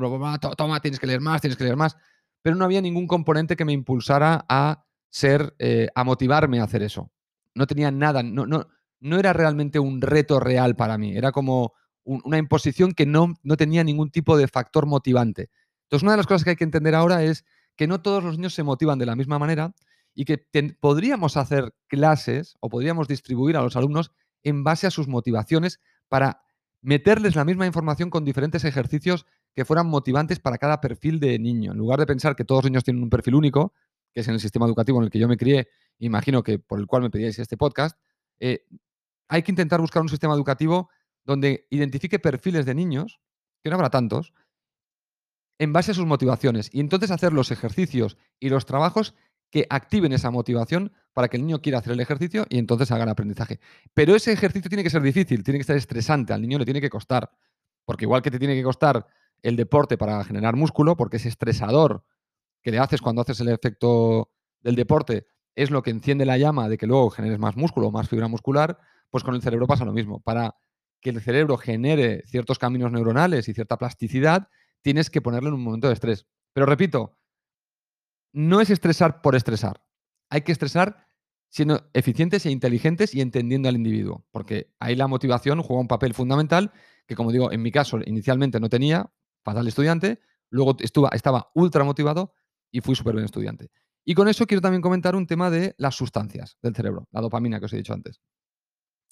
toma, 0.55 0.79
tienes 0.81 0.99
que 0.99 1.07
leer 1.07 1.19
más, 1.19 1.41
tienes 1.41 1.57
que 1.57 1.63
leer 1.63 1.75
más. 1.75 1.97
Pero 2.43 2.55
no 2.55 2.63
había 2.63 2.79
ningún 2.79 3.07
componente 3.07 3.55
que 3.55 3.65
me 3.65 3.73
impulsara 3.73 4.45
a 4.47 4.85
ser, 5.09 5.55
eh, 5.57 5.87
a 5.95 6.03
motivarme 6.03 6.59
a 6.59 6.65
hacer 6.65 6.83
eso. 6.83 7.09
No 7.55 7.65
tenía 7.65 7.89
nada, 7.89 8.21
no, 8.21 8.45
no, 8.45 8.67
no 8.99 9.17
era 9.17 9.33
realmente 9.33 9.79
un 9.79 9.99
reto 9.99 10.39
real 10.39 10.75
para 10.75 10.99
mí. 10.99 11.17
Era 11.17 11.31
como 11.31 11.73
una 12.03 12.37
imposición 12.37 12.91
que 12.91 13.07
no, 13.07 13.33
no 13.41 13.57
tenía 13.57 13.83
ningún 13.83 14.11
tipo 14.11 14.37
de 14.37 14.47
factor 14.47 14.85
motivante. 14.85 15.49
Entonces, 15.85 16.03
una 16.03 16.11
de 16.11 16.17
las 16.17 16.27
cosas 16.27 16.43
que 16.43 16.51
hay 16.51 16.55
que 16.57 16.65
entender 16.65 16.93
ahora 16.93 17.23
es 17.23 17.45
que 17.75 17.87
no 17.87 17.99
todos 17.99 18.23
los 18.23 18.37
niños 18.37 18.53
se 18.53 18.61
motivan 18.61 18.99
de 18.99 19.07
la 19.07 19.15
misma 19.15 19.39
manera 19.39 19.73
y 20.13 20.25
que 20.25 20.37
podríamos 20.79 21.35
hacer 21.35 21.73
clases 21.87 22.57
o 22.59 22.69
podríamos 22.69 23.07
distribuir 23.07 23.57
a 23.57 23.63
los 23.63 23.75
alumnos 23.75 24.11
en 24.43 24.63
base 24.63 24.85
a 24.85 24.91
sus 24.91 25.07
motivaciones 25.07 25.79
para 26.07 26.44
meterles 26.85 27.35
la 27.35 27.43
misma 27.43 27.65
información 27.65 28.11
con 28.11 28.23
diferentes 28.23 28.63
ejercicios 28.63 29.25
que 29.55 29.65
fueran 29.65 29.87
motivantes 29.87 30.39
para 30.39 30.59
cada 30.59 30.81
perfil 30.81 31.19
de 31.19 31.39
niño. 31.39 31.71
En 31.71 31.79
lugar 31.79 31.99
de 31.99 32.05
pensar 32.05 32.35
que 32.35 32.45
todos 32.45 32.63
los 32.63 32.71
niños 32.71 32.83
tienen 32.83 33.01
un 33.01 33.09
perfil 33.09 33.33
único, 33.33 33.73
que 34.13 34.21
es 34.21 34.27
en 34.27 34.35
el 34.35 34.39
sistema 34.39 34.67
educativo 34.67 34.99
en 34.99 35.05
el 35.05 35.09
que 35.09 35.17
yo 35.17 35.27
me 35.27 35.35
crié, 35.35 35.67
imagino 35.97 36.43
que 36.43 36.59
por 36.59 36.79
el 36.79 36.85
cual 36.85 37.01
me 37.01 37.09
pedíais 37.09 37.39
este 37.39 37.57
podcast, 37.57 37.97
eh, 38.39 38.67
hay 39.27 39.41
que 39.41 39.51
intentar 39.51 39.81
buscar 39.81 40.03
un 40.03 40.09
sistema 40.09 40.35
educativo 40.35 40.89
donde 41.23 41.65
identifique 41.71 42.19
perfiles 42.19 42.67
de 42.67 42.75
niños, 42.75 43.19
que 43.63 43.71
no 43.71 43.77
habrá 43.77 43.89
tantos, 43.89 44.31
en 45.57 45.73
base 45.73 45.91
a 45.91 45.95
sus 45.95 46.05
motivaciones. 46.05 46.69
Y 46.71 46.81
entonces 46.81 47.09
hacer 47.09 47.33
los 47.33 47.49
ejercicios 47.49 48.15
y 48.39 48.49
los 48.49 48.67
trabajos 48.67 49.15
que 49.51 49.65
activen 49.69 50.11
esa 50.13 50.31
motivación 50.31 50.91
para 51.13 51.29
que 51.29 51.37
el 51.37 51.45
niño 51.45 51.61
quiera 51.61 51.79
hacer 51.79 51.93
el 51.93 51.99
ejercicio 51.99 52.45
y 52.49 52.57
entonces 52.57 52.91
haga 52.91 53.03
el 53.03 53.09
aprendizaje. 53.09 53.59
Pero 53.93 54.15
ese 54.15 54.33
ejercicio 54.33 54.69
tiene 54.69 54.83
que 54.83 54.89
ser 54.89 55.01
difícil, 55.01 55.43
tiene 55.43 55.59
que 55.59 55.63
ser 55.63 55.77
estresante, 55.77 56.33
al 56.33 56.41
niño 56.41 56.59
le 56.59 56.65
tiene 56.65 56.81
que 56.81 56.89
costar. 56.89 57.31
Porque 57.85 58.05
igual 58.05 58.21
que 58.21 58.31
te 58.31 58.39
tiene 58.39 58.55
que 58.55 58.63
costar 58.63 59.07
el 59.41 59.55
deporte 59.55 59.97
para 59.97 60.23
generar 60.23 60.55
músculo, 60.55 60.97
porque 60.97 61.17
ese 61.17 61.29
estresador 61.29 62.03
que 62.61 62.71
le 62.71 62.79
haces 62.79 63.01
cuando 63.01 63.21
haces 63.21 63.39
el 63.39 63.49
efecto 63.49 64.31
del 64.61 64.75
deporte 64.75 65.27
es 65.55 65.71
lo 65.71 65.83
que 65.83 65.91
enciende 65.91 66.25
la 66.25 66.37
llama 66.37 66.67
de 66.67 66.77
que 66.77 66.87
luego 66.87 67.09
generes 67.09 67.39
más 67.39 67.55
músculo, 67.55 67.91
más 67.91 68.09
fibra 68.09 68.27
muscular, 68.27 68.77
pues 69.09 69.23
con 69.23 69.35
el 69.35 69.41
cerebro 69.41 69.67
pasa 69.67 69.85
lo 69.85 69.93
mismo. 69.93 70.19
Para 70.19 70.55
que 70.99 71.11
el 71.11 71.21
cerebro 71.21 71.57
genere 71.57 72.23
ciertos 72.25 72.59
caminos 72.59 72.91
neuronales 72.91 73.47
y 73.47 73.53
cierta 73.53 73.77
plasticidad, 73.77 74.49
tienes 74.81 75.09
que 75.09 75.21
ponerlo 75.21 75.49
en 75.49 75.55
un 75.55 75.63
momento 75.63 75.87
de 75.87 75.93
estrés. 75.93 76.25
Pero 76.51 76.65
repito, 76.65 77.15
no 78.35 78.59
es 78.59 78.69
estresar 78.69 79.21
por 79.21 79.33
estresar. 79.33 79.81
Hay 80.29 80.41
que 80.41 80.51
estresar 80.51 81.07
siendo 81.49 81.89
eficientes 81.93 82.45
e 82.45 82.51
inteligentes 82.51 83.15
y 83.15 83.21
entendiendo 83.21 83.69
al 83.69 83.77
individuo, 83.77 84.25
porque 84.31 84.73
ahí 84.77 84.95
la 84.97 85.07
motivación 85.07 85.61
juega 85.61 85.79
un 85.79 85.87
papel 85.87 86.13
fundamental 86.13 86.73
que, 87.07 87.15
como 87.15 87.31
digo, 87.31 87.53
en 87.53 87.61
mi 87.61 87.71
caso 87.71 87.97
inicialmente 88.05 88.59
no 88.59 88.67
tenía, 88.67 89.09
fatal 89.41 89.65
estudiante, 89.69 90.19
luego 90.49 90.75
estaba 91.13 91.49
ultra 91.55 91.85
motivado 91.85 92.33
y 92.71 92.81
fui 92.81 92.93
súper 92.93 93.13
buen 93.13 93.23
estudiante. 93.23 93.71
Y 94.03 94.15
con 94.15 94.27
eso 94.27 94.45
quiero 94.45 94.59
también 94.59 94.81
comentar 94.81 95.15
un 95.15 95.27
tema 95.27 95.49
de 95.49 95.73
las 95.77 95.95
sustancias 95.95 96.57
del 96.61 96.75
cerebro, 96.75 97.07
la 97.11 97.21
dopamina 97.21 97.59
que 97.59 97.67
os 97.67 97.73
he 97.73 97.77
dicho 97.77 97.93
antes. 97.93 98.19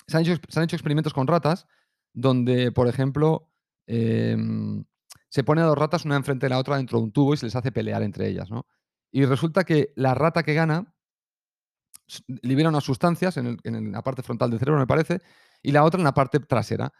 Se 0.06 0.18
han 0.18 0.24
hecho, 0.24 0.36
se 0.50 0.60
han 0.60 0.66
hecho 0.66 0.76
experimentos 0.76 1.14
con 1.14 1.28
ratas 1.28 1.66
donde, 2.12 2.74
por 2.74 2.90
ejemplo, 2.90 3.50
em, 3.88 4.84
se 5.30 5.46
pone 5.46 5.62
a 5.62 5.66
dos 5.66 5.78
ratas 5.78 6.04
una 6.04 6.18
enfrente 6.18 6.48
de 6.48 6.50
la 6.50 6.60
otra 6.60 6.76
dentro 6.76 6.98
de 6.98 7.06
un 7.06 7.14
tubo 7.14 7.34
y 7.34 7.38
se 7.38 7.46
les 7.46 7.56
hace 7.56 7.72
pelear 7.72 8.04
entre 8.04 8.28
ellas, 8.28 8.52
¿no? 8.52 8.68
Y 9.14 9.26
resulta 9.26 9.64
que 9.64 9.94
la 9.96 10.16
rata 10.16 10.42
que 10.42 10.56
gana 10.56 10.92
libera 12.42 12.70
unas 12.70 12.84
sustancias 12.84 13.38
en, 13.38 13.92
la 13.92 14.02
parte 14.02 14.24
frontal 14.24 14.50
del 14.50 14.60
cerebro, 14.60 14.80
me 14.80 14.88
parece, 14.88 15.22
y 15.62 15.72
la 15.72 15.84
otra 15.84 16.00
en 16.00 16.04
la 16.04 16.16
parte 16.16 16.40
trasera. 16.40 16.92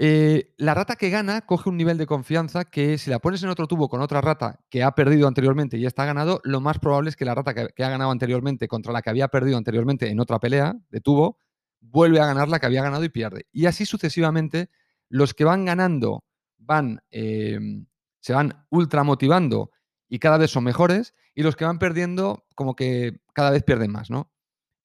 Eh, 0.00 0.54
la 0.56 0.72
rata 0.72 0.96
que 0.96 1.10
gana 1.10 1.42
coge 1.42 1.68
un 1.68 1.76
nivel 1.76 1.98
de 1.98 2.06
confianza 2.06 2.64
que 2.64 2.96
si 2.96 3.10
la 3.10 3.18
pones 3.18 3.42
en 3.42 3.50
otro 3.50 3.66
tubo 3.66 3.90
con 3.90 4.00
otra 4.00 4.22
rata 4.22 4.60
que 4.70 4.82
ha 4.82 4.92
perdido 4.92 5.28
anteriormente 5.28 5.76
y 5.76 5.84
está 5.84 6.06
ganado, 6.06 6.40
lo 6.42 6.60
más 6.60 6.78
probable 6.78 7.10
es 7.10 7.16
que 7.16 7.26
la 7.26 7.34
rata 7.34 7.52
que, 7.52 7.84
ha 7.84 7.90
ganado 7.90 8.10
anteriormente 8.10 8.66
contra 8.66 8.92
la 8.92 9.02
que 9.02 9.10
había 9.10 9.28
perdido 9.28 9.58
anteriormente 9.58 10.08
en 10.08 10.20
otra 10.20 10.38
pelea 10.38 10.74
de 10.88 11.00
tubo, 11.02 11.36
vuelve 11.80 12.18
a 12.18 12.26
ganar 12.26 12.48
la 12.48 12.60
que 12.60 12.66
había 12.66 12.82
ganado 12.82 13.04
y 13.04 13.10
pierde. 13.10 13.46
Y 13.52 13.66
así 13.66 13.84
sucesivamente, 13.84 14.70
los 15.10 15.34
que 15.34 15.44
van 15.44 15.66
ganando 15.66 16.24
van, 16.56 17.02
em, 17.10 17.86
se 18.20 18.32
van 18.32 18.66
ultra 18.70 19.02
motivando 19.02 19.70
y 20.08 20.18
cada 20.18 20.38
vez 20.38 20.50
son 20.50 20.64
mejores, 20.64 21.14
y 21.34 21.42
los 21.42 21.56
que 21.56 21.64
van 21.64 21.78
perdiendo, 21.78 22.46
como 22.54 22.74
que 22.74 23.20
cada 23.34 23.50
vez 23.50 23.62
pierden 23.62 23.92
más, 23.92 24.10
¿no? 24.10 24.30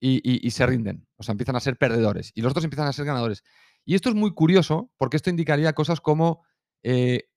Y, 0.06 0.52
se 0.52 0.66
rinden, 0.66 1.08
o 1.16 1.24
sea, 1.24 1.32
empiezan 1.32 1.56
a 1.56 1.62
ser 1.62 1.78
perdedores, 1.78 2.34
y 2.36 2.42
los 2.42 2.52
otros 2.52 2.66
empiezan 2.66 2.88
a 2.88 2.94
ser 2.94 3.06
ganadores. 3.06 3.44
Y 3.86 3.96
esto 3.96 4.10
es 4.10 4.16
muy 4.16 4.34
curioso, 4.34 4.92
porque 4.98 5.16
esto 5.16 5.30
indicaría 5.30 5.72
cosas 5.74 6.02
como, 6.02 6.44
eh, 6.84 7.30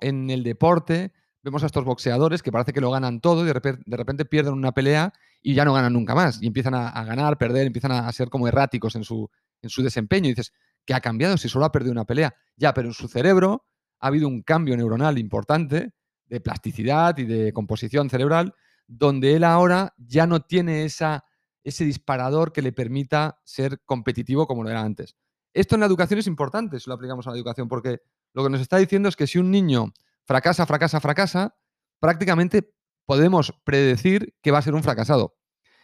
en 0.00 0.30
el 0.30 0.44
deporte 0.44 1.12
vemos 1.42 1.62
a 1.62 1.66
estos 1.66 1.84
boxeadores 1.84 2.42
que 2.42 2.50
parece 2.50 2.72
que 2.72 2.80
lo 2.80 2.90
ganan 2.90 3.20
todo 3.20 3.44
y 3.44 3.46
de 3.46 3.52
repente, 3.52 4.24
pierden 4.24 4.54
una 4.54 4.72
pelea 4.72 5.12
y 5.42 5.54
ya 5.54 5.64
no 5.64 5.72
ganan 5.72 5.92
nunca 5.92 6.14
más, 6.14 6.40
y 6.40 6.46
empiezan 6.46 6.74
a, 6.74 7.04
ganar, 7.04 7.36
perder, 7.36 7.66
empiezan 7.66 7.92
a, 7.92 8.12
ser 8.12 8.30
como 8.30 8.46
erráticos 8.46 8.94
en 8.94 9.02
su, 9.02 9.28
en 9.60 9.68
su 9.68 9.82
desempeño, 9.82 10.26
y 10.26 10.30
dices, 10.30 10.52
¿qué 10.84 10.94
ha 10.94 11.00
cambiado 11.00 11.36
si 11.36 11.48
solo 11.48 11.64
ha 11.64 11.72
perdido 11.72 11.92
una 11.92 12.04
pelea? 12.04 12.34
Ya, 12.56 12.72
pero 12.74 12.88
en 12.88 12.94
su 12.94 13.08
cerebro 13.08 13.64
ha 13.98 14.06
habido 14.06 14.28
un 14.28 14.42
cambio 14.42 14.76
neuronal 14.76 15.18
importante 15.18 15.92
de 16.28 16.40
plasticidad 16.40 17.16
y 17.18 17.24
de 17.24 17.52
composición 17.52 18.10
cerebral, 18.10 18.54
donde 18.86 19.34
él 19.34 19.44
ahora 19.44 19.94
ya 19.98 20.26
no 20.26 20.40
tiene 20.40 20.84
esa, 20.84 21.24
ese 21.64 21.84
disparador 21.84 22.52
que 22.52 22.62
le 22.62 22.72
permita 22.72 23.40
ser 23.44 23.80
competitivo 23.84 24.46
como 24.46 24.62
lo 24.62 24.70
era 24.70 24.82
antes. 24.82 25.16
Esto 25.52 25.74
en 25.74 25.80
la 25.80 25.86
educación 25.86 26.20
es 26.20 26.26
importante 26.26 26.78
si 26.78 26.88
lo 26.90 26.94
aplicamos 26.94 27.26
a 27.26 27.30
la 27.30 27.36
educación, 27.36 27.68
porque 27.68 28.00
lo 28.34 28.44
que 28.44 28.50
nos 28.50 28.60
está 28.60 28.76
diciendo 28.76 29.08
es 29.08 29.16
que 29.16 29.26
si 29.26 29.38
un 29.38 29.50
niño 29.50 29.92
fracasa, 30.24 30.66
fracasa, 30.66 31.00
fracasa, 31.00 31.56
prácticamente 31.98 32.74
podemos 33.06 33.54
predecir 33.64 34.34
que 34.42 34.50
va 34.50 34.58
a 34.58 34.62
ser 34.62 34.74
un 34.74 34.82
fracasado. 34.82 35.36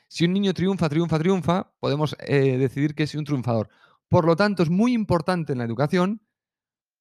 Si 0.09 0.26
un 0.26 0.35
niño 0.35 0.52
triunfa, 0.52 0.90
triunfa, 0.90 1.18
triunfa, 1.18 1.72
podemos 1.81 2.14
eh, 2.18 2.59
decidir 2.59 2.94
que 2.94 3.05
es 3.05 3.14
un 3.14 3.24
triunfador. 3.24 3.70
Por 4.09 4.26
lo 4.26 4.37
tanto, 4.37 4.62
es 4.62 4.68
muy 4.68 4.92
importante 4.92 5.52
en 5.52 5.59
la 5.59 5.64
educación 5.64 6.20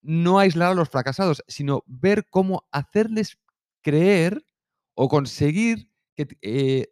no 0.01 0.39
aislar 0.39 0.71
a 0.71 0.75
los 0.75 0.89
fracasados, 0.89 1.43
sino 1.47 1.83
ver 1.87 2.27
cómo 2.29 2.67
hacerles 2.71 3.39
creer 3.81 4.45
o 4.95 5.07
conseguir 5.07 5.89
que, 6.15 6.27
eh, 6.41 6.87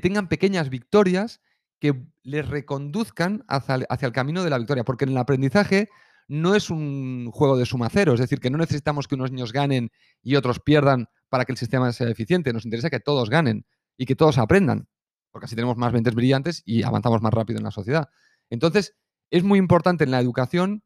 tengan 0.00 0.28
pequeñas 0.28 0.68
victorias 0.68 1.40
que 1.78 2.04
les 2.22 2.46
reconduzcan 2.48 3.44
hacia, 3.48 3.86
hacia, 3.88 4.06
el 4.06 4.12
camino 4.12 4.44
de 4.44 4.50
la 4.50 4.58
victoria. 4.58 4.84
Porque 4.84 5.04
en 5.04 5.12
el 5.12 5.18
aprendizaje 5.18 5.88
no 6.28 6.54
es 6.54 6.70
un 6.70 7.30
juego 7.32 7.56
de 7.56 7.64
suma 7.64 7.88
cero, 7.90 8.12
es 8.12 8.20
decir, 8.20 8.38
que 8.38 8.50
no 8.50 8.58
necesitamos 8.58 9.08
que 9.08 9.14
unos 9.14 9.30
niños 9.30 9.52
ganen 9.52 9.90
y 10.22 10.36
otros 10.36 10.60
pierdan 10.60 11.08
para 11.28 11.44
que 11.44 11.52
el 11.52 11.58
sistema 11.58 11.92
sea 11.92 12.08
eficiente. 12.08 12.52
Nos 12.52 12.64
interesa 12.64 12.90
que 12.90 13.00
todos 13.00 13.30
ganen 13.30 13.64
y 13.96 14.04
que 14.04 14.14
todos 14.14 14.38
aprendan, 14.38 14.88
porque 15.30 15.46
así 15.46 15.54
tenemos 15.54 15.76
más 15.76 15.92
mentes 15.92 16.14
brillantes 16.14 16.62
y 16.66 16.82
avanzamos 16.82 17.22
más 17.22 17.32
rápido 17.32 17.58
en 17.58 17.64
la 17.64 17.70
sociedad. 17.70 18.08
Entonces, 18.50 18.94
es 19.30 19.42
muy 19.42 19.58
importante 19.58 20.04
en 20.04 20.10
la 20.10 20.20
educación 20.20 20.82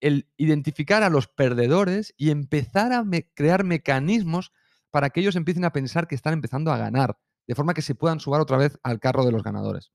el 0.00 0.28
identificar 0.36 1.02
a 1.02 1.10
los 1.10 1.28
perdedores 1.28 2.14
y 2.16 2.30
empezar 2.30 2.92
a 2.92 3.04
crear 3.34 3.64
mecanismos 3.64 4.52
para 4.90 5.10
que 5.10 5.20
ellos 5.20 5.36
empiecen 5.36 5.64
a 5.64 5.72
pensar 5.72 6.08
que 6.08 6.14
están 6.14 6.32
empezando 6.32 6.72
a 6.72 6.78
ganar, 6.78 7.18
de 7.46 7.54
forma 7.54 7.74
que 7.74 7.82
se 7.82 7.94
puedan 7.94 8.20
subir 8.20 8.40
otra 8.40 8.56
vez 8.56 8.78
al 8.82 8.98
carro 8.98 9.24
de 9.24 9.32
los 9.32 9.42
ganadores. 9.42 9.92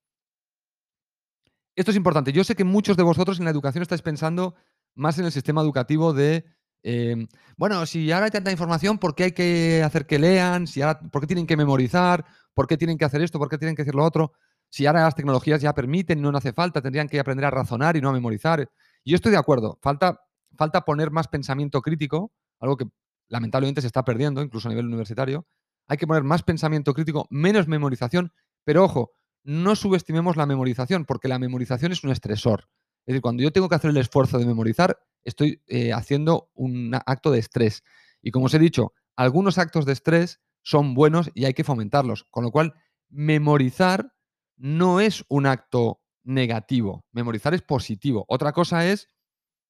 Esto 1.76 1.92
es 1.92 1.98
importante. 1.98 2.32
Yo 2.32 2.44
sé 2.44 2.56
que 2.56 2.64
muchos 2.64 2.96
de 2.96 3.04
vosotros 3.04 3.40
en 3.40 3.46
la 3.46 3.52
educación 3.52 3.82
estáis 3.82 4.02
pensando 4.02 4.56
más 4.94 5.20
en 5.20 5.26
el 5.26 5.32
sistema 5.32 5.62
educativo 5.62 6.14
de, 6.14 6.46
em, 6.84 7.28
bueno, 7.58 7.86
si 7.86 8.12
ahora 8.12 8.26
hay 8.26 8.32
tanta 8.32 8.52
información, 8.52 8.98
¿por 8.98 9.14
qué 9.14 9.26
hay 9.26 9.32
que 9.34 9.84
hacer 9.84 10.06
que 10.06 10.18
lean? 10.18 10.68
Si 10.68 10.82
¿Por 11.12 11.22
qué 11.22 11.28
tienen 11.28 11.46
que 11.46 11.58
memorizar? 11.58 12.26
¿Por 12.54 12.68
qué 12.68 12.78
tienen 12.78 12.98
que 12.98 13.04
hacer 13.04 13.22
esto? 13.22 13.40
¿Por 13.40 13.50
qué 13.50 13.58
tienen 13.58 13.76
que 13.76 13.82
hacer 13.82 13.96
lo 13.96 14.06
otro? 14.06 14.32
Si 14.70 14.86
ahora 14.86 15.04
las 15.04 15.16
tecnologías 15.16 15.62
ya 15.62 15.74
permiten, 15.74 16.22
no 16.22 16.30
hace 16.30 16.54
falta, 16.54 16.82
tendrían 16.82 17.10
que 17.10 17.20
aprender 17.20 17.46
a 17.46 17.52
razonar 17.52 17.98
y 17.98 18.02
no 18.02 18.10
a 18.10 18.14
memorizar. 18.14 18.70
Yo 19.06 19.16
estoy 19.16 19.32
de 19.32 19.38
acuerdo, 19.38 19.78
falta, 19.82 20.22
falta 20.58 20.82
poner 20.82 21.12
más 21.12 21.28
pensamiento 21.28 21.82
crítico, 21.82 22.34
algo 22.60 22.76
que 22.76 22.86
lamentablemente 23.28 23.82
se 23.82 23.88
está 23.88 24.04
perdiendo, 24.04 24.42
incluso 24.42 24.68
a 24.68 24.72
nivel 24.72 24.88
universitario. 24.88 25.46
Hay 25.88 25.98
que 25.98 26.08
poner 26.08 26.24
más 26.24 26.42
pensamiento 26.42 26.94
crítico, 26.94 27.28
menos 27.30 27.68
memorización, 27.68 28.34
pero 28.64 28.84
ojo, 28.84 29.12
no 29.44 29.76
subestimemos 29.76 30.38
la 30.38 30.48
memorización, 30.48 31.06
porque 31.06 31.28
la 31.28 31.38
memorización 31.38 31.92
es 31.92 32.04
un 32.04 32.10
estresor. 32.10 32.68
Es 33.06 33.14
decir, 33.14 33.22
cuando 33.22 33.44
yo 33.44 33.52
tengo 33.52 33.70
que 33.70 33.76
hacer 33.76 33.92
el 33.92 33.98
esfuerzo 33.98 34.40
de 34.40 34.48
memorizar, 34.48 34.98
estoy 35.24 35.62
eh, 35.68 35.94
haciendo 35.94 36.50
un 36.56 36.96
acto 37.06 37.30
de 37.30 37.38
estrés. 37.38 37.84
Y 38.24 38.32
como 38.32 38.48
os 38.48 38.54
he 38.56 38.60
dicho, 38.60 38.94
algunos 39.16 39.60
actos 39.60 39.86
de 39.86 39.94
estrés 39.94 40.42
son 40.64 40.96
buenos 40.96 41.30
y 41.36 41.46
hay 41.46 41.54
que 41.54 41.64
fomentarlos. 41.64 42.26
Con 42.32 42.44
lo 42.44 42.52
cual, 42.52 42.74
memorizar 43.10 44.12
no 44.58 45.00
es 45.00 45.24
un 45.28 45.46
acto 45.46 46.02
negativo. 46.26 47.06
Memorizar 47.12 47.54
es 47.54 47.62
positivo. 47.62 48.26
Otra 48.28 48.52
cosa 48.52 48.86
es 48.86 49.08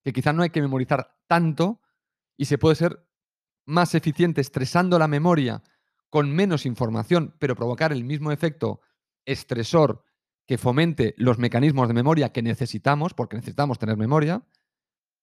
que 0.03 0.13
quizás 0.13 0.33
no 0.33 0.43
hay 0.43 0.49
que 0.49 0.61
memorizar 0.61 1.15
tanto 1.27 1.81
y 2.37 2.45
se 2.45 2.57
puede 2.57 2.75
ser 2.75 3.05
más 3.65 3.95
eficiente 3.95 4.41
estresando 4.41 4.97
la 4.97 5.07
memoria 5.07 5.63
con 6.09 6.33
menos 6.33 6.65
información, 6.65 7.35
pero 7.39 7.55
provocar 7.55 7.91
el 7.91 8.03
mismo 8.03 8.31
efecto 8.31 8.81
estresor 9.25 10.03
que 10.45 10.57
fomente 10.57 11.15
los 11.17 11.39
mecanismos 11.39 11.87
de 11.87 11.93
memoria 11.93 12.31
que 12.31 12.41
necesitamos, 12.41 13.13
porque 13.13 13.35
necesitamos 13.35 13.79
tener 13.79 13.97
memoria 13.97 14.43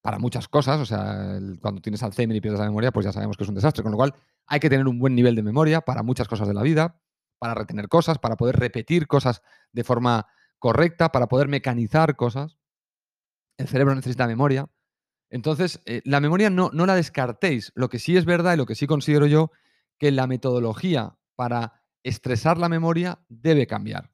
para 0.02 0.18
muchas 0.18 0.48
cosas. 0.48 0.80
O 0.80 0.86
sea, 0.86 1.38
cuando 1.60 1.80
tienes 1.80 2.02
Alzheimer 2.02 2.36
y 2.36 2.40
pierdes 2.40 2.60
la 2.60 2.66
memoria, 2.66 2.90
pues 2.90 3.06
ya 3.06 3.12
sabemos 3.12 3.36
que 3.36 3.44
es 3.44 3.48
un 3.48 3.54
desastre. 3.54 3.82
Con 3.82 3.92
lo 3.92 3.96
cual, 3.96 4.14
hay 4.46 4.60
que 4.60 4.68
tener 4.68 4.86
un 4.86 4.98
buen 4.98 5.14
nivel 5.14 5.36
de 5.36 5.42
memoria 5.42 5.80
para 5.80 6.02
muchas 6.02 6.26
cosas 6.28 6.48
de 6.48 6.54
la 6.54 6.62
vida, 6.62 7.00
para 7.38 7.54
retener 7.54 7.88
cosas, 7.88 8.18
para 8.18 8.36
poder 8.36 8.56
repetir 8.56 9.06
cosas 9.06 9.42
de 9.72 9.84
forma 9.84 10.26
correcta, 10.62 11.10
para 11.10 11.26
poder 11.26 11.48
mecanizar 11.48 12.14
cosas. 12.14 12.56
El 13.58 13.66
cerebro 13.66 13.96
necesita 13.96 14.28
memoria. 14.28 14.68
Entonces, 15.28 15.80
eh, 15.86 16.02
la 16.04 16.20
memoria 16.20 16.50
no, 16.50 16.70
no 16.72 16.86
la 16.86 16.94
descartéis. 16.94 17.72
Lo 17.74 17.88
que 17.88 17.98
sí 17.98 18.16
es 18.16 18.24
verdad 18.24 18.54
y 18.54 18.58
lo 18.58 18.64
que 18.64 18.76
sí 18.76 18.86
considero 18.86 19.26
yo, 19.26 19.50
que 19.98 20.12
la 20.12 20.28
metodología 20.28 21.16
para 21.34 21.82
estresar 22.04 22.58
la 22.58 22.68
memoria 22.68 23.18
debe 23.28 23.66
cambiar. 23.66 24.12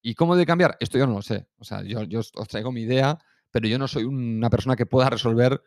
¿Y 0.00 0.14
cómo 0.14 0.36
debe 0.36 0.46
cambiar? 0.46 0.76
Esto 0.78 0.98
yo 0.98 1.06
no 1.08 1.14
lo 1.14 1.22
sé. 1.22 1.48
O 1.56 1.64
sea, 1.64 1.82
yo, 1.82 2.04
yo 2.04 2.20
os 2.20 2.48
traigo 2.48 2.70
mi 2.70 2.82
idea, 2.82 3.18
pero 3.50 3.66
yo 3.66 3.76
no 3.76 3.88
soy 3.88 4.04
una 4.04 4.50
persona 4.50 4.76
que 4.76 4.86
pueda 4.86 5.10
resolver 5.10 5.60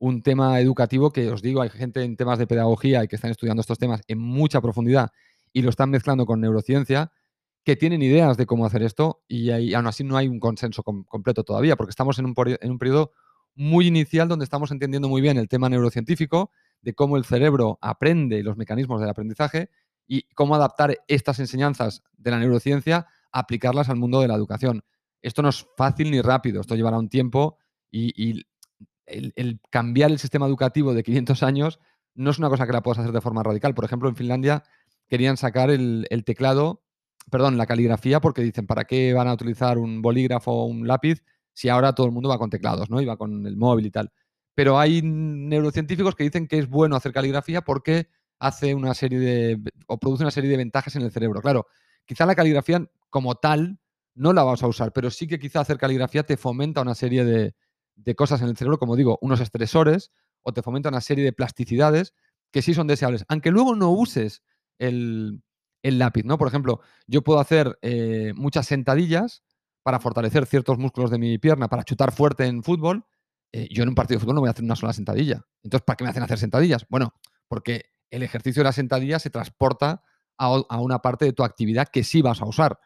un 0.00 0.20
tema 0.20 0.58
educativo 0.58 1.12
que 1.12 1.30
os 1.30 1.42
digo, 1.42 1.62
hay 1.62 1.70
gente 1.70 2.02
en 2.02 2.16
temas 2.16 2.40
de 2.40 2.48
pedagogía 2.48 3.04
y 3.04 3.08
que 3.08 3.14
están 3.14 3.30
estudiando 3.30 3.60
estos 3.60 3.78
temas 3.78 4.00
en 4.08 4.18
mucha 4.18 4.60
profundidad 4.60 5.12
y 5.52 5.62
lo 5.62 5.70
están 5.70 5.90
mezclando 5.90 6.26
con 6.26 6.40
neurociencia, 6.40 7.12
que 7.66 7.74
tienen 7.74 8.00
ideas 8.00 8.36
de 8.36 8.46
cómo 8.46 8.64
hacer 8.64 8.84
esto 8.84 9.24
y 9.26 9.50
aún 9.74 9.88
así 9.88 10.04
no 10.04 10.16
hay 10.16 10.28
un 10.28 10.38
consenso 10.38 10.84
completo 10.84 11.42
todavía, 11.42 11.74
porque 11.74 11.90
estamos 11.90 12.16
en 12.20 12.26
un, 12.26 12.34
en 12.60 12.70
un 12.70 12.78
periodo 12.78 13.10
muy 13.56 13.88
inicial 13.88 14.28
donde 14.28 14.44
estamos 14.44 14.70
entendiendo 14.70 15.08
muy 15.08 15.20
bien 15.20 15.36
el 15.36 15.48
tema 15.48 15.68
neurocientífico, 15.68 16.52
de 16.80 16.94
cómo 16.94 17.16
el 17.16 17.24
cerebro 17.24 17.76
aprende 17.82 18.44
los 18.44 18.56
mecanismos 18.56 19.00
del 19.00 19.10
aprendizaje 19.10 19.68
y 20.06 20.28
cómo 20.34 20.54
adaptar 20.54 20.96
estas 21.08 21.40
enseñanzas 21.40 22.04
de 22.16 22.30
la 22.30 22.38
neurociencia, 22.38 23.08
aplicarlas 23.32 23.88
al 23.88 23.96
mundo 23.96 24.20
de 24.20 24.28
la 24.28 24.36
educación. 24.36 24.84
Esto 25.20 25.42
no 25.42 25.48
es 25.48 25.66
fácil 25.76 26.12
ni 26.12 26.20
rápido, 26.20 26.60
esto 26.60 26.76
llevará 26.76 26.98
un 26.98 27.08
tiempo 27.08 27.58
y, 27.90 28.44
el, 29.06 29.60
cambiar 29.70 30.12
el 30.12 30.20
sistema 30.20 30.46
educativo 30.46 30.94
de 30.94 31.02
500 31.02 31.42
años 31.42 31.80
no 32.14 32.30
es 32.30 32.38
una 32.38 32.48
cosa 32.48 32.64
que 32.64 32.72
la 32.72 32.82
puedas 32.84 33.00
hacer 33.00 33.12
de 33.12 33.20
forma 33.20 33.42
radical. 33.42 33.74
Por 33.74 33.84
ejemplo, 33.84 34.08
en 34.08 34.14
Finlandia 34.14 34.62
querían 35.08 35.36
sacar 35.36 35.70
el 35.70 36.22
teclado, 36.24 36.85
perdón, 37.30 37.56
la 37.56 37.66
caligrafía, 37.66 38.20
porque 38.20 38.42
dicen, 38.42 38.66
¿para 38.66 38.84
qué 38.84 39.12
van 39.12 39.28
a 39.28 39.34
utilizar 39.34 39.78
un 39.78 40.02
bolígrafo 40.02 40.52
o 40.52 40.64
un 40.66 40.86
lápiz 40.86 41.22
si 41.56 41.70
ahora 41.70 41.94
todo 41.94 42.06
el 42.06 42.12
mundo 42.12 42.28
va 42.28 42.38
con 42.38 42.50
teclados, 42.50 42.90
¿no? 42.90 43.00
Y 43.00 43.06
va 43.06 43.16
con 43.16 43.46
el 43.46 43.56
móvil 43.56 43.86
y 43.86 43.90
tal. 43.90 44.12
Pero 44.54 44.78
hay 44.78 45.00
neurocientíficos 45.02 46.14
que 46.14 46.24
dicen 46.24 46.46
que 46.46 46.58
es 46.58 46.68
bueno 46.68 46.96
hacer 46.96 47.12
caligrafía 47.12 47.62
porque 47.62 48.08
hace 48.38 48.74
una 48.74 48.92
serie 48.92 49.18
de. 49.18 49.58
o 49.86 49.98
produce 49.98 50.22
una 50.22 50.30
serie 50.30 50.50
de 50.50 50.58
ventajas 50.58 50.96
en 50.96 51.02
el 51.02 51.10
cerebro. 51.10 51.40
Claro, 51.40 51.66
quizá 52.04 52.26
la 52.26 52.34
caligrafía 52.34 52.86
como 53.08 53.36
tal 53.36 53.78
no 54.14 54.34
la 54.34 54.44
vas 54.44 54.62
a 54.62 54.66
usar, 54.66 54.92
pero 54.92 55.10
sí 55.10 55.26
que 55.26 55.38
quizá 55.38 55.60
hacer 55.60 55.78
caligrafía 55.78 56.24
te 56.24 56.36
fomenta 56.36 56.82
una 56.82 56.94
serie 56.94 57.24
de, 57.24 57.54
de 57.94 58.14
cosas 58.14 58.42
en 58.42 58.48
el 58.48 58.56
cerebro, 58.56 58.78
como 58.78 58.94
digo, 58.94 59.18
unos 59.22 59.40
estresores, 59.40 60.10
o 60.42 60.52
te 60.52 60.62
fomenta 60.62 60.90
una 60.90 61.00
serie 61.00 61.24
de 61.24 61.32
plasticidades 61.32 62.14
que 62.50 62.60
sí 62.60 62.74
son 62.74 62.86
deseables. 62.86 63.24
Aunque 63.28 63.50
luego 63.50 63.74
no 63.74 63.90
uses 63.90 64.42
el, 64.78 65.42
el 65.86 65.98
lápiz, 65.98 66.24
¿no? 66.24 66.36
Por 66.36 66.48
ejemplo, 66.48 66.80
yo 67.06 67.22
puedo 67.22 67.38
hacer 67.38 67.78
eh, 67.80 68.32
muchas 68.34 68.66
sentadillas 68.66 69.44
para 69.82 70.00
fortalecer 70.00 70.46
ciertos 70.46 70.78
músculos 70.78 71.10
de 71.12 71.18
mi 71.18 71.38
pierna, 71.38 71.68
para 71.68 71.84
chutar 71.84 72.10
fuerte 72.10 72.44
en 72.46 72.64
fútbol. 72.64 73.04
Eh, 73.52 73.68
yo 73.70 73.84
en 73.84 73.90
un 73.90 73.94
partido 73.94 74.18
de 74.18 74.20
fútbol 74.22 74.34
no 74.34 74.40
voy 74.40 74.48
a 74.48 74.50
hacer 74.50 74.64
una 74.64 74.74
sola 74.74 74.92
sentadilla. 74.92 75.46
Entonces, 75.62 75.84
¿para 75.86 75.96
qué 75.96 76.02
me 76.02 76.10
hacen 76.10 76.24
hacer 76.24 76.38
sentadillas? 76.38 76.86
Bueno, 76.88 77.14
porque 77.46 77.92
el 78.10 78.24
ejercicio 78.24 78.60
de 78.60 78.64
la 78.64 78.72
sentadilla 78.72 79.20
se 79.20 79.30
transporta 79.30 80.02
a, 80.36 80.80
una 80.80 80.98
parte 80.98 81.24
de 81.24 81.32
tu 81.32 81.44
actividad 81.44 81.86
que 81.88 82.02
sí 82.02 82.20
vas 82.20 82.42
a 82.42 82.46
usar. 82.46 82.80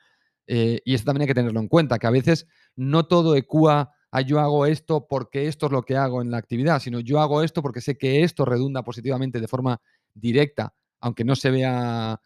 Eh, 0.47 0.81
y 0.85 0.95
eso 0.95 1.05
también 1.05 1.23
hay 1.23 1.29
que 1.29 1.35
tenerlo 1.35 1.61
en 1.61 1.69
cuenta, 1.69 1.99
que 1.99 2.07
a 2.07 2.11
veces 2.11 2.47
no 2.77 3.07
todo 3.07 3.35
ecúa 3.35 3.93
a 4.11 4.21
yo 4.21 4.41
hago 4.41 4.67
esto 4.67 5.07
porque 5.09 5.49
esto 5.49 5.67
es 5.67 5.73
lo 5.73 5.83
que 5.83 5.97
hago 5.97 6.21
en 6.21 6.31
la 6.31 6.37
actividad, 6.37 6.81
sino 6.81 7.01
yo 7.01 7.21
hago 7.21 7.43
esto 7.43 7.63
porque 7.63 7.81
sé 7.81 7.97
que 7.97 8.25
esto 8.25 8.45
redunda 8.45 8.83
positivamente 8.83 9.41
de 9.41 9.49
forma 9.49 9.81
directa, 10.13 10.75
aunque 11.01 11.25
no 11.25 11.35
se 11.35 11.51
vea 11.51 12.21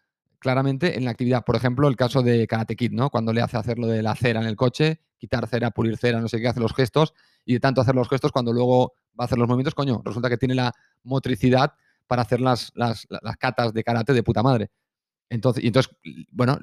claramente 0.45 0.95
en 0.95 1.05
la 1.05 1.09
actividad. 1.09 1.43
Por 1.43 1.55
ejemplo, 1.55 1.87
el 1.87 1.95
caso 1.95 2.21
de 2.21 2.45
Karate 2.45 2.75
Kid, 2.75 2.91
¿no? 2.91 3.09
Cuando 3.09 3.33
le 3.33 3.41
hace 3.41 3.57
hacer 3.57 3.79
lo 3.79 3.87
de 3.87 4.03
la 4.03 4.13
cera 4.13 4.41
en 4.41 4.45
el 4.45 4.55
coche, 4.55 5.01
quitar 5.17 5.47
cera, 5.47 5.71
pulir 5.71 5.97
cera, 5.97 6.21
no 6.21 6.27
sé 6.27 6.39
qué, 6.39 6.47
hace 6.47 6.59
los 6.59 6.71
gestos, 6.71 7.15
y 7.45 7.53
de 7.53 7.59
tanto 7.59 7.81
hacer 7.81 7.95
los 7.95 8.07
gestos, 8.07 8.31
cuando 8.31 8.53
luego 8.53 8.93
va 9.19 9.23
a 9.23 9.25
hacer 9.25 9.39
los 9.39 9.47
movimientos, 9.47 9.73
coño, 9.73 10.03
resulta 10.05 10.29
que 10.29 10.37
tiene 10.37 10.53
la 10.53 10.71
motricidad 11.01 11.73
para 12.05 12.21
hacer 12.21 12.41
las, 12.41 12.71
las, 12.75 13.07
las 13.09 13.37
catas 13.37 13.73
de 13.73 13.83
karate 13.83 14.13
de 14.13 14.21
puta 14.21 14.43
madre. 14.43 14.69
Entonces, 15.31 15.63
y 15.63 15.67
entonces, 15.67 15.91
bueno, 16.29 16.59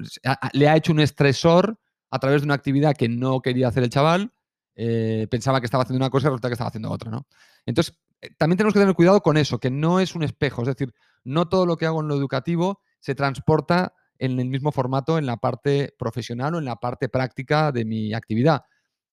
le 0.53 0.69
ha 0.69 0.77
hecho 0.77 0.93
un 0.93 1.01
estresor 1.01 1.77
a 2.09 2.19
través 2.19 2.41
de 2.41 2.45
una 2.45 2.53
actividad 2.53 2.95
que 2.95 3.09
no 3.09 3.41
quería 3.41 3.67
hacer 3.67 3.83
el 3.83 3.89
chaval, 3.89 4.31
eh, 4.77 5.27
pensaba 5.29 5.59
que 5.59 5.65
estaba 5.65 5.83
haciendo 5.83 6.01
una 6.01 6.09
cosa 6.09 6.27
y 6.27 6.29
resulta 6.29 6.47
que 6.47 6.53
estaba 6.53 6.69
haciendo 6.69 6.89
otra, 6.89 7.11
¿no? 7.11 7.27
Entonces, 7.65 7.99
eh, 8.21 8.29
también 8.37 8.55
tenemos 8.55 8.73
que 8.73 8.79
tener 8.79 8.95
cuidado 8.95 9.19
con 9.19 9.35
eso, 9.35 9.59
que 9.59 9.69
no 9.69 9.99
es 9.99 10.15
un 10.15 10.23
espejo, 10.23 10.61
es 10.61 10.69
decir, 10.69 10.93
no 11.25 11.49
todo 11.49 11.65
lo 11.65 11.75
que 11.75 11.85
hago 11.85 11.99
en 11.99 12.07
lo 12.07 12.15
educativo 12.15 12.79
se 13.03 13.15
transporta 13.15 13.93
en 14.17 14.39
el 14.39 14.47
mismo 14.47 14.71
formato 14.71 15.17
en 15.17 15.25
la 15.25 15.35
parte 15.35 15.93
profesional 15.99 16.55
o 16.55 16.59
en 16.59 16.65
la 16.65 16.77
parte 16.77 17.09
práctica 17.09 17.73
de 17.73 17.83
mi 17.83 18.13
actividad. 18.13 18.63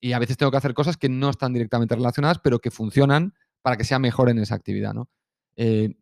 Y 0.00 0.12
a 0.12 0.20
veces 0.20 0.36
tengo 0.36 0.52
que 0.52 0.58
hacer 0.58 0.74
cosas 0.74 0.96
que 0.96 1.08
no 1.08 1.28
están 1.28 1.52
directamente 1.52 1.96
relacionadas, 1.96 2.38
pero 2.38 2.60
que 2.60 2.70
funcionan 2.70 3.34
para 3.62 3.76
que 3.76 3.82
sea 3.82 3.98
mejor 3.98 4.30
en 4.30 4.38
esa 4.38 4.54
actividad. 4.54 4.94
¿no? 4.94 5.10
Eh, 5.56 5.96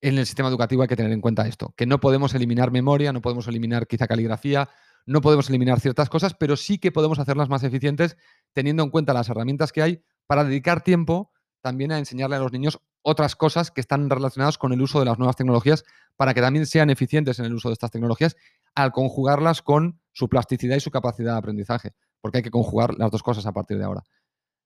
en 0.00 0.18
el 0.18 0.26
sistema 0.26 0.48
educativo 0.48 0.82
hay 0.82 0.88
que 0.88 0.96
tener 0.96 1.12
en 1.12 1.20
cuenta 1.20 1.46
esto, 1.46 1.72
que 1.76 1.86
no 1.86 2.00
podemos 2.00 2.34
eliminar 2.34 2.72
memoria, 2.72 3.12
no 3.12 3.22
podemos 3.22 3.46
eliminar 3.46 3.86
quizá 3.86 4.08
caligrafía, 4.08 4.68
no 5.06 5.20
podemos 5.20 5.48
eliminar 5.48 5.78
ciertas 5.78 6.08
cosas, 6.08 6.34
pero 6.34 6.56
sí 6.56 6.78
que 6.78 6.90
podemos 6.90 7.20
hacerlas 7.20 7.48
más 7.48 7.62
eficientes 7.62 8.16
teniendo 8.52 8.82
en 8.82 8.90
cuenta 8.90 9.14
las 9.14 9.28
herramientas 9.28 9.70
que 9.70 9.82
hay 9.82 10.02
para 10.26 10.42
dedicar 10.42 10.82
tiempo 10.82 11.30
también 11.60 11.92
a 11.92 11.98
enseñarle 11.98 12.34
a 12.34 12.40
los 12.40 12.52
niños 12.52 12.80
otras 13.08 13.36
cosas 13.36 13.70
que 13.70 13.80
están 13.80 14.10
relacionadas 14.10 14.58
con 14.58 14.74
el 14.74 14.82
uso 14.82 14.98
de 14.98 15.06
las 15.06 15.18
nuevas 15.18 15.34
tecnologías 15.34 15.82
para 16.16 16.34
que 16.34 16.42
también 16.42 16.66
sean 16.66 16.90
eficientes 16.90 17.38
en 17.38 17.46
el 17.46 17.54
uso 17.54 17.70
de 17.70 17.72
estas 17.72 17.90
tecnologías 17.90 18.36
al 18.74 18.92
conjugarlas 18.92 19.62
con 19.62 19.98
su 20.12 20.28
plasticidad 20.28 20.76
y 20.76 20.80
su 20.80 20.90
capacidad 20.90 21.32
de 21.32 21.38
aprendizaje, 21.38 21.94
porque 22.20 22.38
hay 22.38 22.42
que 22.42 22.50
conjugar 22.50 22.98
las 22.98 23.10
dos 23.10 23.22
cosas 23.22 23.46
a 23.46 23.52
partir 23.52 23.78
de 23.78 23.84
ahora. 23.84 24.02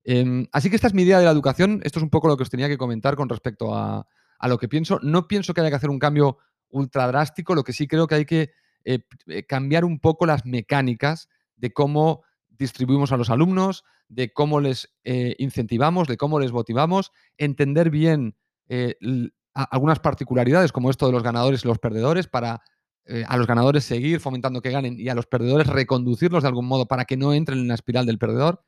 Em, 0.02 0.48
así 0.50 0.70
que 0.70 0.76
esta 0.76 0.88
es 0.88 0.94
mi 0.94 1.02
idea 1.02 1.20
de 1.20 1.24
la 1.24 1.31
educación. 1.31 1.81
Esto 1.85 2.00
es 2.00 2.02
un 2.02 2.11
poco 2.11 2.26
lo 2.26 2.37
que 2.37 2.42
os 2.42 2.50
tenía 2.50 2.68
que 2.68 2.78
comentar 2.78 3.14
con 3.14 3.28
respecto 3.28 3.74
a, 3.74 4.07
lo 4.44 4.59
que 4.59 4.66
pienso. 4.66 4.98
No 5.02 5.28
pienso 5.28 5.55
que 5.55 5.61
haya 5.61 5.70
que 5.70 5.76
hacer 5.76 5.90
un 5.90 6.00
cambio 6.00 6.38
ultra 6.68 7.07
drástico, 7.07 7.55
lo 7.55 7.62
que 7.62 7.72
sí 7.72 7.87
creo 7.87 8.09
que 8.09 8.16
hay 8.16 8.24
que 8.24 8.50
eh, 8.85 8.98
eh, 9.28 9.44
cambiar 9.44 9.85
un 9.85 10.00
poco 10.00 10.26
las 10.26 10.44
mecánicas 10.44 11.28
de 11.55 11.72
cómo 11.72 12.24
distribuimos 12.50 13.12
a 13.12 13.16
los 13.16 13.31
alumnos, 13.31 13.85
de 14.09 14.33
cómo 14.33 14.61
les 14.61 14.92
eh, 15.05 15.35
incentivamos, 15.38 16.07
de 16.07 16.16
cómo 16.16 16.38
les 16.38 16.52
motivamos, 16.52 17.12
entender 17.38 17.90
bien 17.90 18.37
eh, 18.75 18.96
algunas 19.52 19.98
particularidades 19.98 20.73
como 20.73 20.88
esto 20.88 21.04
de 21.04 21.12
los 21.12 21.23
ganadores 21.23 21.62
y 21.62 21.68
los 21.68 21.79
perdedores 21.79 22.27
para 22.27 22.62
eh, 23.04 23.23
a 23.29 23.37
los 23.37 23.46
ganadores 23.46 23.85
seguir 23.85 24.18
fomentando 24.18 24.62
que 24.62 24.70
ganen 24.70 24.98
y 24.98 25.10
a 25.10 25.14
los 25.14 25.27
perdedores 25.27 25.66
reconducirlos 25.66 26.42
de 26.42 26.48
algún 26.48 26.64
modo 26.64 26.87
para 26.87 27.04
que 27.04 27.18
no 27.18 27.35
entren 27.35 27.58
en 27.58 27.68
la 27.68 27.75
espiral 27.75 28.06
del 28.06 28.16
perdedor 28.16 28.64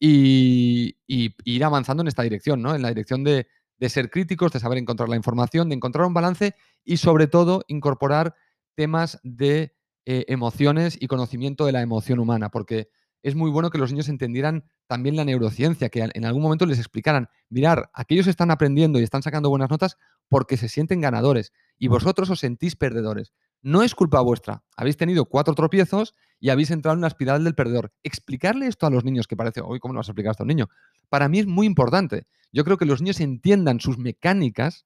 y, 0.00 0.96
ir 1.06 1.64
avanzando 1.64 2.00
en 2.00 2.08
esta 2.08 2.24
dirección, 2.24 2.60
¿no? 2.60 2.74
En 2.74 2.82
la 2.82 2.88
dirección 2.88 3.22
de, 3.22 3.46
de 3.78 3.88
ser 3.88 4.10
críticos, 4.10 4.50
de 4.50 4.58
saber 4.58 4.78
encontrar 4.78 5.08
la 5.08 5.14
información, 5.14 5.68
de 5.68 5.76
encontrar 5.76 6.06
un 6.06 6.14
balance 6.14 6.56
y 6.82 6.96
sobre 6.96 7.28
todo 7.28 7.62
incorporar 7.68 8.34
temas 8.74 9.20
de 9.22 9.76
emociones 10.04 10.98
y 11.00 11.06
conocimiento 11.06 11.66
de 11.66 11.72
la 11.72 11.82
emoción 11.82 12.18
humana, 12.18 12.50
porque 12.50 12.88
es 13.24 13.34
muy 13.34 13.50
bueno 13.50 13.70
que 13.70 13.78
los 13.78 13.90
niños 13.90 14.10
entendieran 14.10 14.64
también 14.86 15.16
la 15.16 15.24
neurociencia, 15.24 15.88
que 15.88 16.06
en 16.12 16.24
algún 16.26 16.42
momento 16.42 16.66
les 16.66 16.78
explicaran, 16.78 17.30
mirar, 17.48 17.90
aquellos 17.94 18.26
están 18.26 18.50
aprendiendo 18.50 19.00
y 19.00 19.02
están 19.02 19.22
sacando 19.22 19.48
buenas 19.48 19.70
notas 19.70 19.96
porque 20.28 20.58
se 20.58 20.68
sienten 20.68 21.00
ganadores 21.00 21.50
y 21.78 21.88
vosotros 21.88 22.28
os 22.28 22.40
sentís 22.40 22.76
perdedores. 22.76 23.32
No 23.62 23.82
es 23.82 23.94
culpa 23.94 24.20
vuestra. 24.20 24.62
Habéis 24.76 24.98
tenido 24.98 25.24
cuatro 25.24 25.54
tropiezos 25.54 26.14
y 26.38 26.50
habéis 26.50 26.70
entrado 26.70 26.96
en 26.96 27.00
la 27.00 27.06
espiral 27.06 27.42
del 27.44 27.54
perdedor. 27.54 27.94
Explicarle 28.02 28.66
esto 28.66 28.86
a 28.86 28.90
los 28.90 29.04
niños, 29.04 29.26
que 29.26 29.36
parece, 29.36 29.62
hoy 29.62 29.80
¿cómo 29.80 29.94
lo 29.94 30.00
vas 30.00 30.08
a 30.08 30.12
explicar 30.12 30.32
esto 30.32 30.42
a 30.42 30.44
un 30.44 30.48
niño? 30.48 30.68
Para 31.08 31.30
mí 31.30 31.38
es 31.38 31.46
muy 31.46 31.66
importante. 31.66 32.26
Yo 32.52 32.62
creo 32.62 32.76
que 32.76 32.84
los 32.84 33.00
niños 33.00 33.20
entiendan 33.20 33.80
sus 33.80 33.96
mecánicas 33.96 34.84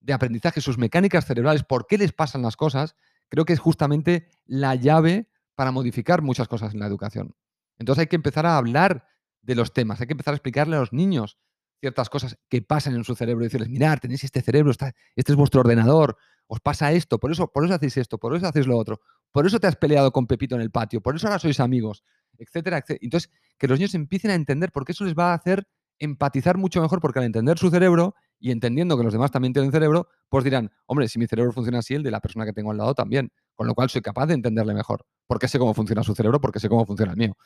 de 0.00 0.12
aprendizaje, 0.12 0.60
sus 0.60 0.76
mecánicas 0.76 1.24
cerebrales, 1.24 1.62
por 1.62 1.86
qué 1.86 1.98
les 1.98 2.12
pasan 2.12 2.42
las 2.42 2.56
cosas, 2.56 2.96
creo 3.28 3.44
que 3.44 3.52
es 3.52 3.60
justamente 3.60 4.28
la 4.44 4.74
llave 4.74 5.28
para 5.54 5.70
modificar 5.70 6.20
muchas 6.20 6.48
cosas 6.48 6.74
en 6.74 6.80
la 6.80 6.86
educación. 6.86 7.36
Entonces 7.78 8.00
hay 8.02 8.06
que 8.06 8.16
empezar 8.16 8.46
a 8.46 8.56
hablar 8.56 9.06
de 9.42 9.54
los 9.54 9.72
temas, 9.72 10.00
hay 10.00 10.06
que 10.06 10.14
empezar 10.14 10.32
a 10.32 10.36
explicarle 10.36 10.76
a 10.76 10.80
los 10.80 10.92
niños 10.92 11.38
ciertas 11.80 12.08
cosas 12.08 12.38
que 12.48 12.62
pasan 12.62 12.94
en 12.94 13.04
su 13.04 13.14
cerebro 13.14 13.44
y 13.44 13.48
decirles, 13.48 13.68
mirad, 13.68 13.98
tenéis 13.98 14.24
este 14.24 14.40
cerebro, 14.40 14.72
este 14.72 14.92
es 15.32 15.36
vuestro 15.36 15.60
ordenador, 15.60 16.16
os 16.46 16.60
pasa 16.60 16.92
esto, 16.92 17.18
por 17.18 17.30
eso, 17.30 17.52
por 17.52 17.64
eso 17.64 17.74
hacéis 17.74 17.98
esto, 17.98 18.18
por 18.18 18.34
eso 18.34 18.46
hacéis 18.46 18.66
lo 18.66 18.78
otro, 18.78 19.00
por 19.32 19.46
eso 19.46 19.60
te 19.60 19.66
has 19.66 19.76
peleado 19.76 20.10
con 20.10 20.26
Pepito 20.26 20.54
en 20.54 20.62
el 20.62 20.70
patio, 20.70 21.02
por 21.02 21.16
eso 21.16 21.26
ahora 21.26 21.38
sois 21.38 21.60
amigos, 21.60 22.02
etcétera, 22.38 22.78
etcétera. 22.78 23.00
Entonces, 23.02 23.30
que 23.58 23.68
los 23.68 23.78
niños 23.78 23.94
empiecen 23.94 24.30
a 24.30 24.34
entender, 24.34 24.72
porque 24.72 24.92
eso 24.92 25.04
les 25.04 25.14
va 25.14 25.32
a 25.32 25.34
hacer 25.34 25.66
empatizar 25.98 26.58
mucho 26.58 26.80
mejor, 26.80 27.00
porque 27.00 27.18
al 27.18 27.26
entender 27.26 27.58
su 27.58 27.70
cerebro 27.70 28.14
y 28.40 28.50
entendiendo 28.50 28.96
que 28.96 29.04
los 29.04 29.12
demás 29.12 29.30
también 29.30 29.52
tienen 29.52 29.70
cerebro, 29.70 30.08
pues 30.28 30.44
dirán, 30.44 30.70
hombre, 30.86 31.08
si 31.08 31.18
mi 31.18 31.26
cerebro 31.26 31.52
funciona 31.52 31.78
así, 31.78 31.94
el 31.94 32.02
de 32.02 32.10
la 32.10 32.20
persona 32.20 32.44
que 32.44 32.52
tengo 32.52 32.72
al 32.72 32.78
lado 32.78 32.94
también, 32.94 33.30
con 33.54 33.66
lo 33.66 33.74
cual 33.74 33.88
soy 33.90 34.02
capaz 34.02 34.26
de 34.26 34.34
entenderle 34.34 34.74
mejor, 34.74 35.06
porque 35.26 35.48
sé 35.48 35.58
cómo 35.58 35.72
funciona 35.72 36.02
su 36.02 36.14
cerebro, 36.14 36.40
porque 36.40 36.58
sé 36.60 36.68
cómo 36.68 36.84
funciona 36.84 37.12
el 37.12 37.18
mío. 37.18 37.36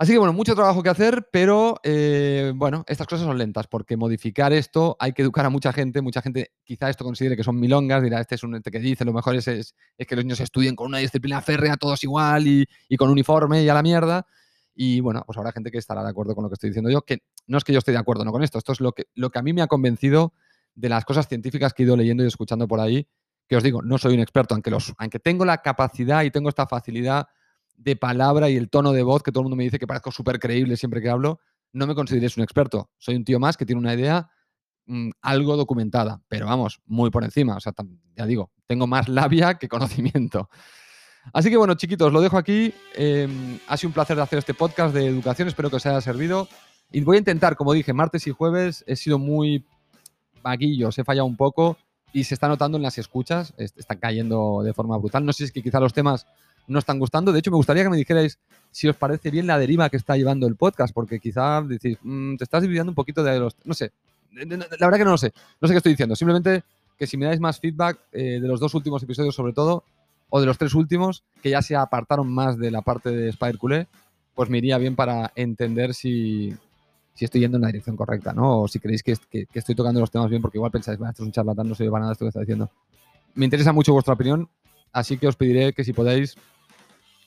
Así 0.00 0.12
que 0.12 0.18
bueno, 0.18 0.32
mucho 0.32 0.54
trabajo 0.54 0.82
que 0.82 0.88
hacer, 0.88 1.28
pero 1.30 1.78
eh, 1.82 2.54
bueno, 2.54 2.84
estas 2.88 3.06
cosas 3.06 3.26
son 3.26 3.36
lentas, 3.36 3.66
porque 3.66 3.98
modificar 3.98 4.50
esto 4.50 4.96
hay 4.98 5.12
que 5.12 5.20
educar 5.20 5.44
a 5.44 5.50
mucha 5.50 5.74
gente. 5.74 6.00
Mucha 6.00 6.22
gente 6.22 6.52
quizá 6.64 6.88
esto 6.88 7.04
considere 7.04 7.36
que 7.36 7.44
son 7.44 7.60
milongas, 7.60 8.02
dirá, 8.02 8.18
este 8.18 8.36
es 8.36 8.42
un 8.42 8.54
este 8.54 8.70
que 8.70 8.78
dice, 8.78 9.04
lo 9.04 9.12
mejor 9.12 9.36
es, 9.36 9.46
es, 9.46 9.74
que 9.98 10.16
los 10.16 10.24
niños 10.24 10.40
estudien 10.40 10.74
con 10.74 10.86
una 10.86 10.96
disciplina 10.96 11.42
férrea, 11.42 11.76
todos 11.76 12.02
igual 12.02 12.46
y, 12.46 12.66
y, 12.88 12.96
con 12.96 13.10
uniforme 13.10 13.62
y 13.62 13.68
a 13.68 13.74
la 13.74 13.82
mierda. 13.82 14.26
Y 14.74 15.00
bueno, 15.00 15.22
pues 15.26 15.36
habrá 15.36 15.52
gente 15.52 15.70
que 15.70 15.76
estará 15.76 16.02
de 16.02 16.08
acuerdo 16.08 16.34
con 16.34 16.44
lo 16.44 16.48
que 16.48 16.54
estoy 16.54 16.70
diciendo 16.70 16.88
yo, 16.88 17.02
que 17.02 17.18
no 17.46 17.58
es 17.58 17.64
que 17.64 17.74
yo 17.74 17.80
esté 17.80 17.92
de 17.92 17.98
acuerdo 17.98 18.24
no 18.24 18.32
con 18.32 18.42
esto, 18.42 18.56
esto 18.56 18.72
es 18.72 18.80
lo 18.80 18.92
que, 18.92 19.04
lo 19.14 19.28
que 19.28 19.38
a 19.38 19.42
mí 19.42 19.52
me 19.52 19.60
ha 19.60 19.66
convencido 19.66 20.32
de 20.74 20.88
las 20.88 21.04
cosas 21.04 21.28
científicas 21.28 21.74
que 21.74 21.82
he 21.82 21.84
ido 21.84 21.98
leyendo 21.98 22.24
y 22.24 22.26
escuchando 22.26 22.66
por 22.66 22.80
ahí, 22.80 23.06
que 23.46 23.56
os 23.56 23.62
digo, 23.62 23.82
no 23.82 23.98
soy 23.98 24.14
un 24.14 24.20
experto, 24.20 24.54
aunque, 24.54 24.70
los, 24.70 24.94
aunque 24.96 25.18
tengo 25.18 25.44
la 25.44 25.58
capacidad 25.58 26.22
y 26.22 26.30
tengo 26.30 26.48
esta 26.48 26.66
facilidad 26.66 27.26
de 27.80 27.96
palabra 27.96 28.50
y 28.50 28.56
el 28.56 28.68
tono 28.68 28.92
de 28.92 29.02
voz 29.02 29.22
que 29.22 29.32
todo 29.32 29.40
el 29.40 29.44
mundo 29.44 29.56
me 29.56 29.64
dice 29.64 29.78
que 29.78 29.86
parezco 29.86 30.12
súper 30.12 30.38
creíble 30.38 30.76
siempre 30.76 31.00
que 31.00 31.08
hablo, 31.08 31.40
no 31.72 31.86
me 31.86 31.94
consideréis 31.94 32.36
un 32.36 32.42
experto. 32.42 32.90
Soy 32.98 33.16
un 33.16 33.24
tío 33.24 33.40
más 33.40 33.56
que 33.56 33.64
tiene 33.64 33.80
una 33.80 33.94
idea 33.94 34.28
mm, 34.86 35.10
algo 35.22 35.56
documentada, 35.56 36.20
pero 36.28 36.46
vamos, 36.46 36.80
muy 36.86 37.10
por 37.10 37.24
encima. 37.24 37.56
O 37.56 37.60
sea, 37.60 37.72
ya 38.16 38.26
digo, 38.26 38.50
tengo 38.66 38.86
más 38.86 39.08
labia 39.08 39.54
que 39.54 39.68
conocimiento. 39.68 40.50
Así 41.32 41.50
que 41.50 41.56
bueno, 41.56 41.74
chiquitos, 41.74 42.12
lo 42.12 42.20
dejo 42.20 42.36
aquí. 42.36 42.74
Em, 42.94 43.58
ha 43.66 43.76
sido 43.76 43.88
un 43.88 43.94
placer 43.94 44.18
hacer 44.20 44.38
este 44.38 44.54
podcast 44.54 44.94
de 44.94 45.06
educación, 45.06 45.48
espero 45.48 45.70
que 45.70 45.76
os 45.76 45.86
haya 45.86 46.00
servido. 46.00 46.48
Y 46.92 47.00
voy 47.02 47.16
a 47.16 47.20
intentar, 47.20 47.56
como 47.56 47.72
dije, 47.72 47.92
martes 47.92 48.26
y 48.26 48.30
jueves 48.30 48.84
he 48.86 48.96
sido 48.96 49.18
muy 49.18 49.64
vaguillo, 50.42 50.88
he 50.94 51.04
fallado 51.04 51.26
un 51.26 51.36
poco 51.36 51.76
y 52.12 52.24
se 52.24 52.34
está 52.34 52.48
notando 52.48 52.76
en 52.76 52.82
las 52.82 52.98
escuchas, 52.98 53.54
están 53.56 53.98
cayendo 53.98 54.62
de 54.64 54.74
forma 54.74 54.98
brutal. 54.98 55.24
No 55.24 55.32
sé 55.32 55.38
si 55.38 55.44
es 55.44 55.52
que 55.52 55.62
quizá 55.62 55.78
los 55.78 55.92
temas 55.92 56.26
no 56.66 56.78
están 56.78 56.98
gustando. 56.98 57.32
De 57.32 57.38
hecho, 57.38 57.50
me 57.50 57.56
gustaría 57.56 57.82
que 57.82 57.90
me 57.90 57.96
dijerais 57.96 58.38
si 58.70 58.88
os 58.88 58.96
parece 58.96 59.30
bien 59.30 59.46
la 59.46 59.58
deriva 59.58 59.90
que 59.90 59.96
está 59.96 60.16
llevando 60.16 60.46
el 60.46 60.56
podcast, 60.56 60.94
porque 60.94 61.18
quizá 61.18 61.62
decís, 61.62 61.98
mm, 62.02 62.36
te 62.36 62.44
estás 62.44 62.62
dividiendo 62.62 62.90
un 62.90 62.94
poquito 62.94 63.22
de 63.22 63.38
los... 63.38 63.56
No 63.64 63.74
sé, 63.74 63.92
la 64.32 64.46
verdad 64.86 64.98
que 64.98 65.04
no 65.04 65.12
lo 65.12 65.18
sé. 65.18 65.32
No 65.60 65.66
sé 65.66 65.74
qué 65.74 65.78
estoy 65.78 65.92
diciendo. 65.92 66.14
Simplemente 66.14 66.62
que 66.98 67.06
si 67.06 67.16
me 67.16 67.26
dais 67.26 67.40
más 67.40 67.58
feedback 67.58 67.98
eh, 68.12 68.38
de 68.40 68.46
los 68.46 68.60
dos 68.60 68.74
últimos 68.74 69.02
episodios 69.02 69.34
sobre 69.34 69.52
todo, 69.52 69.84
o 70.28 70.40
de 70.40 70.46
los 70.46 70.58
tres 70.58 70.74
últimos, 70.74 71.24
que 71.42 71.50
ya 71.50 71.62
se 71.62 71.74
apartaron 71.74 72.32
más 72.32 72.56
de 72.58 72.70
la 72.70 72.82
parte 72.82 73.10
de 73.10 73.30
Spider 73.30 73.58
Culé, 73.58 73.88
pues 74.34 74.48
me 74.48 74.58
iría 74.58 74.78
bien 74.78 74.94
para 74.94 75.32
entender 75.34 75.92
si, 75.92 76.54
si 77.14 77.24
estoy 77.24 77.40
yendo 77.40 77.56
en 77.56 77.62
la 77.62 77.68
dirección 77.68 77.96
correcta, 77.96 78.32
¿no? 78.32 78.60
O 78.60 78.68
si 78.68 78.78
creéis 78.78 79.02
que, 79.02 79.16
que, 79.28 79.46
estoy 79.52 79.74
tocando 79.74 80.00
los 80.00 80.10
temas 80.10 80.30
bien, 80.30 80.40
porque 80.40 80.58
igual 80.58 80.70
pensáis, 80.70 80.98
esto 81.00 81.10
es 81.10 81.26
un 81.26 81.32
charlatán, 81.32 81.68
no 81.68 81.74
sé 81.74 81.90
para 81.90 82.00
nada 82.00 82.12
esto 82.12 82.24
que 82.24 82.28
está 82.28 82.40
diciendo. 82.40 82.70
Me 83.34 83.44
interesa 83.44 83.72
mucho 83.72 83.92
vuestra 83.92 84.14
opinión, 84.14 84.48
así 84.92 85.18
que 85.18 85.28
os 85.28 85.36
pediré 85.36 85.72
que 85.72 85.84
si 85.84 85.92
podéis 85.92 86.36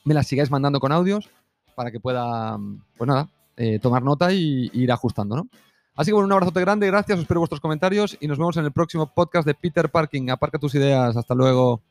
me 0.04 0.14
las 0.14 0.26
sigáis 0.26 0.50
mandando 0.50 0.80
con 0.80 0.92
audios 0.92 1.30
para 1.74 1.90
que 1.90 2.00
pueda, 2.00 2.58
pues 2.96 3.08
nada, 3.08 3.28
eh, 3.56 3.78
tomar 3.78 4.02
nota 4.02 4.32
y, 4.32 4.70
ir 4.72 4.92
ajustando, 4.92 5.36
¿no? 5.36 5.48
Así 5.96 6.10
que 6.10 6.14
un 6.14 6.30
abrazote 6.30 6.60
grande, 6.60 6.88
gracias, 6.88 7.20
espero 7.20 7.40
vuestros 7.40 7.60
comentarios 7.60 8.16
y 8.20 8.26
nos 8.26 8.38
vemos 8.38 8.56
en 8.56 8.64
el 8.64 8.72
próximo 8.72 9.06
podcast 9.06 9.46
de 9.46 9.54
Peter 9.54 9.88
Parking. 9.88 10.28
Aparca 10.30 10.58
tus 10.58 10.74
ideas, 10.74 11.16
hasta 11.16 11.34
luego. 11.34 11.82